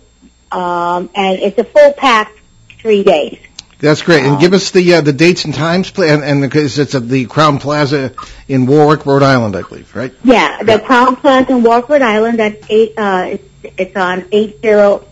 um, 0.52 1.10
and 1.16 1.40
it's 1.40 1.58
a 1.58 1.64
full 1.64 1.94
packed 1.94 2.40
three 2.80 3.04
days. 3.04 3.40
That's 3.80 4.02
great. 4.02 4.24
And 4.26 4.40
give 4.40 4.54
us 4.54 4.72
the 4.72 4.96
uh, 4.96 5.02
the 5.02 5.14
dates 5.14 5.46
and 5.46 5.54
times, 5.54 5.90
please. 5.90 6.12
And, 6.12 6.24
and 6.24 6.42
because 6.42 6.78
it's 6.80 6.96
at 6.96 7.08
the 7.08 7.26
Crowne 7.28 7.60
Plaza 7.62 8.12
in 8.48 8.66
Warwick, 8.66 9.06
Rhode 9.06 9.24
Island, 9.24 9.56
I 9.56 9.62
believe, 9.62 9.96
right? 9.96 10.14
Yeah, 10.24 10.62
the 10.64 10.80
Crowne 10.80 11.16
Plaza 11.18 11.52
in 11.54 11.64
Warwick, 11.64 11.88
Rhode 11.90 12.02
Island. 12.02 12.40
That's 12.40 12.66
eight. 12.70 12.94
Uh, 12.98 13.30
it's, 13.32 13.44
it's 13.78 13.96
on 13.96 14.26
eight 14.34 14.62
zero 14.62 15.06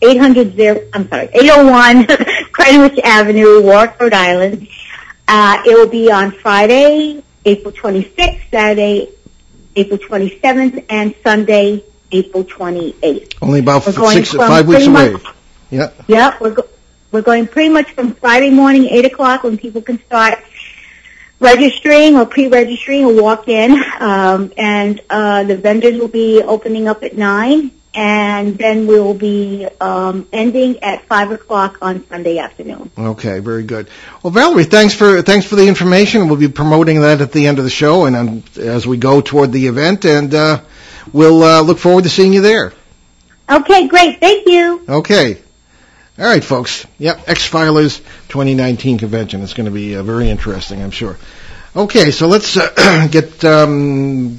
eight 0.00 0.16
hundred 0.18 0.56
zero. 0.56 0.80
I'm 0.94 1.08
sorry, 1.08 1.28
801 1.32 2.06
Greenwich 2.52 2.98
Avenue, 3.04 3.62
Warwick, 3.62 4.00
Rhode 4.00 4.14
Island. 4.14 4.68
Uh, 5.28 5.62
it 5.66 5.74
will 5.74 5.88
be 5.88 6.10
on 6.10 6.30
Friday, 6.30 7.22
April 7.44 7.72
26th, 7.72 8.50
Saturday, 8.50 9.08
April 9.74 9.98
27th, 9.98 10.84
and 10.88 11.14
Sunday, 11.22 11.82
April 12.12 12.44
28th. 12.44 13.34
Only 13.42 13.60
about 13.60 13.82
six, 13.82 14.32
five 14.32 14.66
weeks 14.68 14.86
away. 14.86 15.12
much- 15.12 15.22
Yeah. 15.70 15.90
Yeah, 16.06 16.36
we're 16.40 16.52
go- 16.52 16.68
we're 17.12 17.22
going 17.22 17.46
pretty 17.46 17.70
much 17.70 17.90
from 17.92 18.14
Friday 18.14 18.50
morning, 18.50 18.86
eight 18.86 19.04
o'clock, 19.04 19.42
when 19.44 19.58
people 19.58 19.82
can 19.82 20.02
start 20.04 20.38
registering 21.40 22.16
or 22.16 22.26
pre-registering 22.26 23.04
or 23.04 23.22
walk 23.22 23.48
in, 23.48 23.82
um, 24.00 24.52
and 24.56 25.00
uh, 25.10 25.44
the 25.44 25.56
vendors 25.56 25.98
will 25.98 26.08
be 26.08 26.42
opening 26.42 26.88
up 26.88 27.02
at 27.02 27.16
nine, 27.16 27.70
and 27.94 28.58
then 28.58 28.86
we'll 28.86 29.14
be 29.14 29.66
um, 29.80 30.26
ending 30.32 30.82
at 30.82 31.04
five 31.06 31.30
o'clock 31.30 31.78
on 31.80 32.06
Sunday 32.08 32.38
afternoon. 32.38 32.90
Okay, 32.98 33.38
very 33.40 33.64
good. 33.64 33.88
Well, 34.22 34.30
Valerie, 34.30 34.64
thanks 34.64 34.94
for 34.94 35.22
thanks 35.22 35.46
for 35.46 35.56
the 35.56 35.66
information. 35.66 36.28
We'll 36.28 36.38
be 36.38 36.48
promoting 36.48 37.00
that 37.00 37.20
at 37.20 37.32
the 37.32 37.46
end 37.46 37.58
of 37.58 37.64
the 37.64 37.70
show 37.70 38.04
and 38.04 38.16
um, 38.16 38.44
as 38.58 38.86
we 38.86 38.96
go 38.96 39.20
toward 39.20 39.52
the 39.52 39.66
event, 39.66 40.04
and 40.04 40.34
uh, 40.34 40.60
we'll 41.12 41.42
uh, 41.42 41.62
look 41.62 41.78
forward 41.78 42.04
to 42.04 42.10
seeing 42.10 42.32
you 42.32 42.42
there. 42.42 42.72
Okay, 43.48 43.86
great. 43.88 44.20
Thank 44.20 44.46
you. 44.46 44.84
Okay. 44.88 45.42
All 46.18 46.24
right, 46.24 46.42
folks. 46.42 46.86
Yep, 46.98 47.28
X-Filers 47.28 47.98
2019 48.28 48.98
convention. 48.98 49.42
It's 49.42 49.52
going 49.52 49.66
to 49.66 49.70
be 49.70 49.96
uh, 49.96 50.02
very 50.02 50.30
interesting, 50.30 50.82
I'm 50.82 50.90
sure. 50.90 51.18
Okay, 51.74 52.10
so 52.10 52.26
let's 52.26 52.56
uh, 52.56 53.06
get 53.10 53.44
um, 53.44 54.38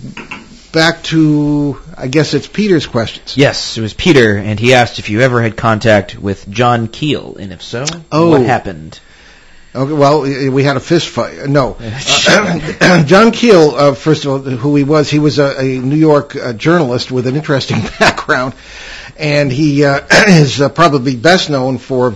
back 0.72 1.04
to, 1.04 1.78
I 1.96 2.08
guess 2.08 2.34
it's 2.34 2.48
Peter's 2.48 2.88
questions. 2.88 3.38
Yes, 3.38 3.78
it 3.78 3.82
was 3.82 3.94
Peter, 3.94 4.38
and 4.38 4.60
he 4.60 4.74
asked 4.74 4.98
if 4.98 5.12
you 5.12 5.22
ever 5.22 5.40
had 5.40 5.56
contact 5.56 6.18
with 6.18 6.50
John 6.50 6.88
Keel, 6.88 7.36
and 7.40 7.54
if 7.54 7.62
so, 7.62 7.86
Oh. 8.12 8.32
what 8.32 8.42
happened? 8.42 9.00
Okay, 9.76 9.94
well, 9.94 10.22
we 10.22 10.64
had 10.64 10.78
a 10.78 10.80
fist 10.80 11.08
fight. 11.10 11.48
No. 11.48 11.78
Uh, 12.30 13.04
John 13.06 13.32
Keel, 13.32 13.70
uh, 13.72 13.94
first 13.94 14.26
of 14.26 14.32
all, 14.32 14.40
who 14.40 14.76
he 14.76 14.84
was, 14.84 15.10
he 15.10 15.18
was 15.20 15.40
a, 15.40 15.58
a 15.60 15.80
New 15.80 15.96
York 15.96 16.36
uh, 16.36 16.52
journalist 16.54 17.10
with 17.12 17.26
an 17.28 17.36
interesting 17.38 17.78
background, 18.00 18.54
and 19.18 19.52
he 19.52 19.84
uh, 19.84 20.02
is 20.28 20.62
uh, 20.62 20.70
probably 20.70 21.16
best 21.16 21.50
known 21.50 21.78
for 21.78 22.16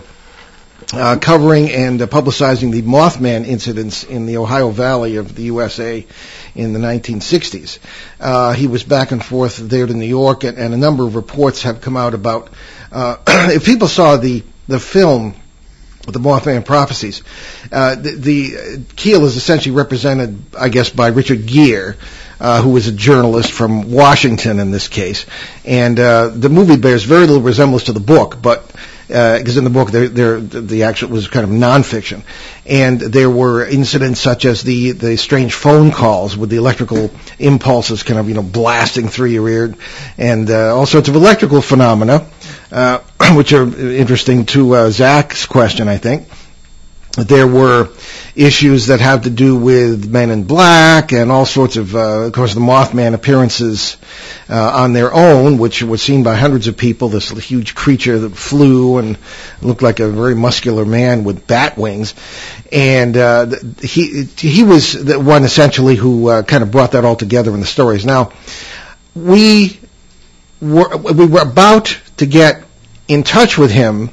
uh, 0.93 1.17
covering 1.21 1.69
and 1.69 2.01
uh, 2.01 2.07
publicizing 2.07 2.71
the 2.71 2.81
Mothman 2.81 3.45
incidents 3.45 4.03
in 4.03 4.25
the 4.25 4.37
Ohio 4.37 4.69
Valley 4.69 5.15
of 5.17 5.35
the 5.35 5.43
USA 5.43 6.05
in 6.55 6.73
the 6.73 6.79
1960s. 6.79 7.79
Uh, 8.19 8.53
he 8.53 8.67
was 8.67 8.83
back 8.83 9.11
and 9.11 9.23
forth 9.23 9.57
there 9.57 9.85
to 9.85 9.93
New 9.93 10.05
York, 10.05 10.43
and, 10.43 10.57
and 10.57 10.73
a 10.73 10.77
number 10.77 11.05
of 11.05 11.15
reports 11.15 11.63
have 11.63 11.81
come 11.81 11.95
out 11.95 12.13
about. 12.13 12.49
Uh, 12.91 13.17
if 13.27 13.65
people 13.65 13.87
saw 13.87 14.17
the 14.17 14.43
the 14.67 14.79
film 14.79 15.35
the 16.07 16.19
Mothman 16.19 16.65
prophecies. 16.65 17.21
Uh, 17.71 17.95
the, 17.95 18.11
the 18.15 18.57
uh, 18.57 18.93
Keel 18.95 19.23
is 19.25 19.37
essentially 19.37 19.75
represented, 19.75 20.41
I 20.57 20.69
guess, 20.69 20.89
by 20.89 21.09
Richard 21.09 21.45
Gere, 21.45 21.95
uh, 22.41 22.61
who 22.61 22.71
was 22.71 22.87
a 22.87 22.91
journalist 22.91 23.51
from 23.51 23.91
Washington 23.91 24.59
in 24.59 24.71
this 24.71 24.87
case. 24.87 25.25
And 25.63 25.99
uh, 25.99 26.29
the 26.29 26.49
movie 26.49 26.75
bears 26.75 27.03
very 27.03 27.27
little 27.27 27.41
resemblance 27.41 27.83
to 27.85 27.93
the 27.93 27.99
book, 27.99 28.41
but 28.41 28.69
because 29.07 29.57
in 29.57 29.63
the 29.65 29.69
book 29.69 29.91
there, 29.91 30.07
there, 30.07 30.39
the 30.39 30.83
actual 30.83 31.09
was 31.09 31.27
kind 31.27 31.43
of 31.43 31.49
nonfiction, 31.49 32.23
and 32.65 32.99
there 32.99 33.29
were 33.29 33.65
incidents 33.65 34.21
such 34.21 34.45
as 34.45 34.63
the 34.63 34.91
the 34.93 35.17
strange 35.17 35.53
phone 35.53 35.91
calls 35.91 36.37
with 36.37 36.49
the 36.49 36.55
electrical 36.55 37.11
impulses 37.37 38.03
kind 38.03 38.19
of 38.19 38.29
you 38.29 38.35
know 38.35 38.41
blasting 38.41 39.09
through 39.09 39.27
your 39.27 39.49
ear, 39.49 39.75
and 40.17 40.49
uh, 40.49 40.73
all 40.75 40.85
sorts 40.85 41.09
of 41.09 41.15
electrical 41.15 41.61
phenomena, 41.61 42.25
uh, 42.71 42.99
which 43.35 43.51
are 43.51 43.63
interesting 43.77 44.45
to 44.45 44.75
uh, 44.75 44.89
Zach's 44.89 45.45
question, 45.45 45.89
I 45.89 45.97
think. 45.97 46.27
There 47.17 47.47
were 47.47 47.89
issues 48.35 48.87
that 48.87 49.01
have 49.01 49.23
to 49.23 49.29
do 49.29 49.57
with 49.57 50.09
Men 50.09 50.29
in 50.29 50.45
Black 50.45 51.11
and 51.11 51.29
all 51.29 51.45
sorts 51.45 51.75
of, 51.75 51.93
uh, 51.93 52.21
of 52.21 52.31
course, 52.31 52.53
the 52.53 52.61
Mothman 52.61 53.13
appearances 53.13 53.97
uh, 54.49 54.71
on 54.83 54.93
their 54.93 55.13
own, 55.13 55.57
which 55.57 55.83
was 55.83 56.01
seen 56.01 56.23
by 56.23 56.35
hundreds 56.35 56.67
of 56.67 56.77
people. 56.77 57.09
This 57.09 57.29
huge 57.29 57.75
creature 57.75 58.19
that 58.19 58.35
flew 58.35 58.97
and 58.97 59.17
looked 59.61 59.81
like 59.81 59.99
a 59.99 60.09
very 60.09 60.35
muscular 60.35 60.85
man 60.85 61.25
with 61.25 61.45
bat 61.47 61.77
wings, 61.77 62.15
and 62.71 63.17
uh, 63.17 63.47
he 63.81 64.23
he 64.37 64.63
was 64.63 64.93
the 64.93 65.19
one 65.19 65.43
essentially 65.43 65.95
who 65.95 66.29
uh, 66.29 66.43
kind 66.43 66.63
of 66.63 66.71
brought 66.71 66.93
that 66.93 67.03
all 67.03 67.17
together 67.17 67.53
in 67.53 67.59
the 67.59 67.65
stories. 67.65 68.05
Now, 68.05 68.31
we 69.13 69.79
were 70.61 70.95
we 70.95 71.25
were 71.25 71.41
about 71.41 71.99
to 72.17 72.25
get 72.25 72.63
in 73.09 73.23
touch 73.23 73.57
with 73.57 73.71
him 73.71 74.11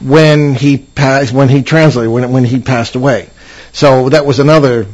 when 0.00 0.54
he 0.54 0.78
passed, 0.78 1.32
when 1.32 1.48
he 1.48 1.62
translated, 1.62 2.10
when 2.12 2.30
when 2.32 2.44
he 2.44 2.60
passed 2.60 2.94
away. 2.94 3.28
So 3.72 4.08
that 4.08 4.26
was 4.26 4.38
another 4.38 4.86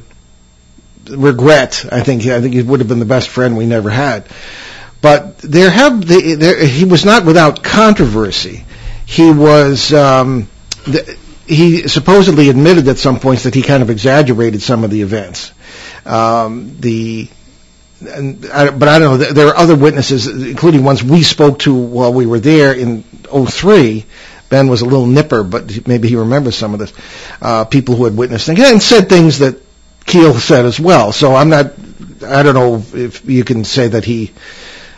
regret. 1.09 1.85
I 1.91 2.03
think 2.03 2.27
I 2.27 2.41
think 2.41 2.55
he 2.55 2.63
would 2.63 2.81
have 2.81 2.89
been 2.89 2.99
the 2.99 3.05
best 3.05 3.29
friend 3.29 3.57
we 3.57 3.67
never 3.67 3.91
had. 3.91 4.27
But 5.01 5.39
there 5.39 5.71
have 5.71 6.07
the, 6.07 6.35
there, 6.35 6.65
he 6.65 6.85
was 6.85 7.05
not 7.05 7.25
without 7.25 7.63
controversy. 7.63 8.65
He 9.05 9.31
was 9.31 9.93
um, 9.93 10.49
the, 10.85 11.17
he 11.47 11.87
supposedly 11.87 12.49
admitted 12.49 12.89
at 12.89 12.99
some 12.99 13.21
points 13.21 13.45
that 13.45 13.55
he 13.55 13.63
kind 13.63 13.83
of 13.83 13.91
exaggerated 13.91 14.63
some 14.63 14.83
of 14.85 14.91
the 14.91 15.03
events. 15.03 15.53
Um, 16.05 16.77
the 16.81 17.29
I, 18.03 18.71
but 18.71 18.89
I 18.89 18.99
don't 18.99 19.19
know. 19.19 19.33
There 19.33 19.49
are 19.49 19.57
other 19.57 19.75
witnesses, 19.75 20.27
including 20.27 20.85
ones 20.85 21.03
we 21.03 21.23
spoke 21.23 21.61
to 21.61 21.75
while 21.75 22.13
we 22.13 22.27
were 22.27 22.41
there 22.41 22.75
in 22.75 23.03
03, 23.03 24.05
Ben 24.49 24.69
was 24.69 24.83
a 24.83 24.85
little 24.85 25.07
nipper, 25.07 25.43
but 25.43 25.87
maybe 25.87 26.09
he 26.09 26.17
remembers 26.17 26.57
some 26.57 26.73
of 26.73 26.81
this. 26.81 26.93
Uh, 27.41 27.65
people 27.65 27.97
who 27.97 28.05
had 28.05 28.17
witnessed 28.17 28.47
things 28.47 28.61
and 28.61 28.83
said 28.83 29.09
things 29.09 29.41
that 29.41 29.61
Keel 30.07 30.35
said 30.35 30.65
as 30.65 30.79
well. 30.79 31.13
So 31.13 31.35
I'm 31.35 31.49
not. 31.49 31.73
I 32.25 32.43
don't 32.43 32.55
know 32.55 32.83
if 32.95 33.29
you 33.29 33.45
can 33.45 33.65
say 33.65 33.89
that 33.89 34.05
he 34.05 34.33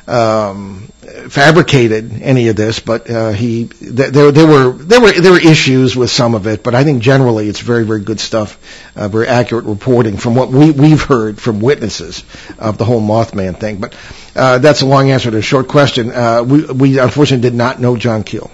um, 0.07 0.89
fabricated 1.29 2.23
any 2.23 2.49
of 2.49 2.57
this, 2.57 2.81
but 2.81 3.11
uh, 3.11 3.31
he 3.31 3.67
th- 3.67 4.11
there 4.11 4.33
there 4.33 4.47
were 4.47 4.73
there 4.73 5.01
were 5.01 5.13
there 5.13 5.33
were 5.33 5.41
issues 5.41 5.97
with 5.97 6.11
some 6.11 6.35
of 6.35 6.47
it, 6.47 6.63
but 6.63 6.75
I 6.75 6.85
think 6.85 7.03
generally 7.03 7.49
it's 7.49 7.61
very 7.61 7.85
very 7.85 8.01
good 8.01 8.21
stuff, 8.21 8.59
uh, 8.97 9.09
very 9.09 9.27
accurate 9.27 9.65
reporting 9.65 10.17
from 10.17 10.35
what 10.35 10.51
we 10.51 10.71
we've 10.71 11.03
heard 11.03 11.41
from 11.41 11.61
witnesses 11.61 12.25
of 12.59 12.79
the 12.79 12.85
whole 12.85 13.01
Mothman 13.01 13.59
thing. 13.59 13.79
But 13.79 13.95
uh, 14.37 14.59
that's 14.59 14.83
a 14.83 14.87
long 14.87 15.11
answer 15.11 15.31
to 15.31 15.39
a 15.39 15.43
short 15.43 15.69
question. 15.69 16.11
Uh, 16.11 16.43
we 16.43 16.65
we 16.67 16.99
unfortunately 16.99 17.49
did 17.49 17.57
not 17.57 17.81
know 17.81 17.97
John 17.97 18.25
Keel. 18.25 18.51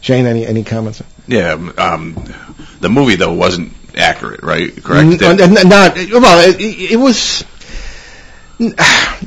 Shane, 0.00 0.26
any 0.26 0.46
any 0.46 0.62
comments? 0.64 1.02
Yeah, 1.26 1.52
um, 1.78 2.14
the 2.80 2.88
movie 2.88 3.16
though 3.16 3.32
wasn't 3.34 3.72
accurate, 3.96 4.42
right? 4.42 4.70
Correct. 4.82 5.22
N- 5.22 5.40
n- 5.40 5.68
not 5.68 5.96
well. 5.96 6.48
It, 6.48 6.60
it 6.92 6.96
was. 6.96 7.44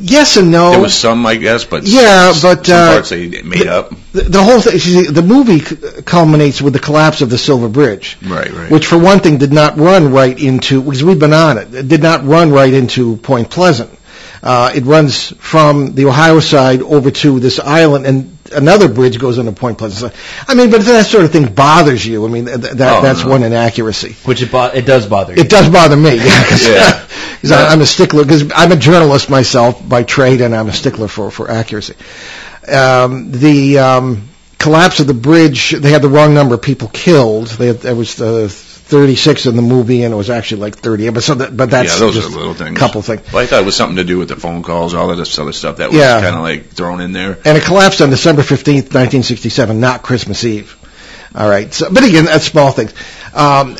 Yes 0.01 0.37
and 0.37 0.51
no. 0.51 0.71
There 0.71 0.79
was 0.81 0.93
some, 0.93 1.25
I 1.25 1.35
guess, 1.35 1.65
but 1.65 1.83
Yeah, 1.85 2.29
s- 2.29 2.41
but, 2.41 2.65
some 2.65 2.75
uh, 2.77 2.91
parts 2.93 3.09
they 3.09 3.41
made 3.41 3.67
up. 3.67 3.89
The, 4.13 4.21
the 4.21 4.41
whole 4.43 4.61
thing. 4.61 4.77
see, 4.79 5.03
The 5.07 5.21
movie 5.23 5.59
culminates 6.03 6.61
with 6.61 6.73
the 6.73 6.79
collapse 6.79 7.21
of 7.21 7.29
the 7.29 7.37
Silver 7.37 7.67
Bridge, 7.67 8.17
Right, 8.23 8.49
right. 8.51 8.71
which, 8.71 8.85
for 8.85 8.97
one 8.97 9.19
thing, 9.19 9.37
did 9.39 9.51
not 9.51 9.77
run 9.77 10.11
right 10.13 10.39
into 10.39 10.81
because 10.81 11.03
we've 11.03 11.19
been 11.19 11.33
on 11.33 11.57
it. 11.57 11.73
It 11.73 11.87
did 11.87 12.01
not 12.01 12.23
run 12.25 12.51
right 12.51 12.73
into 12.73 13.17
Point 13.17 13.49
Pleasant. 13.49 13.89
Uh, 14.41 14.71
it 14.73 14.83
runs 14.85 15.31
from 15.37 15.95
the 15.95 16.05
Ohio 16.05 16.39
side 16.39 16.81
over 16.81 17.11
to 17.11 17.39
this 17.39 17.59
island, 17.59 18.05
and 18.05 18.37
another 18.53 18.87
bridge 18.87 19.19
goes 19.19 19.37
into 19.37 19.51
Point 19.51 19.77
Pleasant. 19.77 20.13
I 20.47 20.55
mean, 20.55 20.69
but 20.71 20.81
that 20.81 21.05
sort 21.05 21.25
of 21.25 21.31
thing 21.31 21.53
bothers 21.53 22.05
you, 22.05 22.25
I 22.25 22.29
mean, 22.29 22.45
th- 22.45 22.57
that 22.59 22.99
Oh, 22.99 23.01
that's 23.01 23.23
no. 23.23 23.29
one 23.31 23.43
inaccuracy. 23.43 24.15
Which 24.25 24.41
it, 24.41 24.51
bo- 24.51 24.71
it 24.73 24.85
does 24.85 25.07
bother 25.07 25.33
you. 25.35 25.41
It 25.41 25.49
does 25.49 25.69
bother 25.69 25.95
me. 25.97 26.15
Yeah, 26.15 26.43
'cause- 26.49 26.67
Yeah. 26.67 27.05
I'm 27.67 27.81
a 27.81 27.85
stickler 27.85 28.23
because 28.23 28.51
I'm 28.55 28.71
a 28.71 28.75
journalist 28.75 29.29
myself 29.29 29.87
by 29.87 30.03
trade, 30.03 30.41
and 30.41 30.55
I'm 30.55 30.67
a 30.69 30.73
stickler 30.73 31.07
for 31.07 31.31
for 31.31 31.49
accuracy. 31.51 31.95
Um, 32.67 33.31
the 33.31 33.79
um, 33.79 34.29
collapse 34.57 34.99
of 34.99 35.07
the 35.07 35.13
bridge, 35.13 35.71
they 35.71 35.91
had 35.91 36.01
the 36.01 36.09
wrong 36.09 36.33
number 36.33 36.55
of 36.55 36.61
people 36.61 36.87
killed. 36.89 37.47
They 37.47 37.67
had, 37.67 37.79
there 37.81 37.95
was 37.95 38.19
uh, 38.21 38.49
36 38.89 39.45
in 39.45 39.55
the 39.55 39.61
movie, 39.61 40.03
and 40.03 40.13
it 40.13 40.17
was 40.17 40.29
actually 40.29 40.61
like 40.61 40.75
30. 40.77 41.09
But 41.11 41.23
so 41.23 41.35
that, 41.35 41.55
but 41.55 41.69
that's 41.69 41.93
yeah, 41.93 41.99
those 41.99 42.15
just 42.15 42.27
are 42.29 42.37
little 42.37 42.53
things. 42.55 42.75
a 42.75 42.79
couple 42.79 43.01
things. 43.01 43.21
Well, 43.31 43.43
I 43.43 43.45
thought 43.45 43.61
it 43.61 43.65
was 43.65 43.75
something 43.75 43.97
to 43.97 44.03
do 44.03 44.17
with 44.17 44.29
the 44.29 44.35
phone 44.35 44.63
calls, 44.63 44.93
all 44.93 45.09
of 45.11 45.17
this 45.17 45.37
other 45.37 45.53
stuff 45.53 45.77
that 45.77 45.89
was 45.91 45.99
Yeah. 45.99 46.19
kind 46.21 46.35
of 46.35 46.41
like 46.41 46.69
thrown 46.69 46.99
in 46.99 47.11
there. 47.11 47.37
And 47.45 47.57
it 47.57 47.63
collapsed 47.63 48.01
on 48.01 48.09
December 48.09 48.41
15th, 48.41 48.91
1967, 48.93 49.79
not 49.79 50.01
Christmas 50.01 50.43
Eve. 50.43 50.75
All 51.35 51.47
right. 51.47 51.71
So, 51.73 51.89
but 51.91 52.03
again, 52.03 52.25
that's 52.25 52.45
small 52.45 52.71
things. 52.71 52.93
Um, 53.33 53.77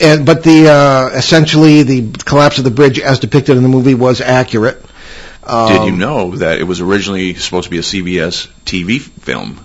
and, 0.00 0.24
but 0.26 0.44
the 0.44 0.68
uh, 0.68 1.16
essentially 1.16 1.82
the 1.82 2.12
collapse 2.24 2.58
of 2.58 2.64
the 2.64 2.70
bridge, 2.70 3.00
as 3.00 3.18
depicted 3.18 3.56
in 3.56 3.62
the 3.62 3.68
movie, 3.68 3.94
was 3.94 4.20
accurate. 4.20 4.80
Um, 5.42 5.68
Did 5.72 5.84
you 5.86 5.96
know 5.96 6.36
that 6.36 6.58
it 6.58 6.64
was 6.64 6.80
originally 6.80 7.34
supposed 7.34 7.64
to 7.64 7.70
be 7.70 7.78
a 7.78 7.82
CBS 7.82 8.46
TV 8.64 9.00
film? 9.00 9.64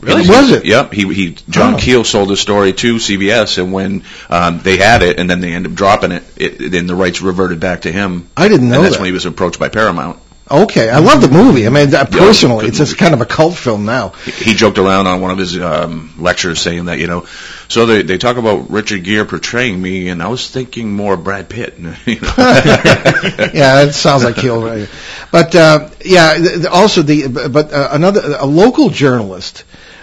Really? 0.00 0.28
Was 0.28 0.50
it? 0.50 0.64
Yep. 0.64 0.92
He 0.92 1.12
he. 1.12 1.36
John 1.48 1.74
Oh. 1.74 1.78
Keel 1.78 2.04
sold 2.04 2.30
the 2.30 2.36
story 2.36 2.72
to 2.72 2.96
CBS, 2.96 3.58
and 3.62 3.72
when 3.72 4.04
um, 4.28 4.60
they 4.60 4.76
had 4.78 5.02
it, 5.02 5.18
and 5.18 5.28
then 5.28 5.40
they 5.40 5.52
ended 5.52 5.72
up 5.72 5.76
dropping 5.76 6.12
it, 6.12 6.22
it, 6.36 6.70
then 6.70 6.86
the 6.86 6.94
rights 6.94 7.20
reverted 7.20 7.60
back 7.60 7.82
to 7.82 7.92
him. 7.92 8.28
I 8.36 8.48
didn't 8.48 8.68
know 8.68 8.76
and 8.76 8.84
that's 8.84 8.96
that. 8.96 9.00
when 9.02 9.06
he 9.08 9.12
was 9.12 9.26
approached 9.26 9.58
by 9.58 9.68
Paramount. 9.68 10.18
Okay, 10.52 10.90
I 10.90 10.98
love 10.98 11.20
the 11.20 11.28
movie. 11.28 11.64
I 11.64 11.70
mean, 11.70 11.90
personally, 12.10 12.66
it's 12.66 12.78
just 12.78 12.98
kind 12.98 13.14
of 13.14 13.20
a 13.20 13.24
cult 13.24 13.54
film 13.54 13.84
now. 13.84 14.08
He, 14.08 14.30
he 14.32 14.54
joked 14.54 14.78
around 14.78 15.06
on 15.06 15.20
one 15.20 15.30
of 15.30 15.38
his 15.38 15.56
um, 15.60 16.12
lectures 16.18 16.60
saying 16.60 16.86
that 16.86 16.98
you 16.98 17.06
know, 17.06 17.26
so 17.68 17.86
they 17.86 18.02
they 18.02 18.18
talk 18.18 18.36
about 18.36 18.68
Richard 18.68 19.04
Gere 19.04 19.24
portraying 19.26 19.80
me, 19.80 20.08
and 20.08 20.20
I 20.20 20.26
was 20.26 20.50
thinking 20.50 20.90
more 20.92 21.16
Brad 21.16 21.48
Pitt. 21.48 21.74
you 21.78 21.84
know? 21.84 21.94
yeah, 22.36 23.82
it 23.82 23.92
sounds 23.92 24.24
like 24.24 24.36
Keel. 24.36 24.60
right. 24.60 24.88
But 25.30 25.54
uh, 25.54 25.88
yeah, 26.04 26.64
also 26.68 27.02
the 27.02 27.28
but 27.48 27.72
uh, 27.72 27.90
another 27.92 28.34
a 28.36 28.46
local 28.46 28.90
journalist 28.90 29.62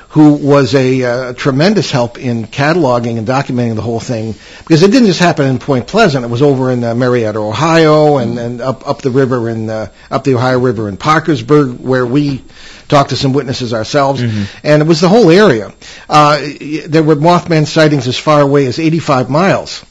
who 0.10 0.34
was 0.34 0.74
a 0.74 1.04
uh, 1.04 1.34
tremendous 1.34 1.92
help 1.92 2.18
in 2.18 2.46
cataloging 2.46 3.18
and 3.18 3.28
documenting 3.28 3.76
the 3.76 3.82
whole 3.82 4.00
thing 4.00 4.34
because 4.60 4.82
it 4.82 4.92
didn't 4.92 5.08
just 5.08 5.20
happen 5.20 5.46
in 5.46 5.60
Point 5.60 5.88
Pleasant. 5.88 6.24
It 6.24 6.30
was 6.30 6.42
over 6.42 6.72
in 6.72 6.84
uh, 6.84 6.96
Marietta, 6.96 7.40
Ohio, 7.40 8.18
and, 8.18 8.40
and 8.40 8.62
up 8.62 8.88
up 8.88 9.02
the 9.02 9.12
river 9.12 9.50
in 9.50 9.70
uh, 9.70 9.92
up 10.10 10.24
the 10.24 10.36
Ohio 10.36 10.60
River 10.60 10.88
in 10.88 10.98
Parkersburg, 10.98 11.80
where 11.80 12.06
we 12.06 12.44
talked 12.88 13.10
to 13.10 13.18
some 13.18 13.34
witnesses 13.34 13.74
ourselves, 13.74 14.22
and 14.64 14.82
it 14.82 14.86
was 14.88 15.02
the 15.02 15.10
whole 15.10 15.30
area. 15.30 15.74
Uh, 16.08 16.40
there 16.88 17.04
were 17.04 17.16
Mothman 17.16 17.68
sightings 17.68 18.08
as 18.08 18.18
far 18.18 18.42
away 18.42 18.66
as 18.66 18.80
85 18.80 19.30
miles 19.30 19.86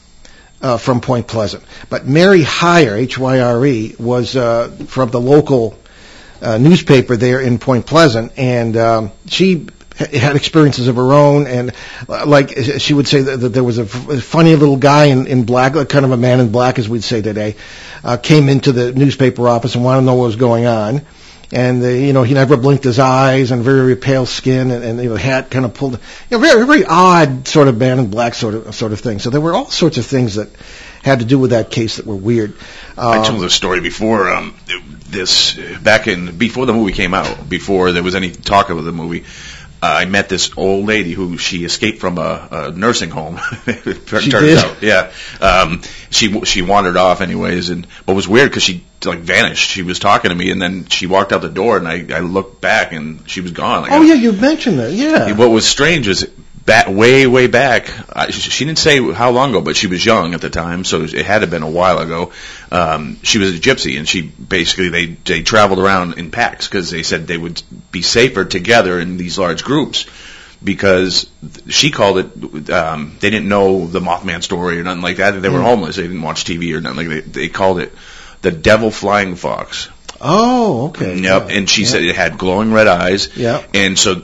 uh, 0.61 0.77
from 0.77 1.01
Point 1.01 1.27
Pleasant. 1.27 1.63
But 1.89 2.07
Mary 2.07 2.41
Hyre, 2.43 2.95
H-Y-R-E, 2.95 3.95
was 3.99 4.35
uh, 4.35 4.69
from 4.87 5.11
the 5.11 5.19
local 5.19 5.77
uh, 6.41 6.57
newspaper 6.57 7.15
there 7.15 7.39
in 7.39 7.59
Point 7.59 7.85
Pleasant, 7.85 8.31
and 8.37 8.75
um, 8.77 9.11
she 9.27 9.67
had 9.97 10.35
experiences 10.35 10.87
of 10.87 10.95
her 10.95 11.13
own, 11.13 11.47
and 11.47 11.71
like 12.07 12.49
she 12.77 12.93
would 12.93 13.07
say 13.07 13.21
that, 13.21 13.37
that 13.37 13.49
there 13.49 13.63
was 13.63 13.77
a 13.79 13.85
funny 13.85 14.55
little 14.55 14.77
guy 14.77 15.05
in, 15.05 15.27
in 15.27 15.43
black, 15.43 15.73
kind 15.89 16.05
of 16.05 16.11
a 16.11 16.17
man 16.17 16.39
in 16.39 16.51
black, 16.51 16.77
as 16.79 16.87
we'd 16.87 17.03
say 17.03 17.21
today, 17.21 17.55
uh, 18.03 18.17
came 18.17 18.49
into 18.49 18.71
the 18.71 18.91
newspaper 18.93 19.47
office 19.47 19.75
and 19.75 19.83
wanted 19.83 20.01
to 20.01 20.05
know 20.05 20.15
what 20.15 20.25
was 20.25 20.35
going 20.35 20.65
on. 20.65 21.01
And 21.49 21.81
uh, 21.81 21.87
you 21.87 22.11
know 22.11 22.23
he 22.23 22.33
never 22.33 22.57
blinked 22.57 22.83
his 22.83 22.99
eyes, 22.99 23.51
and 23.51 23.63
very, 23.63 23.79
very 23.79 23.95
pale 23.95 24.25
skin, 24.25 24.69
and, 24.69 24.83
and 24.83 25.01
you 25.01 25.09
know, 25.09 25.15
hat 25.15 25.49
kind 25.49 25.63
of 25.63 25.73
pulled. 25.73 25.93
You 25.93 25.99
know, 26.31 26.39
very 26.39 26.65
very 26.65 26.83
odd 26.83 27.47
sort 27.47 27.69
of 27.69 27.77
man 27.77 27.99
in 27.99 28.09
black 28.09 28.33
sort 28.35 28.53
of 28.53 28.75
sort 28.75 28.91
of 28.91 28.99
thing. 28.99 29.19
So 29.19 29.29
there 29.29 29.39
were 29.39 29.53
all 29.53 29.67
sorts 29.67 29.97
of 29.97 30.05
things 30.05 30.35
that 30.35 30.49
had 31.03 31.19
to 31.19 31.25
do 31.25 31.39
with 31.39 31.51
that 31.51 31.71
case 31.71 31.97
that 31.97 32.05
were 32.05 32.17
weird. 32.17 32.53
I 32.97 33.19
Um, 33.19 33.23
told 33.23 33.41
the 33.41 33.49
story 33.49 33.79
before. 33.79 34.29
Um, 34.29 34.55
this 35.09 35.57
back 35.81 36.07
in 36.07 36.37
before 36.37 36.65
the 36.65 36.73
movie 36.73 36.91
came 36.91 37.13
out, 37.13 37.47
before 37.47 37.93
there 37.93 38.03
was 38.03 38.13
any 38.13 38.31
talk 38.31 38.69
of 38.69 38.83
the 38.83 38.91
movie. 38.91 39.23
I 39.81 40.05
met 40.05 40.27
this 40.29 40.57
old 40.57 40.85
lady 40.87 41.11
who 41.13 41.37
she 41.37 41.63
escaped 41.63 41.99
from 41.99 42.17
a, 42.17 42.47
a 42.51 42.71
nursing 42.71 43.09
home. 43.11 43.39
it 43.67 44.07
turns 44.07 44.23
She 44.23 44.29
did? 44.31 44.57
out, 44.57 44.81
yeah. 44.81 45.11
Um, 45.39 45.81
she 46.09 46.41
she 46.45 46.61
wandered 46.63 46.97
off 46.97 47.21
anyways, 47.21 47.69
and 47.69 47.85
what 48.05 48.15
was 48.15 48.27
weird 48.27 48.49
because 48.49 48.63
she 48.63 48.83
like 49.05 49.19
vanished. 49.19 49.69
She 49.69 49.83
was 49.83 49.99
talking 49.99 50.29
to 50.29 50.35
me, 50.35 50.49
and 50.51 50.59
then 50.61 50.85
she 50.87 51.05
walked 51.05 51.31
out 51.31 51.41
the 51.41 51.49
door, 51.49 51.77
and 51.77 51.87
I 51.87 52.05
I 52.11 52.19
looked 52.21 52.59
back, 52.61 52.91
and 52.91 53.29
she 53.29 53.41
was 53.41 53.51
gone. 53.51 53.83
Like, 53.83 53.91
oh 53.91 54.01
I- 54.01 54.05
yeah, 54.05 54.13
you 54.15 54.31
mentioned 54.33 54.79
that. 54.79 54.91
Yeah. 54.93 55.33
what 55.33 55.49
was 55.51 55.67
strange 55.67 56.07
is 56.07 56.27
back 56.67 56.87
way 56.89 57.25
way 57.25 57.47
back. 57.47 57.91
I, 58.15 58.29
she 58.29 58.65
didn't 58.65 58.77
say 58.77 59.01
how 59.11 59.31
long 59.31 59.49
ago, 59.49 59.61
but 59.61 59.75
she 59.75 59.87
was 59.87 60.05
young 60.05 60.35
at 60.35 60.41
the 60.41 60.51
time, 60.51 60.83
so 60.83 61.01
it 61.01 61.13
had 61.13 61.39
to 61.39 61.45
have 61.45 61.49
been 61.49 61.63
a 61.63 61.69
while 61.69 61.97
ago. 61.97 62.33
Um, 62.71 63.19
she 63.23 63.39
was 63.39 63.55
a 63.55 63.59
gypsy, 63.59 63.97
and 63.97 64.07
she 64.07 64.21
basically 64.21 64.89
they 64.89 65.05
they 65.05 65.41
traveled 65.41 65.79
around 65.79 66.19
in 66.19 66.29
packs 66.29 66.67
because 66.67 66.91
they 66.91 67.01
said 67.01 67.25
they 67.25 67.37
would 67.37 67.63
be 67.89 68.03
safer 68.03 68.45
together 68.45 68.99
in 68.99 69.17
these 69.17 69.39
large 69.39 69.63
groups. 69.63 70.05
Because 70.63 71.29
she 71.69 71.91
called 71.91 72.17
it, 72.17 72.69
um, 72.71 73.15
they 73.19 73.29
didn't 73.29 73.47
know 73.47 73.85
the 73.85 73.99
Mothman 73.99 74.41
story 74.41 74.79
or 74.79 74.83
nothing 74.83 75.03
like 75.03 75.17
that. 75.17 75.39
They 75.39 75.49
were 75.49 75.61
homeless. 75.61 75.97
They 75.97 76.01
didn't 76.01 76.23
watch 76.23 76.45
TV 76.45 76.75
or 76.75 76.81
nothing 76.81 76.97
like 76.97 77.07
that. 77.09 77.31
They, 77.31 77.41
they 77.41 77.47
called 77.47 77.79
it 77.79 77.93
the 78.41 78.49
Devil 78.49 78.89
Flying 78.89 79.35
Fox. 79.35 79.87
Oh, 80.19 80.87
okay. 80.87 81.19
Yep, 81.19 81.49
Yeah. 81.49 81.55
and 81.57 81.69
she 81.69 81.83
Yeah. 81.83 81.87
said 81.89 82.03
it 82.03 82.15
had 82.15 82.37
glowing 82.37 82.71
red 82.73 82.87
eyes. 82.87 83.29
Yeah. 83.35 83.61
And 83.73 83.97
so 83.99 84.15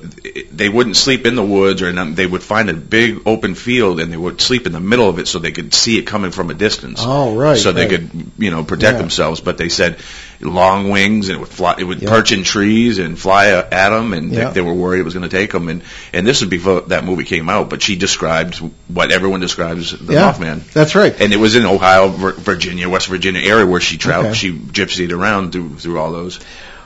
they 0.51 0.69
wouldn't 0.69 0.97
sleep 0.97 1.25
in 1.27 1.35
the 1.35 1.43
woods 1.43 1.81
or. 1.81 1.91
They 1.93 2.25
would 2.25 2.43
find 2.43 2.69
a 2.69 2.73
big 2.73 3.21
open 3.27 3.53
field 3.55 3.99
and 3.99 4.11
they 4.11 4.17
would 4.17 4.41
sleep 4.41 4.65
in 4.65 4.73
the 4.73 4.79
middle 4.79 5.07
of 5.07 5.19
it 5.19 5.27
so 5.27 5.39
they 5.39 5.51
could 5.51 5.73
see 5.73 5.97
it 5.99 6.03
coming 6.03 6.31
from 6.31 6.49
a 6.49 6.53
distance. 6.53 6.99
Oh, 7.03 7.35
right, 7.35 7.57
So 7.57 7.71
they 7.71 7.81
right. 7.87 7.89
could, 7.91 8.31
you 8.39 8.49
know, 8.51 8.63
protect 8.63 8.93
Yeah. 8.95 9.01
themselves. 9.01 9.39
But 9.41 9.57
they 9.57 9.69
said 9.69 9.97
long 10.43 10.89
wings 10.89 11.29
and 11.29 11.37
it 11.37 11.39
would 11.39 11.49
fly, 11.49 11.75
it 11.77 11.83
would 11.83 12.01
Yeah. 12.01 12.09
perch 12.09 12.31
in 12.31 12.43
trees 12.43 12.99
and 12.99 13.17
fly 13.19 13.51
uh, 13.51 13.67
at 13.71 13.89
them 13.89 14.13
and 14.13 14.31
Yeah. 14.31 14.49
they, 14.49 14.55
they 14.55 14.61
were 14.61 14.73
worried 14.73 14.99
it 14.99 15.03
was 15.03 15.13
going 15.13 15.27
to 15.29 15.35
take 15.35 15.51
them. 15.51 15.69
And, 15.69 15.81
and 16.11 16.25
this 16.27 16.41
was 16.41 16.49
before 16.49 16.81
that 16.81 17.03
movie 17.05 17.23
came 17.23 17.49
out, 17.49 17.69
but 17.69 17.81
she 17.81 17.95
described 17.95 18.57
what 18.87 19.11
everyone 19.11 19.39
describes 19.39 19.91
the 19.97 20.13
Yeah. 20.13 20.31
Mothman. 20.33 20.71
That's 20.73 20.95
right. 20.95 21.19
And 21.19 21.33
it 21.33 21.37
was 21.37 21.55
in 21.55 21.65
Ohio, 21.65 22.09
Virginia, 22.09 22.89
West 22.89 23.07
Virginia 23.07 23.41
area 23.41 23.65
where 23.65 23.81
she 23.81 23.97
traveled, 23.97 24.31
Okay. 24.31 24.37
she 24.39 24.51
gypsied 24.51 25.11
around 25.11 25.51
through, 25.51 25.75
through 25.75 25.99
all 25.99 26.11
those. 26.11 26.39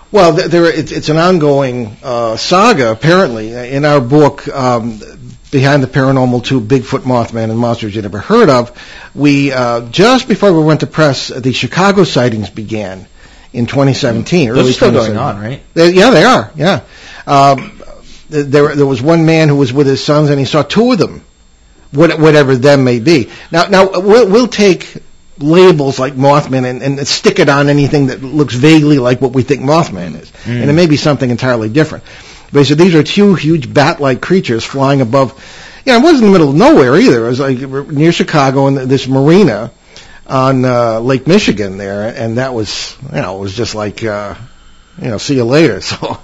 Well, 0.10 0.32
there 0.32 0.66
it's, 0.72 0.94
it's 0.94 1.10
an 1.10 1.18
ongoing 1.18 1.98
uh, 2.02 2.38
saga. 2.38 2.92
Apparently, 2.92 3.52
in 3.52 3.84
our 3.84 4.00
book, 4.00 4.48
um, 4.48 5.02
Behind 5.52 5.82
the 5.84 5.88
Paranormal 5.88 6.44
Two: 6.46 6.60
Bigfoot, 6.62 7.02
Mothman, 7.04 7.50
and 7.50 7.58
Monsters 7.60 7.94
You 7.96 8.02
Never 8.02 8.20
Heard 8.20 8.50
of, 8.50 8.72
we 9.16 9.52
uh, 9.52 9.82
just 9.90 10.28
before 10.30 10.54
we 10.54 10.62
went 10.64 10.80
to 10.82 10.88
press, 10.88 11.28
the 11.28 11.52
Chicago 11.54 12.04
sightings 12.06 12.50
began 12.50 13.06
in 13.58 13.66
2017. 13.66 14.50
Those 14.50 14.58
early 14.58 14.70
are 14.70 14.74
still 14.74 14.92
going 14.92 15.18
on, 15.18 15.42
right? 15.42 15.62
They, 15.74 15.92
yeah, 15.92 16.12
they 16.12 16.24
are. 16.24 16.52
Yeah. 16.56 16.82
Um, 17.26 17.82
there, 18.30 18.76
there 18.76 18.86
was 18.86 19.02
one 19.02 19.26
man 19.26 19.50
who 19.50 19.56
was 19.56 19.74
with 19.74 19.88
his 19.88 20.04
sons, 20.04 20.30
and 20.30 20.40
he 20.40 20.46
saw 20.46 20.62
two 20.62 20.92
of 20.92 21.00
them, 21.00 21.26
whatever 21.92 22.56
them 22.56 22.84
may 22.84 23.00
be. 23.00 23.32
Now, 23.52 23.68
now 23.68 23.90
we'll, 24.00 24.30
we'll 24.30 24.48
take 24.48 24.98
labels 25.40 25.98
like 26.00 26.14
Mothman 26.14 26.66
and, 26.66 26.82
and 26.84 27.08
stick 27.08 27.40
it 27.40 27.50
on 27.50 27.70
anything 27.70 28.08
that 28.08 28.22
looks 28.24 28.54
vaguely 28.54 29.00
like 29.00 29.22
what 29.22 29.34
we 29.34 29.44
think 29.44 29.62
Mothman 29.62 30.22
is, 30.22 30.32
and 30.46 30.70
it 30.70 30.74
may 30.74 30.88
be 30.88 30.98
something 30.98 31.30
entirely 31.30 31.70
different. 31.70 32.04
But 32.52 32.60
he 32.60 32.66
said 32.66 32.78
these 32.78 32.96
are 32.96 33.04
two 33.04 33.36
huge 33.36 33.74
bat-like 33.74 34.22
creatures 34.22 34.64
flying 34.64 35.02
above. 35.02 35.34
Yeah, 35.86 35.98
it 35.98 36.04
wasn't 36.04 36.24
in 36.24 36.32
the 36.32 36.32
middle 36.32 36.50
of 36.50 36.56
nowhere 36.56 36.96
either. 36.96 37.26
It 37.26 37.30
was 37.30 37.40
like 37.40 37.58
near 37.90 38.12
Chicago 38.12 38.68
in 38.68 38.88
this 38.88 39.08
marina 39.08 39.72
on 40.28 40.66
uh, 40.66 41.00
Lake 41.00 41.28
Michigan 41.28 41.78
there, 41.78 42.14
and 42.16 42.38
that 42.38 42.54
was, 42.54 42.98
you 43.14 43.22
know, 43.22 43.38
it 43.38 43.40
was 43.40 43.56
just 43.56 43.76
like, 43.76 44.04
uh, 44.04 44.36
you 45.02 45.10
know, 45.10 45.18
see 45.18 45.36
you 45.36 45.46
later. 45.46 45.82
So, 45.88 46.20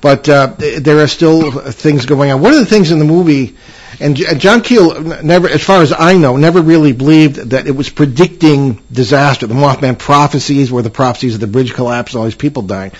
but 0.00 0.28
uh, 0.30 0.54
there 0.56 1.00
are 1.00 1.08
still 1.08 1.50
things 1.50 2.06
going 2.06 2.30
on. 2.30 2.40
One 2.40 2.54
of 2.54 2.58
the 2.58 2.64
things 2.64 2.90
in 2.90 2.98
the 2.98 3.04
movie, 3.04 3.58
and 3.98 4.16
John 4.16 4.62
Keel 4.62 4.98
never, 5.22 5.46
as 5.46 5.62
far 5.62 5.82
as 5.82 5.92
I 5.92 6.16
know, 6.16 6.36
never 6.36 6.62
really 6.62 6.92
believed 6.92 7.36
that 7.50 7.66
it 7.66 7.72
was 7.72 7.90
predicting 7.90 8.82
disaster. 8.90 9.46
The 9.46 9.52
Mothman 9.52 9.98
prophecies 9.98 10.72
were 10.72 10.80
the 10.80 10.88
prophecies 10.88 11.34
of 11.34 11.40
the 11.40 11.46
bridge 11.46 11.74
collapse 11.74 12.14
and 12.14 12.20
all 12.20 12.24
these 12.24 12.34
people 12.34 12.62
dying. 12.62 12.92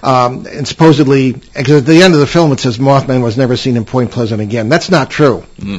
Um, 0.00 0.46
and 0.46 0.68
supposedly, 0.68 1.32
because 1.32 1.80
at 1.82 1.86
the 1.86 2.02
end 2.02 2.14
of 2.14 2.20
the 2.20 2.26
film 2.26 2.52
it 2.52 2.60
says 2.60 2.78
Mothman 2.78 3.22
was 3.22 3.36
never 3.36 3.56
seen 3.56 3.76
in 3.76 3.84
Point 3.84 4.12
Pleasant 4.12 4.40
again. 4.40 4.68
That's 4.68 4.90
not 4.90 5.10
true. 5.10 5.44
There 5.58 5.78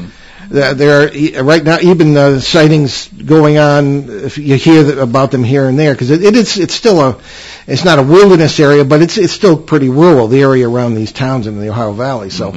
there 0.49 1.01
are 1.03 1.43
right 1.43 1.63
now 1.63 1.79
even 1.81 2.15
uh, 2.15 2.39
sightings 2.39 3.07
going 3.07 3.57
on. 3.57 4.09
If 4.09 4.37
you 4.37 4.55
hear 4.55 4.99
about 4.99 5.31
them 5.31 5.43
here 5.43 5.67
and 5.67 5.77
there, 5.77 5.93
because 5.93 6.11
it, 6.11 6.23
it 6.23 6.35
is 6.35 6.57
it's 6.57 6.73
still 6.73 7.01
a 7.01 7.19
it's 7.67 7.83
not 7.83 7.99
a 7.99 8.03
wilderness 8.03 8.59
area, 8.59 8.85
but 8.85 9.01
it's 9.01 9.17
it's 9.17 9.33
still 9.33 9.57
pretty 9.57 9.89
rural. 9.89 10.27
The 10.27 10.41
area 10.41 10.69
around 10.69 10.95
these 10.95 11.11
towns 11.11 11.47
in 11.47 11.59
the 11.59 11.69
Ohio 11.69 11.93
Valley, 11.93 12.29
so 12.29 12.53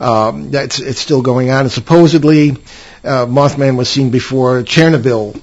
um, 0.00 0.50
that's 0.50 0.78
it's 0.78 1.00
still 1.00 1.22
going 1.22 1.50
on. 1.50 1.62
And 1.62 1.72
supposedly, 1.72 2.50
uh, 3.04 3.26
Mothman 3.26 3.76
was 3.76 3.88
seen 3.88 4.10
before 4.10 4.62
Chernobyl. 4.62 5.40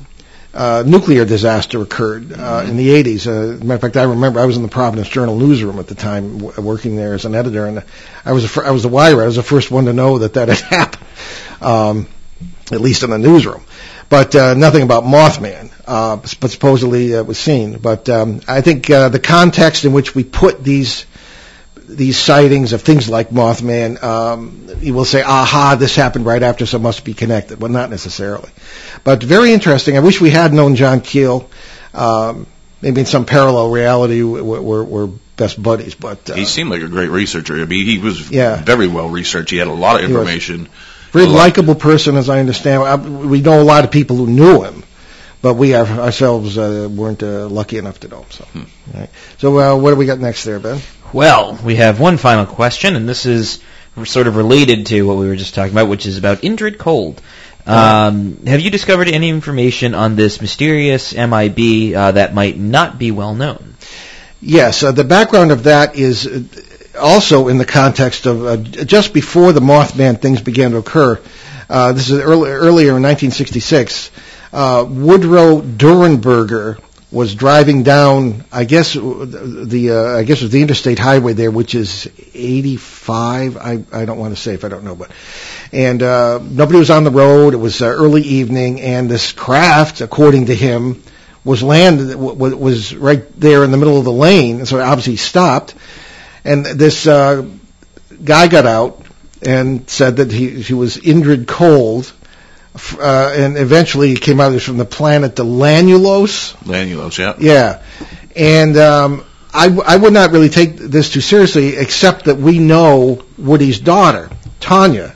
Uh, 0.52 0.84
nuclear 0.84 1.26
disaster 1.26 1.80
occurred 1.80 2.34
uh, 2.34 2.66
in 2.68 2.76
the 2.76 2.90
80s. 2.90 3.28
Uh, 3.28 3.64
matter 3.64 3.76
of 3.76 3.82
fact, 3.82 3.98
I 3.98 4.04
remember 4.04 4.40
I 4.40 4.46
was 4.46 4.58
in 4.58 4.64
the 4.64 4.68
Providence 4.68 5.08
Journal 5.08 5.38
newsroom 5.38 5.78
at 5.78 5.86
the 5.86 5.94
time, 5.94 6.40
w- 6.40 6.62
working 6.68 6.96
there 6.96 7.14
as 7.14 7.26
an 7.26 7.36
editor, 7.36 7.68
and 7.68 7.84
I 8.26 8.32
was 8.32 8.42
the 8.42 8.50
fir- 8.50 8.66
I 8.66 8.72
was 8.72 8.82
the 8.82 8.90
wire. 8.90 9.22
I 9.22 9.28
was 9.28 9.36
the 9.36 9.44
first 9.44 9.70
one 9.70 9.86
to 9.86 9.94
know 9.94 10.18
that 10.18 10.34
that 10.34 10.48
had 10.50 10.58
happened 10.72 11.06
um, 11.62 12.08
at 12.72 12.82
least 12.82 13.04
in 13.04 13.10
the 13.10 13.18
newsroom. 13.18 13.64
But 14.10 14.36
uh, 14.36 14.54
nothing 14.56 14.82
about 14.82 15.04
Mothman, 15.04 15.72
uh, 15.86 16.16
but 16.18 16.50
supposedly 16.50 17.16
uh, 17.16 17.24
was 17.24 17.38
seen. 17.38 17.78
But 17.78 18.10
um, 18.10 18.42
I 18.48 18.62
think 18.62 18.90
uh, 18.90 19.10
the 19.10 19.20
context 19.20 19.86
in 19.86 19.94
which 19.94 20.16
we 20.16 20.24
put 20.24 20.64
these 20.64 21.06
these 21.88 22.18
sightings 22.20 22.72
of 22.74 22.84
things 22.84 23.10
like 23.10 23.30
Mothman, 23.32 24.02
um, 24.04 24.68
you 24.80 24.94
will 24.94 25.06
say, 25.06 25.22
"Aha, 25.24 25.76
this 25.80 25.96
happened 25.96 26.26
right 26.26 26.42
after, 26.42 26.66
so 26.66 26.78
it 26.78 26.82
must 26.82 27.04
be 27.04 27.14
connected." 27.14 27.60
Well, 27.62 27.72
not 27.72 27.90
necessarily, 27.90 28.50
but 29.04 29.22
very 29.24 29.54
interesting. 29.54 29.96
I 29.98 30.00
wish 30.02 30.20
we 30.22 30.30
had 30.32 30.54
known 30.54 30.76
John 30.76 31.02
Keel. 31.02 31.50
Um, 31.94 32.46
maybe 32.82 33.02
in 33.02 33.06
some 33.08 33.26
parallel 33.26 33.70
reality, 33.72 34.22
we're, 34.24 34.62
we're, 34.62 34.84
we're 34.84 35.08
best 35.36 35.62
buddies. 35.62 35.96
But 35.96 36.30
uh, 36.30 36.36
He 36.36 36.46
seemed 36.46 36.70
like 36.70 36.82
a 36.82 36.88
great 36.88 37.10
researcher. 37.10 37.56
I 37.60 37.66
mean, 37.66 37.86
he 37.86 37.98
was 37.98 38.30
Yeah. 38.32 38.64
very 38.64 38.88
well 38.88 39.10
researched. 39.10 39.50
He 39.52 39.58
had 39.58 39.68
a 39.68 39.74
lot 39.74 40.02
of 40.02 40.10
information. 40.10 40.70
Very 41.12 41.26
likable 41.26 41.76
person, 41.76 42.16
as 42.16 42.30
I 42.30 42.40
understand. 42.40 42.84
I, 42.84 42.96
we 42.96 43.42
know 43.42 43.62
a 43.62 43.64
lot 43.64 43.84
of 43.84 43.92
people 43.92 44.18
who 44.18 44.28
knew 44.28 44.64
him, 44.64 44.84
but 45.42 45.56
we 45.56 45.76
ourselves 45.76 46.58
uh, 46.58 46.88
weren't 46.92 47.24
uh, 47.24 47.48
lucky 47.48 47.78
enough 47.78 48.00
to 48.02 48.08
know 48.08 48.22
him. 48.22 48.30
So, 48.30 48.46
right. 48.94 49.10
so 49.38 49.60
uh, 49.60 49.76
what 49.78 49.92
do 49.92 49.98
we 49.98 50.06
got 50.06 50.20
next 50.20 50.44
there, 50.44 50.60
Ben? 50.60 50.82
Well, 51.14 51.58
we 51.64 51.76
have 51.78 52.00
one 52.00 52.18
final 52.18 52.46
question, 52.46 52.96
and 52.96 53.10
this 53.10 53.26
is 53.26 53.60
sort 54.06 54.28
of 54.28 54.36
related 54.36 54.86
to 54.88 55.02
what 55.04 55.18
we 55.18 55.28
were 55.28 55.36
just 55.36 55.56
talking 55.56 55.74
about, 55.74 55.90
which 55.90 56.06
is 56.06 56.18
about 56.18 56.40
Indrid 56.40 56.78
Cold. 56.78 57.22
Um, 57.66 58.46
have 58.48 58.62
you 58.62 58.72
discovered 58.72 59.10
any 59.10 59.30
information 59.30 59.94
on 59.94 60.16
this 60.16 60.42
mysterious 60.42 61.14
MIB 61.14 61.94
uh, 61.94 62.12
that 62.14 62.34
might 62.34 62.58
not 62.58 62.98
be 62.98 63.12
well 63.12 63.36
known? 63.36 63.76
Yes, 64.42 64.84
uh, 64.84 64.92
the 64.92 65.04
background 65.04 65.52
of 65.52 65.64
that 65.64 65.96
is 65.96 66.26
uh, 66.26 66.42
also 67.00 67.48
in 67.48 67.58
the 67.58 67.66
context 67.66 68.26
of 68.26 68.46
uh, 68.46 68.58
just 68.58 69.14
before 69.14 69.54
the 69.54 69.60
Mothman 69.62 70.22
things 70.22 70.42
began 70.42 70.72
to 70.72 70.78
occur. 70.78 71.20
Uh, 71.70 71.94
this 71.94 72.10
is 72.10 72.20
early, 72.20 72.50
earlier 72.50 72.98
in 72.98 73.04
1966. 73.04 74.12
Uh, 74.52 74.86
Woodrow 74.90 75.62
Derenberger 75.62 76.80
was 77.12 77.34
driving 77.34 77.84
down, 77.84 78.46
I 78.52 78.66
guess 78.66 78.96
uh, 78.96 79.00
the 79.00 79.92
uh, 79.92 80.18
I 80.18 80.24
guess 80.24 80.40
it 80.42 80.46
was 80.46 80.52
the 80.52 80.62
interstate 80.62 81.00
highway 81.00 81.34
there, 81.34 81.52
which 81.52 81.74
is 81.74 82.08
85. 82.34 83.58
I 83.58 83.84
I 83.92 84.06
don't 84.06 84.18
want 84.20 84.36
to 84.36 84.42
say 84.42 84.54
if 84.54 84.64
I 84.64 84.70
don't 84.70 84.84
know, 84.84 84.96
but 84.96 85.12
and 85.72 86.02
uh, 86.04 86.40
nobody 86.42 86.80
was 86.80 86.90
on 86.90 87.04
the 87.04 87.12
road. 87.12 87.54
It 87.54 87.58
was 87.58 87.82
early 87.82 88.22
evening, 88.22 88.82
and 88.82 89.10
this 89.10 89.32
craft, 89.32 90.02
according 90.02 90.48
to 90.48 90.56
him, 90.56 91.02
was 91.44 91.64
landed 91.64 92.16
was 92.16 92.96
right 92.96 93.24
there 93.40 93.64
in 93.64 93.72
the 93.72 93.78
middle 93.78 93.98
of 93.98 94.06
the 94.06 94.12
lane, 94.12 94.66
so 94.66 94.80
obviously 94.80 95.16
stopped. 95.16 95.74
And 96.50 96.66
this 96.66 97.06
uh, 97.06 97.46
guy 98.24 98.48
got 98.48 98.66
out 98.66 99.06
and 99.42 99.88
said 99.88 100.18
that 100.18 100.32
he 100.32 100.62
he 100.62 100.74
was 100.74 100.98
Indrid 100.98 101.48
Cold, 101.48 102.12
uh, 103.00 103.34
and 103.36 103.56
eventually 103.56 104.10
he 104.10 104.16
came 104.16 104.40
out 104.40 104.50
he 104.50 104.56
was 104.56 104.64
from 104.64 104.78
the 104.78 104.86
planet 104.86 105.36
Delanulos. 105.36 106.56
Lanulos, 106.64 107.20
yeah. 107.20 107.36
Yeah, 107.38 107.84
and 108.36 108.78
um, 108.78 109.26
I, 109.54 109.66
w- 109.66 109.84
I 109.86 109.96
would 109.96 110.12
not 110.12 110.32
really 110.32 110.50
take 110.50 110.78
this 110.78 111.12
too 111.12 111.22
seriously, 111.22 111.76
except 111.78 112.26
that 112.26 112.38
we 112.38 112.58
know 112.58 113.24
Woody's 113.38 113.80
daughter, 113.80 114.32
Tanya 114.60 115.16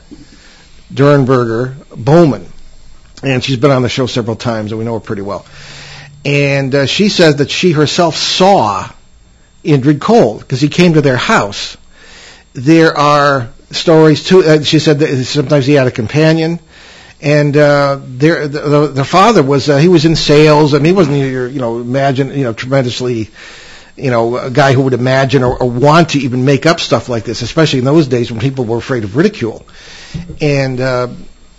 Derenberger 0.92 1.74
Bowman, 1.96 2.46
and 3.24 3.42
she's 3.42 3.56
been 3.56 3.72
on 3.72 3.82
the 3.82 3.88
show 3.88 4.06
several 4.06 4.36
times, 4.36 4.70
and 4.70 4.78
we 4.78 4.84
know 4.84 4.94
her 4.94 5.00
pretty 5.00 5.22
well. 5.22 5.44
And 6.24 6.72
uh, 6.74 6.86
she 6.86 7.08
says 7.08 7.36
that 7.36 7.50
she 7.50 7.72
herself 7.72 8.14
saw 8.14 8.88
Indrid 9.64 10.00
Cold 10.00 10.40
because 10.40 10.60
he 10.60 10.68
came 10.68 10.94
to 10.94 11.00
their 11.00 11.16
house. 11.16 11.76
There 12.52 12.96
are 12.96 13.50
stories 13.70 14.24
too. 14.24 14.44
Uh, 14.44 14.62
she 14.62 14.78
said 14.78 15.00
that 15.00 15.24
sometimes 15.24 15.66
he 15.66 15.74
had 15.74 15.86
a 15.86 15.90
companion 15.90 16.60
and 17.24 17.56
uh, 17.56 17.98
their 18.02 18.46
the, 18.46 18.88
the, 18.88 19.04
father 19.04 19.42
was 19.42 19.68
uh, 19.68 19.78
he 19.78 19.88
was 19.88 20.04
in 20.04 20.14
sales 20.14 20.74
and 20.74 20.84
he 20.84 20.92
wasn't 20.92 21.16
your 21.16 21.48
you 21.48 21.58
know 21.58 21.80
imagine 21.80 22.30
you 22.30 22.44
know 22.44 22.52
tremendously 22.52 23.30
you 23.96 24.10
know 24.10 24.36
a 24.36 24.50
guy 24.50 24.74
who 24.74 24.82
would 24.82 24.92
imagine 24.92 25.42
or, 25.42 25.60
or 25.62 25.70
want 25.70 26.10
to 26.10 26.18
even 26.18 26.44
make 26.44 26.66
up 26.66 26.80
stuff 26.80 27.08
like 27.08 27.24
this 27.24 27.40
especially 27.40 27.78
in 27.78 27.84
those 27.86 28.08
days 28.08 28.30
when 28.30 28.40
people 28.40 28.66
were 28.66 28.76
afraid 28.76 29.04
of 29.04 29.16
ridicule 29.16 29.66
and 30.40 30.80
uh, 30.80 31.08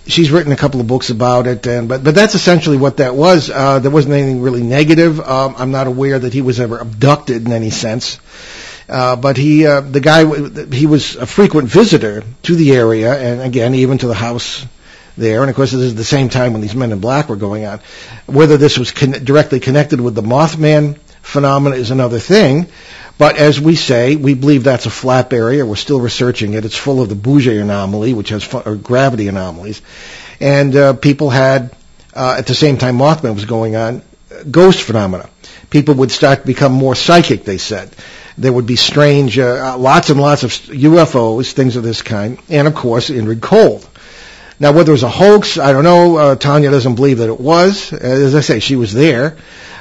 she's 0.07 0.31
written 0.31 0.51
a 0.51 0.55
couple 0.55 0.79
of 0.79 0.87
books 0.87 1.09
about 1.09 1.47
it 1.47 1.65
and 1.67 1.87
but 1.89 2.03
but 2.03 2.13
that's 2.15 2.35
essentially 2.35 2.77
what 2.77 2.97
that 2.97 3.15
was 3.15 3.49
uh, 3.49 3.79
there 3.79 3.91
wasn't 3.91 4.13
anything 4.13 4.41
really 4.41 4.63
negative 4.63 5.19
um, 5.19 5.55
I'm 5.57 5.71
not 5.71 5.87
aware 5.87 6.19
that 6.19 6.33
he 6.33 6.41
was 6.41 6.59
ever 6.59 6.77
abducted 6.77 7.45
in 7.45 7.51
any 7.51 7.69
sense 7.69 8.19
uh, 8.87 9.15
but 9.15 9.37
he, 9.37 9.65
uh, 9.65 9.81
the 9.81 9.99
guy, 9.99 10.25
he 10.71 10.85
was 10.85 11.15
a 11.15 11.25
frequent 11.25 11.67
visitor 11.69 12.23
to 12.43 12.55
the 12.55 12.73
area, 12.75 13.17
and 13.17 13.41
again, 13.41 13.73
even 13.73 13.97
to 13.97 14.07
the 14.07 14.13
house 14.13 14.63
there. 15.17 15.41
And 15.41 15.49
of 15.49 15.55
course, 15.55 15.71
this 15.71 15.81
is 15.81 15.95
the 15.95 16.03
same 16.03 16.29
time 16.29 16.53
when 16.53 16.61
these 16.61 16.75
Men 16.75 16.91
in 16.91 16.99
Black 16.99 17.29
were 17.29 17.35
going 17.35 17.65
on. 17.65 17.79
Whether 18.27 18.57
this 18.57 18.77
was 18.77 18.91
con- 18.91 19.23
directly 19.23 19.59
connected 19.59 19.99
with 19.99 20.13
the 20.13 20.21
Mothman 20.21 20.99
phenomena 21.23 21.75
is 21.75 21.89
another 21.89 22.19
thing. 22.19 22.67
But 23.17 23.37
as 23.37 23.61
we 23.61 23.75
say, 23.75 24.15
we 24.15 24.33
believe 24.33 24.63
that's 24.63 24.85
a 24.85 24.89
flap 24.89 25.31
area. 25.31 25.65
We're 25.65 25.75
still 25.75 26.01
researching 26.01 26.53
it. 26.53 26.65
It's 26.65 26.77
full 26.77 27.01
of 27.01 27.09
the 27.09 27.15
Bouguer 27.15 27.61
anomaly, 27.61 28.13
which 28.13 28.29
has 28.29 28.43
fu- 28.43 28.59
or 28.59 28.75
gravity 28.75 29.27
anomalies, 29.27 29.81
and 30.39 30.75
uh, 30.75 30.93
people 30.93 31.29
had 31.29 31.75
uh, 32.13 32.35
at 32.37 32.47
the 32.47 32.55
same 32.55 32.77
time 32.77 32.97
Mothman 32.97 33.35
was 33.35 33.45
going 33.45 33.75
on 33.75 34.01
ghost 34.49 34.81
phenomena. 34.81 35.29
People 35.69 35.95
would 35.95 36.11
start 36.11 36.41
to 36.41 36.47
become 36.47 36.71
more 36.71 36.95
psychic, 36.95 37.43
they 37.43 37.57
said. 37.57 37.95
There 38.37 38.51
would 38.51 38.65
be 38.65 38.75
strange, 38.75 39.39
uh, 39.39 39.77
lots 39.77 40.09
and 40.09 40.19
lots 40.19 40.43
of 40.43 40.51
UFOs, 40.51 41.51
things 41.53 41.75
of 41.75 41.83
this 41.83 42.01
kind, 42.01 42.39
and 42.49 42.67
of 42.67 42.75
course, 42.75 43.09
Indrid 43.09 43.41
Cold. 43.41 43.87
Now, 44.59 44.71
whether 44.71 44.91
it 44.91 44.93
was 44.93 45.03
a 45.03 45.09
hoax, 45.09 45.57
I 45.57 45.73
don't 45.73 45.83
know. 45.83 46.17
Uh, 46.17 46.35
Tanya 46.35 46.71
doesn't 46.71 46.95
believe 46.95 47.17
that 47.17 47.27
it 47.27 47.39
was. 47.39 47.91
As 47.91 48.35
I 48.35 48.41
say, 48.41 48.59
she 48.59 48.75
was 48.77 48.93
there. 48.93 49.35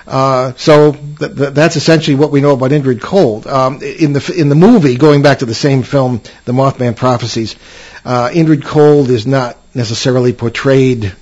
Uh, 0.06 0.52
so 0.56 0.92
th- 0.92 1.36
th- 1.36 1.54
that's 1.54 1.76
essentially 1.76 2.14
what 2.14 2.30
we 2.30 2.40
know 2.40 2.52
about 2.52 2.70
Indrid 2.70 3.00
Cold. 3.00 3.46
Um, 3.46 3.82
in 3.82 4.12
the 4.12 4.34
in 4.36 4.48
the 4.48 4.54
movie, 4.54 4.96
going 4.96 5.22
back 5.22 5.38
to 5.38 5.46
the 5.46 5.54
same 5.54 5.82
film, 5.82 6.20
The 6.44 6.52
Mothman 6.52 6.94
Prophecies, 6.96 7.56
uh, 8.04 8.30
Cold 8.64 9.10
is 9.10 9.26
not 9.26 9.56
necessarily 9.74 10.32
portrayed 10.32 11.14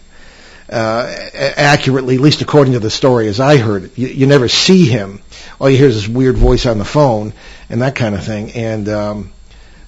uh, 0.68 1.14
accurately, 1.34 2.14
at 2.14 2.20
least 2.20 2.40
according 2.40 2.72
to 2.72 2.80
the 2.80 2.90
story 2.90 3.28
as 3.28 3.40
I 3.40 3.58
heard 3.58 3.84
it. 3.84 3.98
You, 3.98 4.08
you, 4.08 4.26
never 4.26 4.48
see 4.48 4.86
him. 4.86 5.20
All 5.60 5.68
you 5.68 5.76
hear 5.76 5.88
is 5.88 5.96
this 5.96 6.08
weird 6.08 6.36
voice 6.36 6.64
on 6.64 6.78
the 6.78 6.84
phone 6.84 7.34
and 7.68 7.82
that 7.82 7.94
kind 7.94 8.14
of 8.14 8.24
thing. 8.24 8.52
And 8.52 8.88
um, 8.88 9.32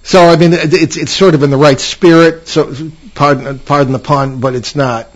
so, 0.03 0.23
I 0.23 0.37
mean, 0.37 0.53
it's 0.53 0.97
it's 0.99 1.13
sort 1.13 1.35
of 1.35 1.43
in 1.43 1.51
the 1.51 1.57
right 1.57 1.81
spirit. 1.81 2.49
So, 2.49 2.75
pardon 3.15 3.59
pardon 3.61 3.93
the 3.95 3.99
pun, 3.99 4.41
but 4.41 4.55
it's 4.55 4.77
not 4.77 5.09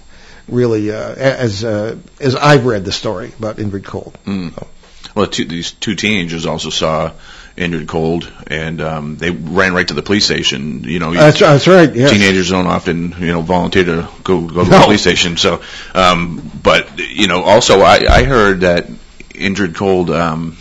really 0.49 0.91
uh, 0.91 1.15
as 1.15 1.65
uh, 1.65 1.97
as 2.21 2.35
I've 2.35 2.67
read 2.67 2.85
the 2.85 2.93
story 2.93 3.33
about 3.39 3.57
Indrid 3.57 3.85
Cold. 3.85 4.17
Mm. 4.25 4.55
So. 4.55 4.67
Well, 5.15 5.27
two, 5.27 5.45
these 5.45 5.73
two 5.73 5.95
teenagers 5.95 6.47
also 6.47 6.71
saw 6.71 7.13
Indrid 7.57 7.89
Cold, 7.89 8.31
and 8.47 8.81
um, 8.81 9.17
they 9.17 9.31
ran 9.31 9.75
right 9.75 9.89
to 9.89 9.95
the 9.95 10.03
police 10.03 10.25
station. 10.25 10.85
You 10.85 11.01
know, 11.01 11.13
that's, 11.13 11.41
that's 11.41 11.67
right. 11.67 11.93
Yes. 11.93 12.13
Teenagers 12.13 12.51
don't 12.51 12.67
often, 12.67 13.15
you 13.19 13.33
know, 13.33 13.43
volunteer 13.43 13.85
to 13.85 14.09
go 14.23 14.47
go 14.47 14.65
to 14.65 14.71
no. 14.71 14.79
the 14.79 14.85
police 14.85 15.01
station. 15.01 15.37
So, 15.37 15.61
um, 15.95 16.51
but 16.63 16.99
you 16.99 17.27
know, 17.27 17.43
also 17.43 17.81
I, 17.81 18.05
I 18.09 18.23
heard 18.23 18.61
that 18.61 18.87
Indrid 19.31 19.75
Cold. 19.75 20.11
Um, 20.11 20.57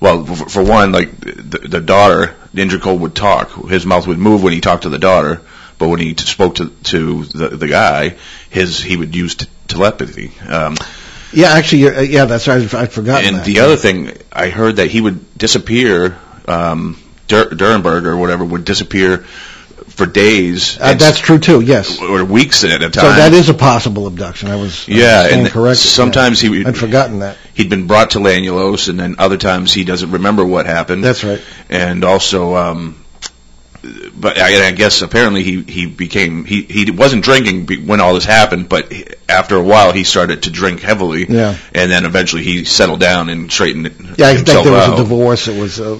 well, 0.00 0.24
for, 0.24 0.48
for 0.48 0.64
one, 0.64 0.92
like 0.92 1.20
the, 1.20 1.58
the 1.68 1.80
daughter, 1.80 2.34
Indrid 2.54 2.80
Cold 2.80 3.00
would 3.02 3.14
talk. 3.14 3.52
His 3.68 3.86
mouth 3.86 4.06
would 4.06 4.18
move 4.18 4.42
when 4.42 4.52
he 4.52 4.60
talked 4.60 4.84
to 4.84 4.88
the 4.88 4.98
daughter, 4.98 5.42
but 5.80 5.88
when 5.88 5.98
he 5.98 6.14
spoke 6.14 6.56
to 6.56 6.68
to 6.68 7.24
the 7.24 7.48
the 7.48 7.66
guy, 7.66 8.16
his 8.50 8.78
he 8.80 8.96
would 8.96 9.16
use 9.16 9.34
t- 9.34 9.46
telepathy. 9.66 10.30
Um, 10.46 10.76
yeah, 11.32 11.52
actually, 11.52 11.88
uh, 11.88 12.00
yeah, 12.02 12.26
that's 12.26 12.46
right. 12.46 12.62
I'd 12.74 12.92
forgotten. 12.92 13.26
And 13.26 13.36
that. 13.38 13.46
the 13.46 13.60
other 13.60 13.76
thing, 13.76 14.12
I 14.30 14.50
heard 14.50 14.76
that 14.76 14.90
he 14.90 15.00
would 15.00 15.36
disappear. 15.36 16.18
Um, 16.46 17.02
Dur- 17.28 17.50
Durenberg 17.50 18.06
or 18.06 18.16
whatever 18.16 18.44
would 18.44 18.64
disappear 18.64 19.18
for 19.18 20.04
days. 20.04 20.78
Uh, 20.80 20.94
that's 20.94 21.18
true 21.18 21.38
too. 21.38 21.60
Yes, 21.60 22.00
or 22.00 22.24
weeks 22.24 22.62
at 22.64 22.82
a 22.82 22.90
time. 22.90 23.04
So 23.04 23.12
that 23.12 23.32
is 23.32 23.48
a 23.48 23.54
possible 23.54 24.06
abduction. 24.06 24.50
I 24.50 24.56
was 24.56 24.86
yeah, 24.86 25.28
and 25.30 25.48
correct. 25.48 25.78
Sometimes 25.78 26.42
yeah. 26.42 26.50
he 26.50 26.64
I'd 26.66 26.76
forgotten 26.76 27.20
that 27.20 27.38
he'd 27.54 27.70
been 27.70 27.86
brought 27.86 28.10
to 28.10 28.18
Lanulos, 28.18 28.88
and 28.88 29.00
then 29.00 29.16
other 29.18 29.38
times 29.38 29.72
he 29.72 29.84
doesn't 29.84 30.10
remember 30.10 30.44
what 30.44 30.66
happened. 30.66 31.04
That's 31.04 31.24
right. 31.24 31.40
And 31.68 32.04
also, 32.04 32.56
um, 32.56 32.99
but 33.82 34.38
I, 34.38 34.68
I 34.68 34.70
guess 34.72 35.00
apparently 35.02 35.42
he 35.42 35.62
he 35.62 35.86
became 35.86 36.44
he 36.44 36.62
he 36.62 36.90
wasn't 36.90 37.24
drinking 37.24 37.66
when 37.86 38.00
all 38.00 38.14
this 38.14 38.24
happened, 38.24 38.68
but 38.68 38.92
after 39.28 39.56
a 39.56 39.62
while 39.62 39.92
he 39.92 40.04
started 40.04 40.42
to 40.42 40.50
drink 40.50 40.80
heavily. 40.80 41.26
Yeah. 41.28 41.56
And 41.74 41.90
then 41.90 42.04
eventually 42.04 42.42
he 42.42 42.64
settled 42.64 43.00
down 43.00 43.28
and 43.30 43.50
straightened 43.50 43.86
it. 43.86 43.92
Yeah, 44.18 44.28
I 44.28 44.34
think 44.34 44.46
there 44.46 44.72
was 44.72 44.88
out. 44.88 44.94
a 44.94 44.96
divorce. 44.96 45.48
It 45.48 45.60
was. 45.60 45.80
Uh, 45.80 45.98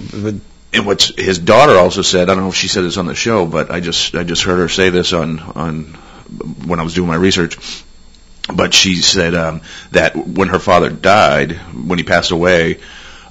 and 0.72 0.87
what 0.87 1.03
his 1.03 1.39
daughter 1.39 1.76
also 1.76 2.03
said, 2.03 2.31
I 2.31 2.35
don't 2.35 2.45
know 2.45 2.51
if 2.51 2.55
she 2.55 2.68
said 2.68 2.85
this 2.85 2.97
on 2.97 3.07
the 3.07 3.14
show, 3.14 3.47
but 3.47 3.70
I 3.70 3.81
just 3.81 4.14
I 4.14 4.24
just 4.24 4.43
heard 4.43 4.59
her 4.59 4.68
say 4.68 4.91
this 4.91 5.12
on 5.12 5.39
on 5.41 5.85
when 6.66 6.81
I 6.81 6.83
was 6.83 6.95
doing 6.95 7.09
my 7.09 7.16
research. 7.16 7.85
But 8.53 8.74
she 8.74 8.97
said 8.97 9.35
um, 9.35 9.62
that 9.93 10.16
when 10.16 10.49
her 10.49 10.59
father 10.59 10.91
died, 10.91 11.53
when 11.53 11.99
he 11.99 12.05
passed 12.05 12.31
away, 12.31 12.78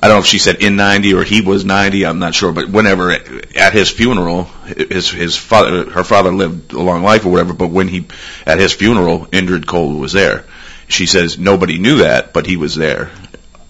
I 0.01 0.07
don't 0.07 0.15
know 0.15 0.19
if 0.21 0.25
she 0.27 0.39
said 0.39 0.61
in 0.63 0.77
90 0.77 1.13
or 1.13 1.23
he 1.23 1.41
was 1.41 1.65
90, 1.65 2.05
I'm 2.05 2.19
not 2.19 2.33
sure, 2.33 2.53
but 2.53 2.69
whenever 2.69 3.11
at 3.11 3.73
his 3.73 3.89
funeral, 3.91 4.45
his 4.65 5.09
his 5.11 5.35
father, 5.35 5.89
her 5.89 6.03
father 6.05 6.31
lived 6.31 6.71
a 6.71 6.79
long 6.79 7.03
life 7.03 7.25
or 7.25 7.31
whatever, 7.31 7.53
but 7.53 7.67
when 7.67 7.87
he 7.89 8.05
at 8.45 8.59
his 8.59 8.71
funeral, 8.73 9.25
Indrid 9.27 9.65
Cold 9.67 9.99
was 9.99 10.13
there. 10.13 10.45
She 10.87 11.05
says 11.05 11.37
nobody 11.37 11.79
knew 11.79 11.97
that, 11.97 12.31
but 12.33 12.45
he 12.45 12.55
was 12.55 12.75
there. 12.75 13.11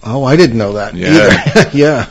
Oh, 0.04 0.22
I 0.24 0.36
didn't 0.36 0.56
know 0.56 0.74
that. 0.74 0.94
Yeah, 0.94 1.70
yeah. 1.74 2.06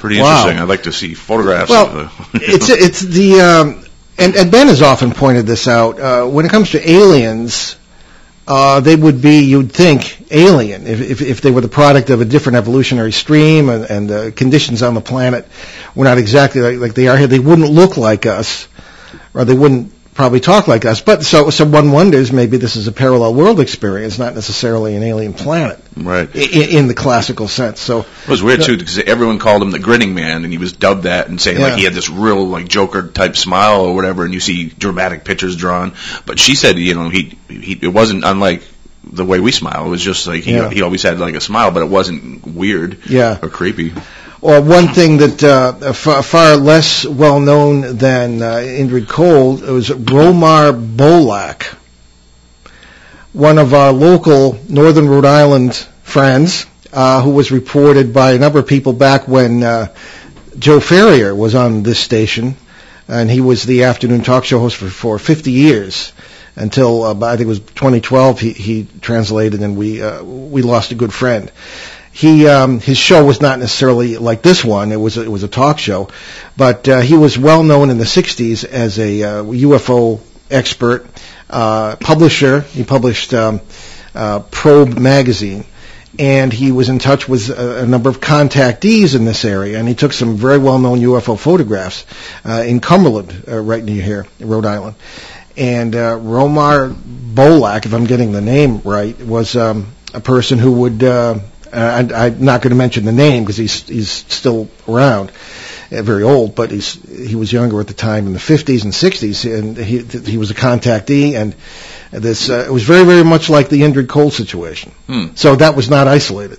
Pretty 0.00 0.20
Wow. 0.20 0.38
interesting. 0.40 0.62
I'd 0.62 0.68
like 0.68 0.82
to 0.84 0.92
see 0.92 1.14
photographs. 1.14 1.70
Well, 1.70 1.86
of 1.86 2.32
the, 2.32 2.40
it's 2.42 2.68
it's 2.70 3.00
the 3.00 3.40
um, 3.40 3.84
and 4.18 4.34
and 4.34 4.50
Ben 4.50 4.66
has 4.66 4.82
often 4.82 5.12
pointed 5.12 5.46
this 5.46 5.68
out. 5.68 6.00
Uh, 6.00 6.26
when 6.26 6.44
it 6.44 6.50
comes 6.50 6.70
to 6.72 6.90
aliens, 6.90 7.76
Uh, 8.52 8.80
they 8.80 8.96
would 8.96 9.22
be 9.22 9.44
you'd 9.44 9.70
think 9.70 10.32
alien 10.32 10.84
if, 10.84 11.00
if 11.00 11.22
if 11.22 11.40
they 11.40 11.52
were 11.52 11.60
the 11.60 11.68
product 11.68 12.10
of 12.10 12.20
a 12.20 12.24
different 12.24 12.56
evolutionary 12.56 13.12
stream 13.12 13.68
and, 13.68 13.84
and 13.84 14.10
the 14.10 14.32
conditions 14.32 14.82
on 14.82 14.94
the 14.94 15.00
planet 15.00 15.46
were 15.94 16.02
not 16.02 16.18
exactly 16.18 16.60
like, 16.60 16.78
like 16.78 16.94
they 16.94 17.06
are 17.06 17.16
here. 17.16 17.28
They 17.28 17.38
wouldn't 17.38 17.70
look 17.70 17.96
like 17.96 18.26
us, 18.26 18.66
or 19.34 19.44
they 19.44 19.54
wouldn't 19.54 19.92
probably 20.20 20.40
talk 20.40 20.68
like 20.68 20.84
us. 20.84 21.00
But 21.00 21.24
so 21.24 21.48
so 21.48 21.64
one 21.64 21.92
wonders 21.92 22.30
maybe 22.30 22.58
this 22.58 22.76
is 22.76 22.86
a 22.86 22.92
parallel 22.92 23.32
world 23.32 23.58
experience, 23.58 24.18
not 24.18 24.34
necessarily 24.34 24.94
an 24.94 25.02
alien 25.02 25.32
planet 25.32 25.78
right. 25.96 26.28
in, 26.36 26.68
in 26.76 26.86
the 26.88 26.94
classical 26.94 27.48
sense. 27.48 27.80
So 27.80 28.00
It 28.00 28.28
was 28.28 28.42
weird 28.42 28.60
too 28.62 28.76
because 28.76 28.98
everyone 28.98 29.38
called 29.38 29.62
him 29.62 29.70
the 29.70 29.78
grinning 29.78 30.14
man, 30.14 30.44
and 30.44 30.52
he 30.52 30.58
was 30.58 30.72
dubbed 30.74 31.04
that, 31.04 31.28
and 31.28 31.40
saying 31.40 31.58
Yeah. 31.58 31.68
like 31.68 31.78
he 31.78 31.84
had 31.84 31.94
this 31.94 32.10
real 32.10 32.44
like 32.46 32.68
Joker 32.68 33.08
type 33.08 33.34
smile 33.34 33.80
or 33.80 33.94
whatever, 33.94 34.24
and 34.26 34.34
you 34.34 34.40
see 34.40 34.66
dramatic 34.66 35.24
pictures 35.24 35.56
drawn. 35.56 35.94
But 36.26 36.38
she 36.38 36.54
said, 36.54 36.78
you 36.78 36.94
know, 36.94 37.08
he 37.08 37.38
he 37.48 37.78
it 37.80 37.88
wasn't 37.88 38.24
unlike 38.24 38.62
the 39.02 39.24
way 39.24 39.40
we 39.40 39.52
smile. 39.52 39.86
It 39.86 39.88
was 39.88 40.02
just 40.02 40.26
like 40.26 40.42
he 40.44 40.52
Yeah. 40.52 40.68
he 40.68 40.82
always 40.82 41.02
had 41.02 41.18
like 41.18 41.34
a 41.34 41.40
smile, 41.40 41.70
but 41.70 41.80
it 41.82 41.88
wasn't 41.88 42.46
weird 42.46 42.98
Yeah. 43.08 43.38
or 43.40 43.48
creepy. 43.48 43.94
Or 44.42 44.62
one 44.62 44.88
thing 44.88 45.18
that 45.18 45.44
uh, 45.44 45.92
far, 45.92 46.22
far 46.22 46.56
less 46.56 47.04
well 47.04 47.40
known 47.40 47.98
than 47.98 48.40
uh, 48.40 48.54
Indrid 48.56 49.06
Cold 49.06 49.60
was 49.60 49.90
Romar 49.90 50.72
Bolak, 50.96 51.64
one 53.34 53.58
of 53.58 53.74
our 53.74 53.92
local 53.92 54.58
Northern 54.66 55.10
Rhode 55.10 55.26
Island 55.26 55.74
friends, 56.02 56.64
uh, 56.90 57.20
who 57.20 57.30
was 57.32 57.52
reported 57.52 58.14
by 58.14 58.32
a 58.32 58.38
number 58.38 58.58
of 58.58 58.66
people 58.66 58.94
back 58.94 59.28
when 59.28 59.62
uh, 59.62 59.88
Joe 60.58 60.80
Ferriere 60.80 61.36
was 61.36 61.54
on 61.54 61.82
this 61.82 61.98
station, 61.98 62.56
and 63.08 63.30
he 63.30 63.42
was 63.42 63.64
the 63.64 63.82
afternoon 63.84 64.22
talk 64.22 64.44
show 64.46 64.58
host 64.58 64.76
for, 64.76 64.88
for 64.88 65.18
50 65.18 65.52
years 65.52 66.14
until 66.56 67.02
uh, 67.02 67.14
I 67.26 67.32
think 67.36 67.42
it 67.42 67.46
was 67.46 67.60
2012. 67.60 68.40
He, 68.40 68.52
he 68.54 68.86
translated, 69.02 69.60
and 69.60 69.76
we 69.76 70.00
uh, 70.00 70.24
we 70.24 70.62
lost 70.62 70.92
a 70.92 70.94
good 70.94 71.12
friend 71.12 71.52
he 72.20 72.46
um, 72.46 72.80
his 72.80 72.98
show 72.98 73.24
was 73.24 73.40
not 73.40 73.58
necessarily 73.58 74.18
like 74.18 74.42
this 74.42 74.62
one. 74.62 74.92
It 74.92 75.00
was 75.00 75.16
it 75.16 75.26
was 75.26 75.42
a 75.42 75.48
talk 75.48 75.78
show, 75.78 76.10
but 76.54 76.86
uh, 76.86 77.00
he 77.00 77.16
was 77.16 77.38
well 77.38 77.62
known 77.62 77.88
in 77.88 77.96
the 77.96 78.04
'60s 78.04 78.62
as 78.62 78.98
a 78.98 79.22
uh, 79.22 79.42
UFO 79.44 80.20
expert, 80.50 81.06
uh, 81.48 81.96
publisher. 81.96 82.60
He 82.60 82.84
published 82.84 83.32
um, 83.32 83.62
uh, 84.14 84.40
Probe 84.40 84.98
magazine, 84.98 85.64
and 86.18 86.52
he 86.52 86.72
was 86.72 86.90
in 86.90 86.98
touch 86.98 87.26
with 87.26 87.48
a, 87.48 87.84
a 87.84 87.86
number 87.86 88.10
of 88.10 88.20
contactees 88.20 89.14
in 89.14 89.24
this 89.24 89.46
area, 89.46 89.78
and 89.78 89.88
he 89.88 89.94
took 89.94 90.12
some 90.12 90.36
very 90.36 90.58
well 90.58 90.78
known 90.78 90.98
UFO 90.98 91.38
photographs 91.38 92.04
uh, 92.44 92.62
in 92.66 92.80
Cumberland, 92.80 93.44
uh, 93.48 93.58
right 93.58 93.82
near 93.82 94.02
here, 94.02 94.26
in 94.38 94.46
Rhode 94.46 94.66
Island. 94.66 94.94
And 95.56 95.96
uh, 95.96 96.18
Romar 96.18 96.92
Bolak, 96.92 97.86
if 97.86 97.94
I'm 97.94 98.04
getting 98.04 98.32
the 98.32 98.42
name 98.42 98.82
right, 98.84 99.18
was 99.18 99.56
um, 99.56 99.94
a 100.12 100.20
person 100.20 100.58
who 100.58 100.72
would. 100.72 101.02
Uh, 101.72 102.06
I, 102.14 102.26
I'm 102.26 102.44
not 102.44 102.62
going 102.62 102.70
to 102.70 102.76
mention 102.76 103.04
the 103.04 103.12
name 103.12 103.44
because 103.44 103.56
he's 103.56 103.86
he's 103.88 104.10
still 104.10 104.68
around, 104.88 105.30
uh, 105.92 106.02
very 106.02 106.22
old, 106.22 106.54
but 106.54 106.70
he's 106.70 106.94
he 107.28 107.34
was 107.36 107.52
younger 107.52 107.80
at 107.80 107.86
the 107.86 107.94
time 107.94 108.26
in 108.26 108.32
the 108.32 108.38
50s 108.38 108.84
and 108.84 108.92
60s, 108.92 109.58
and 109.58 109.76
he 109.76 109.98
he 110.30 110.36
was 110.38 110.50
a 110.50 110.54
contactee, 110.54 111.34
and 111.34 111.54
this 112.10 112.50
uh, 112.50 112.64
it 112.66 112.72
was 112.72 112.82
very 112.82 113.04
very 113.04 113.24
much 113.24 113.48
like 113.48 113.68
the 113.68 113.82
Indrid 113.82 114.08
Cold 114.08 114.32
situation. 114.32 114.92
Hmm. 115.06 115.26
So 115.34 115.56
that 115.56 115.76
was 115.76 115.88
not 115.88 116.08
isolated, 116.08 116.58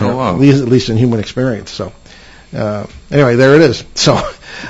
Oh, 0.00 0.16
wow. 0.16 0.34
at 0.34 0.40
least 0.40 0.62
at 0.62 0.68
least 0.68 0.88
in 0.88 0.96
human 0.96 1.20
experience. 1.20 1.70
So 1.70 1.92
uh, 2.56 2.86
anyway, 3.10 3.36
there 3.36 3.54
it 3.54 3.62
is. 3.62 3.84
So 3.94 4.14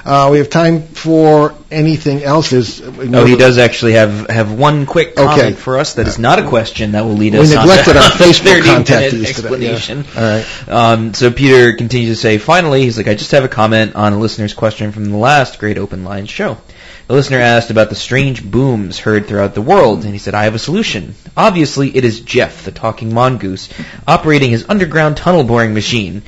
uh, 0.04 0.28
we 0.30 0.38
have 0.38 0.50
time 0.50 0.82
for 0.82 1.54
anything 1.70 2.22
else. 2.22 2.50
There's 2.50 2.80
Oh, 2.80 3.24
he 3.24 3.36
does 3.36 3.58
actually 3.58 3.92
have 3.92 4.28
have 4.28 4.52
one 4.52 4.86
quick 4.86 5.16
comment 5.16 5.38
Okay. 5.40 5.52
for 5.52 5.78
us 5.78 5.94
that 5.94 6.06
is 6.08 6.18
not 6.18 6.38
a 6.38 6.48
question 6.48 6.92
that 6.92 7.04
will 7.04 7.14
lead 7.14 7.32
We 7.34 7.40
us. 7.40 7.54
on 7.54 7.66
neglected 7.66 7.92
to 7.94 7.98
our 7.98 8.04
Facebook 8.10 8.42
30 8.44 8.60
minute 8.60 8.86
contactees 8.86 9.10
today, 9.10 9.16
yeah. 9.22 9.28
explanation. 9.28 10.04
All 10.16 10.22
right. 10.22 10.68
Um, 10.68 11.14
so 11.14 11.30
Peter 11.30 11.72
continues 11.74 12.16
to 12.16 12.20
say, 12.20 12.38
finally, 12.38 12.82
he's 12.82 12.96
like, 12.96 13.08
I 13.08 13.14
just 13.14 13.30
have 13.32 13.44
a 13.44 13.48
comment 13.48 13.94
on 13.96 14.12
a 14.12 14.18
listener's 14.18 14.54
question 14.54 14.92
from 14.92 15.06
the 15.10 15.16
last 15.16 15.58
Great 15.58 15.78
Open 15.78 16.04
Line 16.04 16.26
show. 16.26 16.58
The 17.06 17.14
listener 17.16 17.38
asked 17.38 17.70
about 17.70 17.88
the 17.88 17.96
strange 17.96 18.48
booms 18.48 19.00
heard 19.00 19.26
throughout 19.26 19.54
the 19.54 19.62
world, 19.62 20.04
and 20.04 20.12
he 20.12 20.18
said, 20.18 20.34
I 20.34 20.44
have 20.44 20.54
a 20.54 20.60
solution. 20.60 21.16
Obviously, 21.36 21.96
it 21.96 22.04
is 22.04 22.20
Jeff, 22.20 22.64
the 22.64 22.70
talking 22.70 23.12
mongoose, 23.12 23.68
operating 24.06 24.50
his 24.50 24.64
underground 24.68 25.16
tunnel 25.16 25.42
boring 25.42 25.74
machine. 25.74 26.22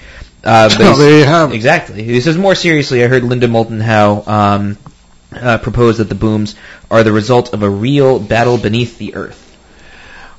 Uh, 0.44 0.68
but 0.68 0.80
Oh, 0.80 0.96
there 0.96 1.18
you 1.18 1.24
have 1.24 1.52
it. 1.52 1.54
Exactly. 1.54 2.02
He 2.02 2.20
says, 2.20 2.36
more 2.36 2.54
seriously, 2.54 3.04
I 3.04 3.08
heard 3.08 3.22
Linda 3.24 3.48
Moulton 3.48 3.80
Howe 3.80 4.22
um, 4.26 4.78
uh, 5.32 5.58
propose 5.58 5.98
that 5.98 6.08
the 6.08 6.14
booms 6.14 6.54
are 6.90 7.02
the 7.02 7.12
result 7.12 7.52
of 7.54 7.62
a 7.62 7.70
real 7.70 8.18
battle 8.18 8.58
beneath 8.58 8.98
the 8.98 9.14
earth. 9.14 9.38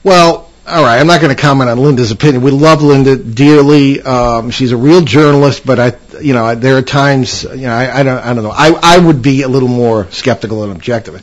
Well, 0.04 0.50
All 0.66 0.84
right, 0.84 1.00
I'm 1.00 1.08
not 1.08 1.20
going 1.22 1.36
to 1.36 1.42
comment 1.42 1.70
on 1.70 1.78
Linda's 1.78 2.12
opinion. 2.12 2.42
We 2.42 2.52
love 2.52 2.82
Linda 2.82 3.18
dearly. 3.18 4.02
Um, 4.02 4.50
she's 4.50 4.72
a 4.72 4.78
real 4.78 5.02
journalist, 5.02 5.66
but 5.66 5.80
I, 5.80 5.94
you 6.22 6.34
know, 6.34 6.56
there 6.56 6.78
are 6.78 6.82
times, 6.82 7.44
you 7.44 7.68
know, 7.68 7.74
I, 7.74 8.00
I 8.00 8.04
don't, 8.04 8.18
I 8.20 8.34
don't 8.34 8.44
know. 8.44 8.52
I, 8.54 8.74
I 8.82 8.98
would 8.98 9.22
be 9.22 9.42
a 9.42 9.48
little 9.50 9.68
more 9.68 10.10
skeptical 10.12 10.64
and 10.64 10.72
objective, 10.72 11.16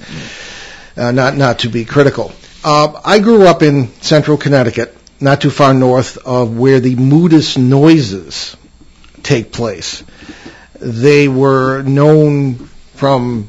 uh, 0.97 1.11
not, 1.13 1.37
not 1.37 1.61
to 1.61 1.69
be 1.69 1.85
critical. 1.87 2.33
Uh, 2.63 3.01
I 3.03 3.19
grew 3.21 3.47
up 3.47 3.63
in 3.63 3.89
central 4.03 4.37
Connecticut, 4.37 4.95
not 5.21 5.41
too 5.41 5.51
far 5.51 5.73
north 5.73 6.19
of 6.19 6.59
where 6.59 6.81
the 6.81 6.97
Moodus 6.97 7.57
noises 7.57 8.57
take 9.23 9.53
place. 9.53 10.03
They 10.81 11.29
were 11.29 11.83
known 11.83 12.55
from 12.95 13.49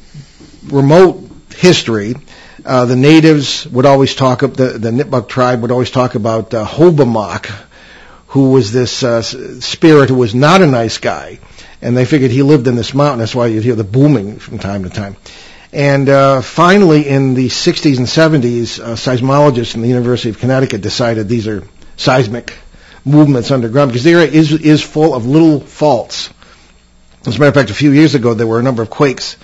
remote 0.68 1.30
history 1.56 2.16
uh, 2.66 2.86
the 2.86 2.96
natives 2.96 3.66
would 3.68 3.86
always 3.86 4.14
talk, 4.16 4.42
the, 4.42 4.78
the 4.78 4.92
Nipmuc 4.92 5.28
tribe 5.28 5.62
would 5.62 5.72
always 5.72 5.90
talk 5.92 6.16
about 6.16 6.54
uh, 6.54 6.66
Hobomok, 6.66 7.48
who 8.28 8.52
was 8.52 8.72
this 8.72 9.04
uh, 9.04 9.22
spirit 9.22 10.10
who 10.10 10.16
was 10.16 10.36
not 10.36 10.62
a 10.62 10.68
nice 10.68 10.98
guy. 11.00 11.40
And 11.82 11.98
they 11.98 12.06
figured 12.06 12.30
he 12.30 12.44
lived 12.44 12.68
in 12.68 12.76
this 12.76 12.94
mountain. 12.94 13.20
That's 13.20 13.34
why 13.34 13.48
you'd 13.48 13.64
hear 13.64 13.76
the 13.76 13.84
booming 13.84 14.38
from 14.38 14.60
time 14.60 14.84
to 14.84 14.90
time. 14.90 15.18
And 15.74 16.08
uh, 16.10 16.42
finally, 16.42 17.08
in 17.08 17.34
the 17.34 17.48
60s 17.48 17.98
and 17.98 18.06
70s, 18.06 18.80
uh, 18.80 18.94
seismologists 18.96 19.72
from 19.72 19.82
the 19.82 19.88
University 19.88 20.30
of 20.30 20.38
Connecticut 20.38 20.82
decided 20.82 21.28
these 21.28 21.48
are 21.48 21.64
seismic 21.98 22.54
movements 23.04 23.52
underground 23.52 23.92
because 23.92 24.04
the 24.04 24.12
area 24.12 24.28
is 24.28 24.52
is 24.52 24.82
full 24.82 25.14
of 25.14 25.26
little 25.26 25.60
faults 25.60 26.30
as 27.26 27.36
a 27.36 27.40
matter 27.40 27.50
of 27.50 27.54
fact, 27.54 27.70
a 27.70 27.76
few 27.76 27.92
years 27.92 28.16
ago 28.16 28.34
there 28.34 28.48
were 28.48 28.60
a 28.60 28.64
number 28.64 28.82
of 28.82 28.90
quakes, 28.90 29.38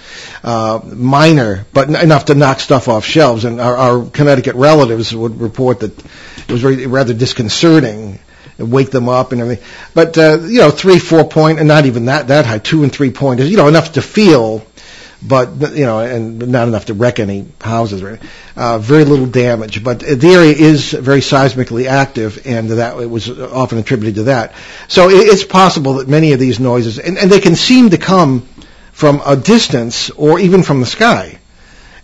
uh, 0.44 0.80
minor, 0.84 1.68
but 1.74 1.90
enough 1.90 2.26
to 2.26 2.36
knock 2.36 2.60
stuff 2.60 2.88
off 2.88 3.06
shelves. 3.06 3.46
And 3.46 3.62
our, 3.62 3.78
our 3.78 4.06
Connecticut 4.10 4.56
relatives 4.56 5.16
would 5.16 5.40
report 5.40 5.82
that 5.82 5.98
it 6.00 6.52
was 6.52 6.62
very, 6.62 6.88
rather 6.88 7.14
disconcerting, 7.14 8.18
wake 8.58 8.90
them 8.90 9.08
up 9.10 9.32
and 9.32 9.42
everything. 9.42 9.64
But 9.94 10.18
uh, 10.18 10.40
you 10.42 10.60
know, 10.62 10.72
three, 10.72 10.98
four 10.98 11.24
point, 11.26 11.60
and 11.60 11.68
not 11.68 11.86
even 11.86 12.06
that 12.06 12.30
that 12.30 12.48
high, 12.48 12.58
two 12.58 12.82
and 12.82 12.92
three 12.92 13.12
point 13.12 13.40
is 13.40 13.52
you 13.52 13.58
know 13.58 13.68
enough 13.68 13.94
to 13.94 14.02
feel 14.02 14.66
but 15.22 15.76
you 15.76 15.86
know, 15.86 16.00
and 16.00 16.48
not 16.48 16.68
enough 16.68 16.86
to 16.86 16.94
wreck 16.94 17.20
any 17.20 17.48
houses. 17.60 18.04
Right? 18.04 18.20
Uh, 18.56 18.78
very 18.80 19.04
little 19.04 19.26
damage, 19.26 19.84
but 19.84 20.00
the 20.00 20.30
area 20.30 20.54
is 20.54 20.92
very 20.92 21.22
seismically 21.22 21.88
active, 21.88 22.46
and 22.46 22.70
that 22.70 23.00
it 23.00 23.10
was 23.10 23.30
often 23.30 23.78
attributed 23.78 24.16
to 24.16 24.24
that. 24.24 24.54
So 24.88 25.10
it's 25.10 25.44
possible 25.44 25.96
that 25.96 26.08
many 26.08 26.34
of 26.34 26.40
these 26.40 26.60
noises, 26.60 27.00
and, 27.00 27.18
and 27.18 27.32
they 27.32 27.40
can 27.40 27.56
seem 27.56 27.90
to 27.92 27.98
come 27.98 28.48
from 28.92 29.22
a 29.26 29.36
distance 29.36 30.10
or 30.12 30.40
even 30.40 30.64
from 30.64 30.80
the 30.80 30.86
sky, 30.86 31.40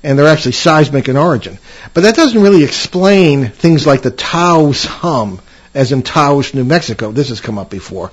and 0.03 0.17
they're 0.17 0.27
actually 0.27 0.51
seismic 0.53 1.07
in 1.07 1.17
origin. 1.17 1.57
But 1.93 2.01
that 2.01 2.15
doesn't 2.15 2.41
really 2.41 2.63
explain 2.63 3.49
things 3.49 3.87
like 3.87 4.01
the 4.01 4.11
Taos 4.11 4.85
hum 4.85 5.39
as 5.73 5.91
in 5.91 6.03
Taos, 6.03 6.53
New 6.53 6.63
Mexico. 6.63 7.11
This 7.11 7.29
has 7.29 7.41
come 7.41 7.57
up 7.57 7.69
before. 7.69 8.11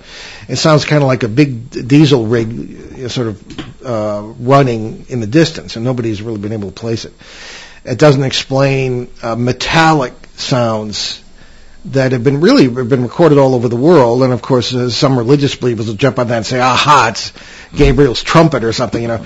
It 0.49 0.57
sounds 0.57 0.85
kind 0.85 1.03
of 1.03 1.07
like 1.07 1.23
a 1.23 1.29
big 1.29 1.71
diesel 1.89 2.27
rig 2.27 3.09
sort 3.11 3.29
of 3.29 3.85
uh, 3.85 4.23
running 4.39 5.07
in 5.09 5.21
the 5.21 5.27
distance, 5.27 5.77
and 5.77 5.85
nobody's 5.85 6.23
really 6.23 6.39
been 6.39 6.53
able 6.53 6.71
to 6.71 6.75
place 6.75 7.05
it. 7.05 7.13
It 7.85 7.99
doesn't 7.99 8.25
explain 8.25 9.09
uh, 9.23 9.37
metallic 9.37 10.13
sounds 10.37 11.23
that 11.87 12.13
have 12.13 12.23
been 12.23 12.41
really 12.41 12.69
been 12.69 13.03
recorded 13.03 13.39
all 13.39 13.55
over 13.55 13.69
the 13.69 13.77
world, 13.77 14.23
and 14.23 14.33
of 14.33 14.43
course, 14.43 14.75
uh, 14.75 14.91
some 14.91 15.17
religious 15.17 15.57
believers 15.57 15.87
will 15.87 15.95
jump 15.95 16.19
on 16.19 16.29
that 16.29 16.37
and 16.37 16.47
say, 16.47 16.61
"Aha, 16.61 17.09
it's 17.11 17.33
Gabriel's 17.75 18.23
trumpet 18.23 18.65
or 18.65 18.73
something," 18.73 19.01
you 19.01 19.09
know. 19.09 19.25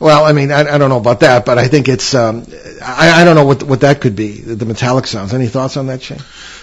Well, 0.00 0.24
I 0.24 0.32
mean, 0.32 0.50
I, 0.50 0.60
I 0.60 0.78
don't 0.78 0.88
know 0.88 0.96
about 0.98 1.20
that, 1.20 1.44
but 1.44 1.58
I 1.58 1.68
think 1.68 1.88
it's. 1.88 2.14
Um, 2.14 2.44
I, 2.82 3.20
I 3.20 3.24
don't 3.24 3.36
know 3.36 3.44
what 3.44 3.62
what 3.62 3.80
that 3.82 4.00
could 4.00 4.16
be. 4.16 4.32
The 4.40 4.64
metallic 4.64 5.06
sounds. 5.06 5.34
Any 5.34 5.46
thoughts 5.46 5.76
on 5.76 5.86
that, 5.88 6.02
Shane? 6.02 6.18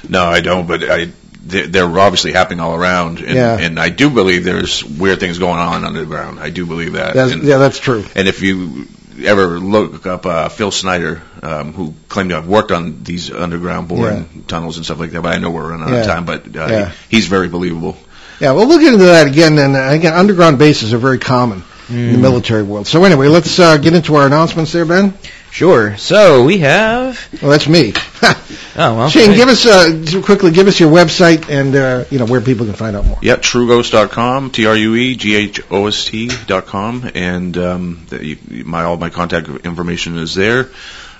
No, 0.09 0.25
I 0.25 0.41
don't. 0.41 0.67
But 0.67 0.83
I, 0.89 1.11
they're 1.43 1.85
obviously 1.99 2.33
happening 2.33 2.59
all 2.59 2.73
around, 2.75 3.19
and, 3.19 3.35
Yeah. 3.35 3.57
and 3.59 3.79
I 3.79 3.89
do 3.89 4.09
believe 4.09 4.43
there's 4.43 4.83
weird 4.83 5.19
things 5.19 5.37
going 5.37 5.59
on 5.59 5.85
underground. 5.85 6.39
I 6.39 6.49
do 6.49 6.65
believe 6.65 6.93
that. 6.93 7.13
That's, 7.13 7.31
and, 7.31 7.43
yeah, 7.43 7.57
that's 7.57 7.77
true. 7.79 8.03
and 8.15 8.27
if 8.27 8.41
you 8.41 8.87
ever 9.23 9.59
look 9.59 10.05
up 10.07 10.25
uh, 10.25 10.49
Phil 10.49 10.71
Schneider, 10.71 11.21
um, 11.43 11.73
who 11.73 11.93
claimed 12.09 12.29
to 12.31 12.35
have 12.35 12.47
worked 12.47 12.71
on 12.71 13.03
these 13.03 13.31
underground 13.31 13.87
boring 13.87 14.45
tunnels 14.47 14.77
and 14.77 14.85
stuff 14.85 14.99
like 14.99 15.11
that, 15.11 15.21
but 15.21 15.33
I 15.35 15.37
know 15.37 15.51
we're 15.51 15.69
running 15.69 15.85
out 15.87 15.91
Yeah. 15.93 16.01
of 16.01 16.05
time. 16.07 16.25
But 16.25 16.47
uh, 16.55 16.67
Yeah. 16.67 16.89
he, 17.09 17.17
he's 17.17 17.27
very 17.27 17.47
believable. 17.49 17.97
Yeah, 18.39 18.51
well, 18.53 18.67
we'll 18.67 18.79
get 18.79 18.93
into 18.93 19.05
that 19.05 19.27
again. 19.27 19.57
And 19.59 19.75
again, 19.77 20.13
underground 20.13 20.57
bases 20.59 20.93
are 20.93 20.97
very 20.99 21.17
common 21.19 21.63
in 21.89 22.13
the 22.13 22.17
military 22.17 22.63
world. 22.63 22.87
So 22.87 23.03
anyway, 23.03 23.27
let's 23.27 23.59
uh, 23.59 23.77
get 23.77 23.93
into 23.93 24.15
our 24.15 24.25
announcements 24.25 24.71
there, 24.73 24.85
Ben. 24.85 25.13
Sure. 25.51 25.97
So 25.97 26.43
we 26.43 26.59
have. 26.59 27.27
Well, 27.41 27.51
that's 27.51 27.67
me. 27.67 27.93
Oh 28.79 28.95
well. 28.95 29.09
Shane, 29.09 29.33
give 29.33 29.49
us 29.49 29.65
uh, 29.65 30.21
quickly, 30.23 30.51
give 30.51 30.67
us 30.67 30.79
your 30.79 30.91
website 30.91 31.49
and 31.49 31.75
uh, 31.75 32.05
you 32.11 32.19
know 32.19 32.25
where 32.25 32.41
people 32.41 32.67
can 32.67 32.75
find 32.75 32.95
out 32.95 33.05
more. 33.05 33.17
Yeah, 33.23 33.37
trueghost.com, 33.37 34.51
T-R-U-E-G-H-O-S-T 34.51 36.29
dot 36.45 36.67
com, 36.67 37.09
and 37.15 37.57
um, 37.57 38.05
the, 38.09 38.37
my 38.65 38.83
all 38.83 38.97
my 38.97 39.09
contact 39.09 39.49
information 39.65 40.19
is 40.19 40.35
there. 40.35 40.69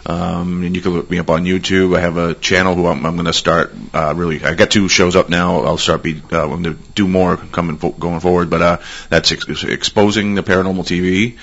Um, 0.07 0.63
and 0.63 0.73
you 0.73 0.81
can 0.81 0.93
look 0.93 1.09
me 1.09 1.19
up 1.19 1.29
on 1.29 1.43
YouTube. 1.43 1.95
I 1.95 1.99
have 1.99 2.15
a 2.15 2.33
channel 2.33 2.75
who 2.75 2.87
I'm, 2.87 3.05
I'm 3.05 3.15
going 3.15 3.25
to 3.25 3.33
start. 3.33 3.73
Uh, 3.93 4.13
really, 4.15 4.41
I 4.41 4.53
got 4.53 4.71
two 4.71 4.87
shows 4.87 5.17
up 5.17 5.27
now. 5.27 5.63
I'll 5.63 5.77
start 5.77 6.01
be. 6.01 6.21
Uh, 6.31 6.43
I'm 6.43 6.63
going 6.63 6.63
to 6.63 6.73
do 6.93 7.09
more 7.09 7.35
coming 7.35 7.77
fo- 7.77 7.91
going 7.91 8.21
forward. 8.21 8.49
But 8.49 8.61
uh, 8.61 8.77
that's 9.09 9.33
ex- 9.33 9.65
exposing 9.65 10.35
the 10.35 10.43
paranormal 10.43 10.85
TV, 10.85 11.37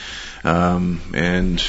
um, 0.47 1.03
and 1.13 1.63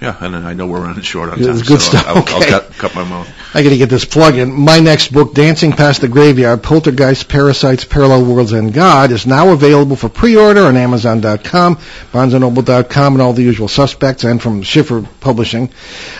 yeah, 0.00 0.16
and 0.20 0.36
I 0.36 0.52
know 0.52 0.66
we're 0.66 0.82
running 0.82 1.02
short 1.02 1.30
on 1.30 1.38
Yeah, 1.38 1.46
time. 1.48 1.56
good 1.56 1.80
so 1.80 1.90
stuff. 1.90 2.06
I'll, 2.06 2.16
I'll 2.16 2.36
Okay. 2.42 2.50
cut, 2.50 2.70
cut 2.78 2.94
my 2.94 3.04
mouth. 3.04 3.28
I 3.54 3.62
got 3.62 3.70
to 3.70 3.76
get 3.78 3.88
this 3.88 4.04
plug 4.04 4.36
in. 4.36 4.52
My 4.52 4.78
next 4.80 5.12
book, 5.12 5.32
Dancing 5.34 5.72
Past 5.72 6.02
the 6.02 6.08
Graveyard: 6.08 6.62
Poltergeist, 6.62 7.28
Parasites, 7.28 7.84
Parallel 7.84 8.24
Worlds, 8.26 8.52
and 8.52 8.72
God, 8.74 9.10
is 9.10 9.26
now 9.26 9.52
available 9.52 9.96
for 9.96 10.08
pre-order 10.10 10.62
on 10.64 10.76
Amazon.com, 10.76 11.76
BarnesandNoble.com, 12.12 13.12
and 13.14 13.22
all 13.22 13.32
the 13.32 13.42
usual 13.42 13.68
suspects, 13.68 14.24
and 14.24 14.42
from 14.42 14.62
Schiffer 14.62 15.02
Publishing. 15.20 15.70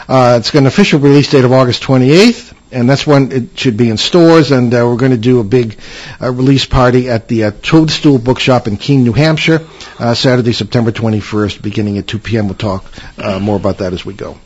Uh, 0.09 0.37
it's 0.41 0.51
got 0.51 0.61
an 0.61 0.67
official 0.67 0.99
release 1.01 1.31
date 1.31 1.45
of 1.45 1.53
August 1.53 1.83
28th. 1.83 2.55
And 2.73 2.91
that's 2.91 3.07
when 3.07 3.31
it 3.31 3.59
should 3.59 3.77
be 3.77 3.91
in 3.91 3.97
stores, 3.97 4.51
and 4.51 4.75
uh, 4.75 4.79
we're 4.79 4.97
going 4.97 5.13
to 5.13 5.17
do 5.17 5.39
a 5.39 5.45
big 5.45 5.79
uh, 6.21 6.33
release 6.33 6.67
party 6.67 7.09
at 7.09 7.29
the 7.29 7.45
uh, 7.45 7.51
Toadstool 7.63 8.19
Bookshop 8.19 8.67
in 8.67 8.77
Keene, 8.77 9.05
New 9.05 9.13
Hampshire, 9.13 9.65
uh, 10.01 10.15
Saturday, 10.15 10.53
September 10.53 10.91
21st, 10.91 11.63
beginning 11.63 11.99
at 11.99 12.09
2 12.09 12.19
p.m. 12.19 12.47
We'll 12.47 12.57
talk 12.57 12.85
uh, 13.19 13.39
more 13.39 13.57
about 13.57 13.79
that 13.79 13.93
as 13.93 14.05
we 14.05 14.15
go. 14.15 14.37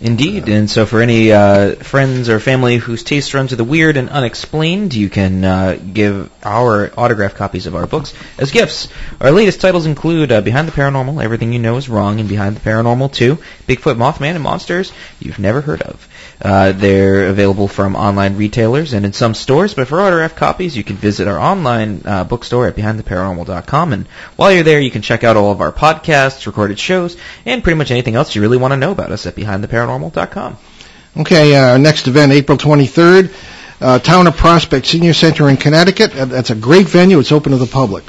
Indeed, 0.00 0.48
and 0.48 0.68
so 0.68 0.84
for 0.84 1.00
any 1.00 1.30
uh, 1.30 1.76
friends 1.76 2.28
or 2.28 2.40
family 2.40 2.76
whose 2.76 3.04
taste 3.04 3.34
runs 3.34 3.50
to 3.50 3.56
the 3.56 3.62
weird 3.62 3.96
and 3.96 4.08
unexplained, 4.08 4.94
you 4.94 5.08
can 5.08 5.92
give 5.92 6.28
our 6.42 6.90
autographed 6.96 7.36
copies 7.36 7.66
of 7.66 7.76
our 7.76 7.86
books 7.86 8.12
as 8.36 8.50
gifts. 8.50 8.88
Our 9.20 9.30
latest 9.30 9.60
titles 9.60 9.86
include 9.86 10.30
Behind 10.42 10.66
the 10.66 10.72
Paranormal, 10.72 11.22
Everything 11.22 11.52
You 11.52 11.60
Know 11.60 11.76
Is 11.76 11.88
Wrong, 11.88 12.18
and 12.18 12.28
Behind 12.28 12.56
the 12.56 12.60
Paranormal 12.60 13.12
2, 13.12 13.36
Bigfoot, 13.68 13.96
Mothman, 13.96 14.34
and 14.34 14.42
Monsters 14.42 14.90
You've 15.20 15.38
Never 15.38 15.60
Heard 15.60 15.82
of. 15.82 16.08
Uh, 16.42 16.72
they're 16.72 17.28
available 17.28 17.68
from 17.68 17.94
online 17.94 18.36
retailers 18.36 18.94
and 18.94 19.06
in 19.06 19.12
some 19.12 19.32
stores, 19.32 19.74
but 19.74 19.86
for 19.86 20.00
autographed 20.00 20.34
copies, 20.34 20.76
you 20.76 20.82
can 20.82 20.96
visit 20.96 21.28
our 21.28 21.38
online 21.38 22.02
uh, 22.04 22.24
bookstore 22.24 22.66
at 22.66 22.74
BehindTheParanormal.com, 22.74 23.92
and 23.92 24.06
while 24.34 24.50
you're 24.52 24.64
there, 24.64 24.80
you 24.80 24.90
can 24.90 25.02
check 25.02 25.22
out 25.22 25.36
all 25.36 25.52
of 25.52 25.60
our 25.60 25.70
podcasts, 25.72 26.44
recorded 26.46 26.80
shows, 26.80 27.16
and 27.46 27.62
pretty 27.62 27.78
much 27.78 27.92
anything 27.92 28.16
else 28.16 28.34
you 28.34 28.42
really 28.42 28.58
want 28.58 28.72
to 28.72 28.76
know 28.76 28.90
about 28.90 29.12
us 29.12 29.24
at 29.26 29.36
BehindTheParanormal.com. 29.36 30.56
Okay, 31.18 31.54
uh, 31.54 31.76
next 31.78 32.08
event, 32.08 32.32
April 32.32 32.58
23rd, 32.58 33.32
uh, 33.80 33.98
Town 34.00 34.26
of 34.26 34.36
Prospect 34.36 34.86
Senior 34.86 35.12
Center 35.12 35.48
in 35.48 35.56
Connecticut. 35.56 36.16
Uh, 36.16 36.24
That's 36.24 36.50
a 36.50 36.54
great 36.56 36.88
venue. 36.88 37.20
It's 37.20 37.30
open 37.32 37.52
to 37.52 37.58
the 37.58 37.66
public. 37.66 38.02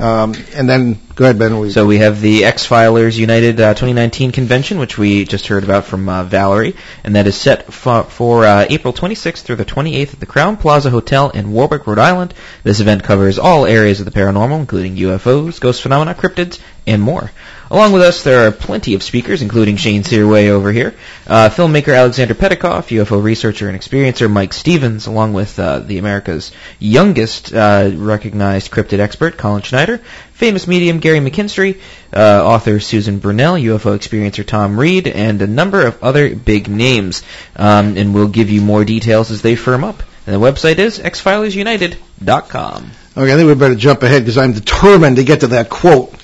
Um, 0.00 0.34
and 0.54 0.66
then, 0.66 0.98
go 1.14 1.24
ahead, 1.24 1.38
Ben. 1.38 1.70
So 1.70 1.86
we 1.86 1.98
have 1.98 2.22
the 2.22 2.44
X-Filers 2.46 3.18
United 3.18 3.60
uh, 3.60 3.74
2019 3.74 4.32
convention, 4.32 4.78
which 4.78 4.96
we 4.96 5.26
just 5.26 5.46
heard 5.46 5.62
about 5.62 5.84
from 5.84 6.08
uh, 6.08 6.24
Valerie, 6.24 6.74
and 7.04 7.16
that 7.16 7.26
is 7.26 7.36
set 7.36 7.70
for, 7.70 8.04
for 8.04 8.46
uh, 8.46 8.66
April 8.70 8.94
26th 8.94 9.42
through 9.42 9.56
the 9.56 9.64
28th 9.66 10.14
at 10.14 10.20
the 10.20 10.26
Crowne 10.26 10.58
Plaza 10.58 10.88
Hotel 10.88 11.28
in 11.28 11.52
Warwick, 11.52 11.86
Rhode 11.86 11.98
Island. 11.98 12.32
This 12.62 12.80
event 12.80 13.04
covers 13.04 13.38
all 13.38 13.66
areas 13.66 14.00
of 14.00 14.06
the 14.06 14.10
paranormal, 14.12 14.60
including 14.60 14.96
UFOs, 14.96 15.60
ghost 15.60 15.82
phenomena, 15.82 16.14
cryptids, 16.14 16.60
and 16.86 17.02
more. 17.02 17.30
Along 17.72 17.92
with 17.92 18.02
us, 18.02 18.24
there 18.24 18.48
are 18.48 18.50
plenty 18.50 18.94
of 18.94 19.02
speakers, 19.02 19.42
including 19.42 19.76
Shane 19.76 20.02
Searway 20.02 20.48
over 20.48 20.72
here, 20.72 20.96
uh, 21.28 21.50
filmmaker 21.50 21.96
Alexander 21.96 22.34
Petikoff, 22.34 22.88
UFO 22.88 23.22
researcher 23.22 23.68
and 23.68 23.78
experiencer 23.78 24.28
Mike 24.28 24.52
Stevens, 24.52 25.06
along 25.06 25.34
with 25.34 25.56
uh, 25.56 25.78
the 25.78 25.98
America's 25.98 26.50
youngest 26.80 27.54
uh, 27.54 27.92
recognized 27.94 28.72
cryptid 28.72 28.98
expert 28.98 29.36
Colin 29.36 29.62
Schneider, 29.62 29.98
famous 30.32 30.66
medium 30.66 30.98
Gary 30.98 31.20
McKinstry, 31.20 31.80
uh, 32.12 32.44
author 32.44 32.80
Susan 32.80 33.20
Brunell, 33.20 33.62
UFO 33.62 33.96
experiencer 33.96 34.44
Tom 34.44 34.78
Reed, 34.78 35.06
and 35.06 35.40
a 35.40 35.46
number 35.46 35.86
of 35.86 36.02
other 36.02 36.34
big 36.34 36.68
names. 36.68 37.22
Um, 37.54 37.96
and 37.96 38.12
we'll 38.12 38.26
give 38.26 38.50
you 38.50 38.62
more 38.62 38.84
details 38.84 39.30
as 39.30 39.42
they 39.42 39.54
firm 39.54 39.84
up. 39.84 40.02
And 40.26 40.34
the 40.34 40.40
website 40.40 40.78
is 40.78 40.98
xfilersunited.com. 40.98 42.90
okay, 43.16 43.32
I 43.32 43.36
think 43.36 43.46
we 43.46 43.54
better 43.54 43.76
jump 43.76 44.02
ahead 44.02 44.22
because 44.22 44.38
I'm 44.38 44.54
determined 44.54 45.16
to 45.16 45.24
get 45.24 45.40
to 45.40 45.46
that 45.48 45.70
quote. 45.70 46.19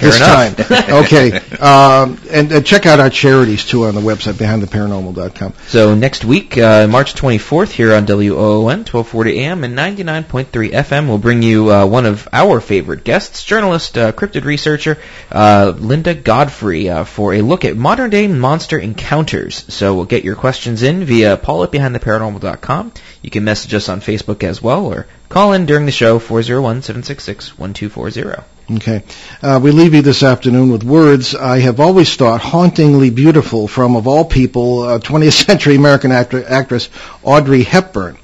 Fair 0.00 0.08
this 0.08 0.16
enough. 0.16 0.68
time. 0.68 0.94
okay. 1.04 1.30
Um, 1.58 2.18
and 2.30 2.50
uh, 2.50 2.62
check 2.62 2.86
out 2.86 3.00
our 3.00 3.10
charities 3.10 3.66
too 3.66 3.84
on 3.84 3.94
the 3.94 4.00
website 4.00 4.32
behindtheparanormal.com. 4.34 5.52
So 5.66 5.94
next 5.94 6.24
week, 6.24 6.56
uh, 6.56 6.86
March 6.86 7.12
24th, 7.14 7.70
here 7.70 7.92
on 7.92 8.06
WOON, 8.06 8.64
1240 8.64 9.40
AM 9.40 9.62
and 9.62 9.76
99.3 9.76 10.70
FM, 10.70 11.06
we'll 11.06 11.18
bring 11.18 11.42
you 11.42 11.70
uh, 11.70 11.84
one 11.84 12.06
of 12.06 12.26
our 12.32 12.62
favorite 12.62 13.04
guests, 13.04 13.44
journalist, 13.44 13.98
uh, 13.98 14.12
cryptid 14.12 14.44
researcher 14.44 14.96
uh, 15.30 15.74
Linda 15.76 16.14
Godfrey, 16.14 16.88
uh, 16.88 17.04
for 17.04 17.34
a 17.34 17.42
look 17.42 17.66
at 17.66 17.76
modern-day 17.76 18.26
monster 18.28 18.78
encounters. 18.78 19.66
So 19.68 19.94
we'll 19.94 20.06
get 20.06 20.24
your 20.24 20.36
questions 20.36 20.82
in 20.82 21.04
via 21.04 21.36
paul 21.36 21.62
at 21.62 21.72
behindtheparanormal.com. 21.72 22.92
You 23.20 23.30
can 23.30 23.44
message 23.44 23.74
us 23.74 23.90
on 23.90 24.00
Facebook 24.00 24.42
as 24.44 24.62
well, 24.62 24.86
or 24.86 25.06
call 25.28 25.52
in 25.52 25.66
during 25.66 25.84
the 25.84 25.92
show 25.92 26.18
401-766-1240. 26.18 28.44
Okay. 28.76 29.02
Uh, 29.42 29.58
we 29.62 29.72
leave 29.72 29.94
you 29.94 30.02
this 30.02 30.22
afternoon 30.22 30.70
with 30.70 30.84
words 30.84 31.34
I 31.34 31.58
have 31.60 31.80
always 31.80 32.14
thought 32.14 32.40
hauntingly 32.40 33.10
beautiful 33.10 33.66
from, 33.66 33.96
of 33.96 34.06
all 34.06 34.24
people, 34.24 34.82
uh, 34.82 34.98
20th 35.00 35.32
century 35.46 35.74
American 35.74 36.12
actor, 36.12 36.44
actress 36.46 36.88
Audrey 37.24 37.64
Hepburn. 37.64 38.16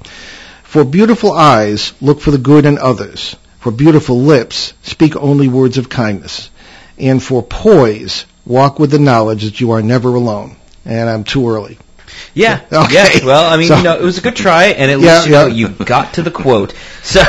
For 0.63 0.85
beautiful 0.85 1.33
eyes, 1.33 1.93
look 2.01 2.21
for 2.21 2.31
the 2.31 2.37
good 2.37 2.65
in 2.65 2.77
others. 2.77 3.35
For 3.59 3.71
beautiful 3.71 4.21
lips, 4.21 4.73
speak 4.83 5.15
only 5.17 5.47
words 5.49 5.77
of 5.77 5.89
kindness. 5.89 6.49
And 6.97 7.21
for 7.21 7.43
poise, 7.43 8.25
walk 8.45 8.79
with 8.79 8.91
the 8.91 8.99
knowledge 8.99 9.43
that 9.43 9.59
you 9.59 9.71
are 9.71 9.81
never 9.81 10.15
alone. 10.15 10.55
And 10.85 11.09
I'm 11.09 11.23
too 11.25 11.49
early. 11.49 11.77
Yeah, 12.33 12.61
Okay. 12.71 13.19
yeah. 13.19 13.25
Well, 13.25 13.51
I 13.53 13.57
mean, 13.57 13.67
So- 13.67 13.77
you 13.77 13.83
know, 13.83 13.95
it 13.97 14.03
was 14.03 14.17
a 14.17 14.21
good 14.21 14.35
try, 14.37 14.67
and 14.67 14.89
at 14.91 14.99
Yeah, 15.01 15.15
least 15.15 15.25
you 15.27 15.31
know 15.33 15.47
you 15.47 15.69
got 15.69 16.13
to 16.13 16.21
the 16.21 16.31
quote. 16.31 16.73
So, 17.03 17.21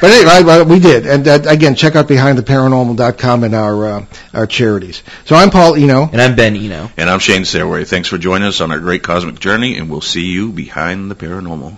But 0.00 0.10
anyway, 0.10 0.52
I- 0.52 0.62
we 0.62 0.78
did. 0.78 1.06
And 1.06 1.26
uh, 1.26 1.40
again, 1.46 1.74
check 1.74 1.96
out 1.96 2.06
behindtheparanormal.com 2.08 3.44
and 3.44 3.54
our, 3.54 3.86
uh, 3.86 4.04
our 4.32 4.46
charities. 4.46 5.02
So 5.24 5.34
I'm 5.34 5.50
Paul 5.50 5.74
Eno. 5.74 6.08
and 6.12 6.20
I'm 6.22 6.36
Ben 6.36 6.56
Eno. 6.56 6.90
And 6.96 7.10
I'm 7.10 7.18
Shane 7.18 7.44
Stairway. 7.44 7.84
Thanks 7.84 8.08
for 8.08 8.16
joining 8.18 8.46
us 8.46 8.60
on 8.60 8.70
our 8.70 8.78
great 8.78 9.02
cosmic 9.02 9.40
journey, 9.40 9.76
and 9.76 9.90
we'll 9.90 10.00
see 10.00 10.26
you 10.26 10.50
behind 10.52 11.10
the 11.10 11.14
paranormal. 11.16 11.76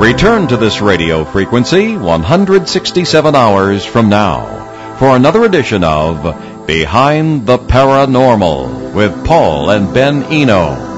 Return 0.00 0.46
to 0.48 0.56
this 0.56 0.80
radio 0.80 1.24
frequency 1.24 1.96
167 1.96 3.34
hours 3.34 3.84
from 3.84 4.08
now 4.10 4.94
for 4.98 5.16
another 5.16 5.44
edition 5.44 5.82
of 5.84 6.66
Behind 6.66 7.46
the 7.46 7.58
Paranormal 7.58 8.92
with 8.94 9.24
Paul 9.24 9.70
and 9.70 9.92
Ben 9.94 10.24
Eno. 10.24 10.95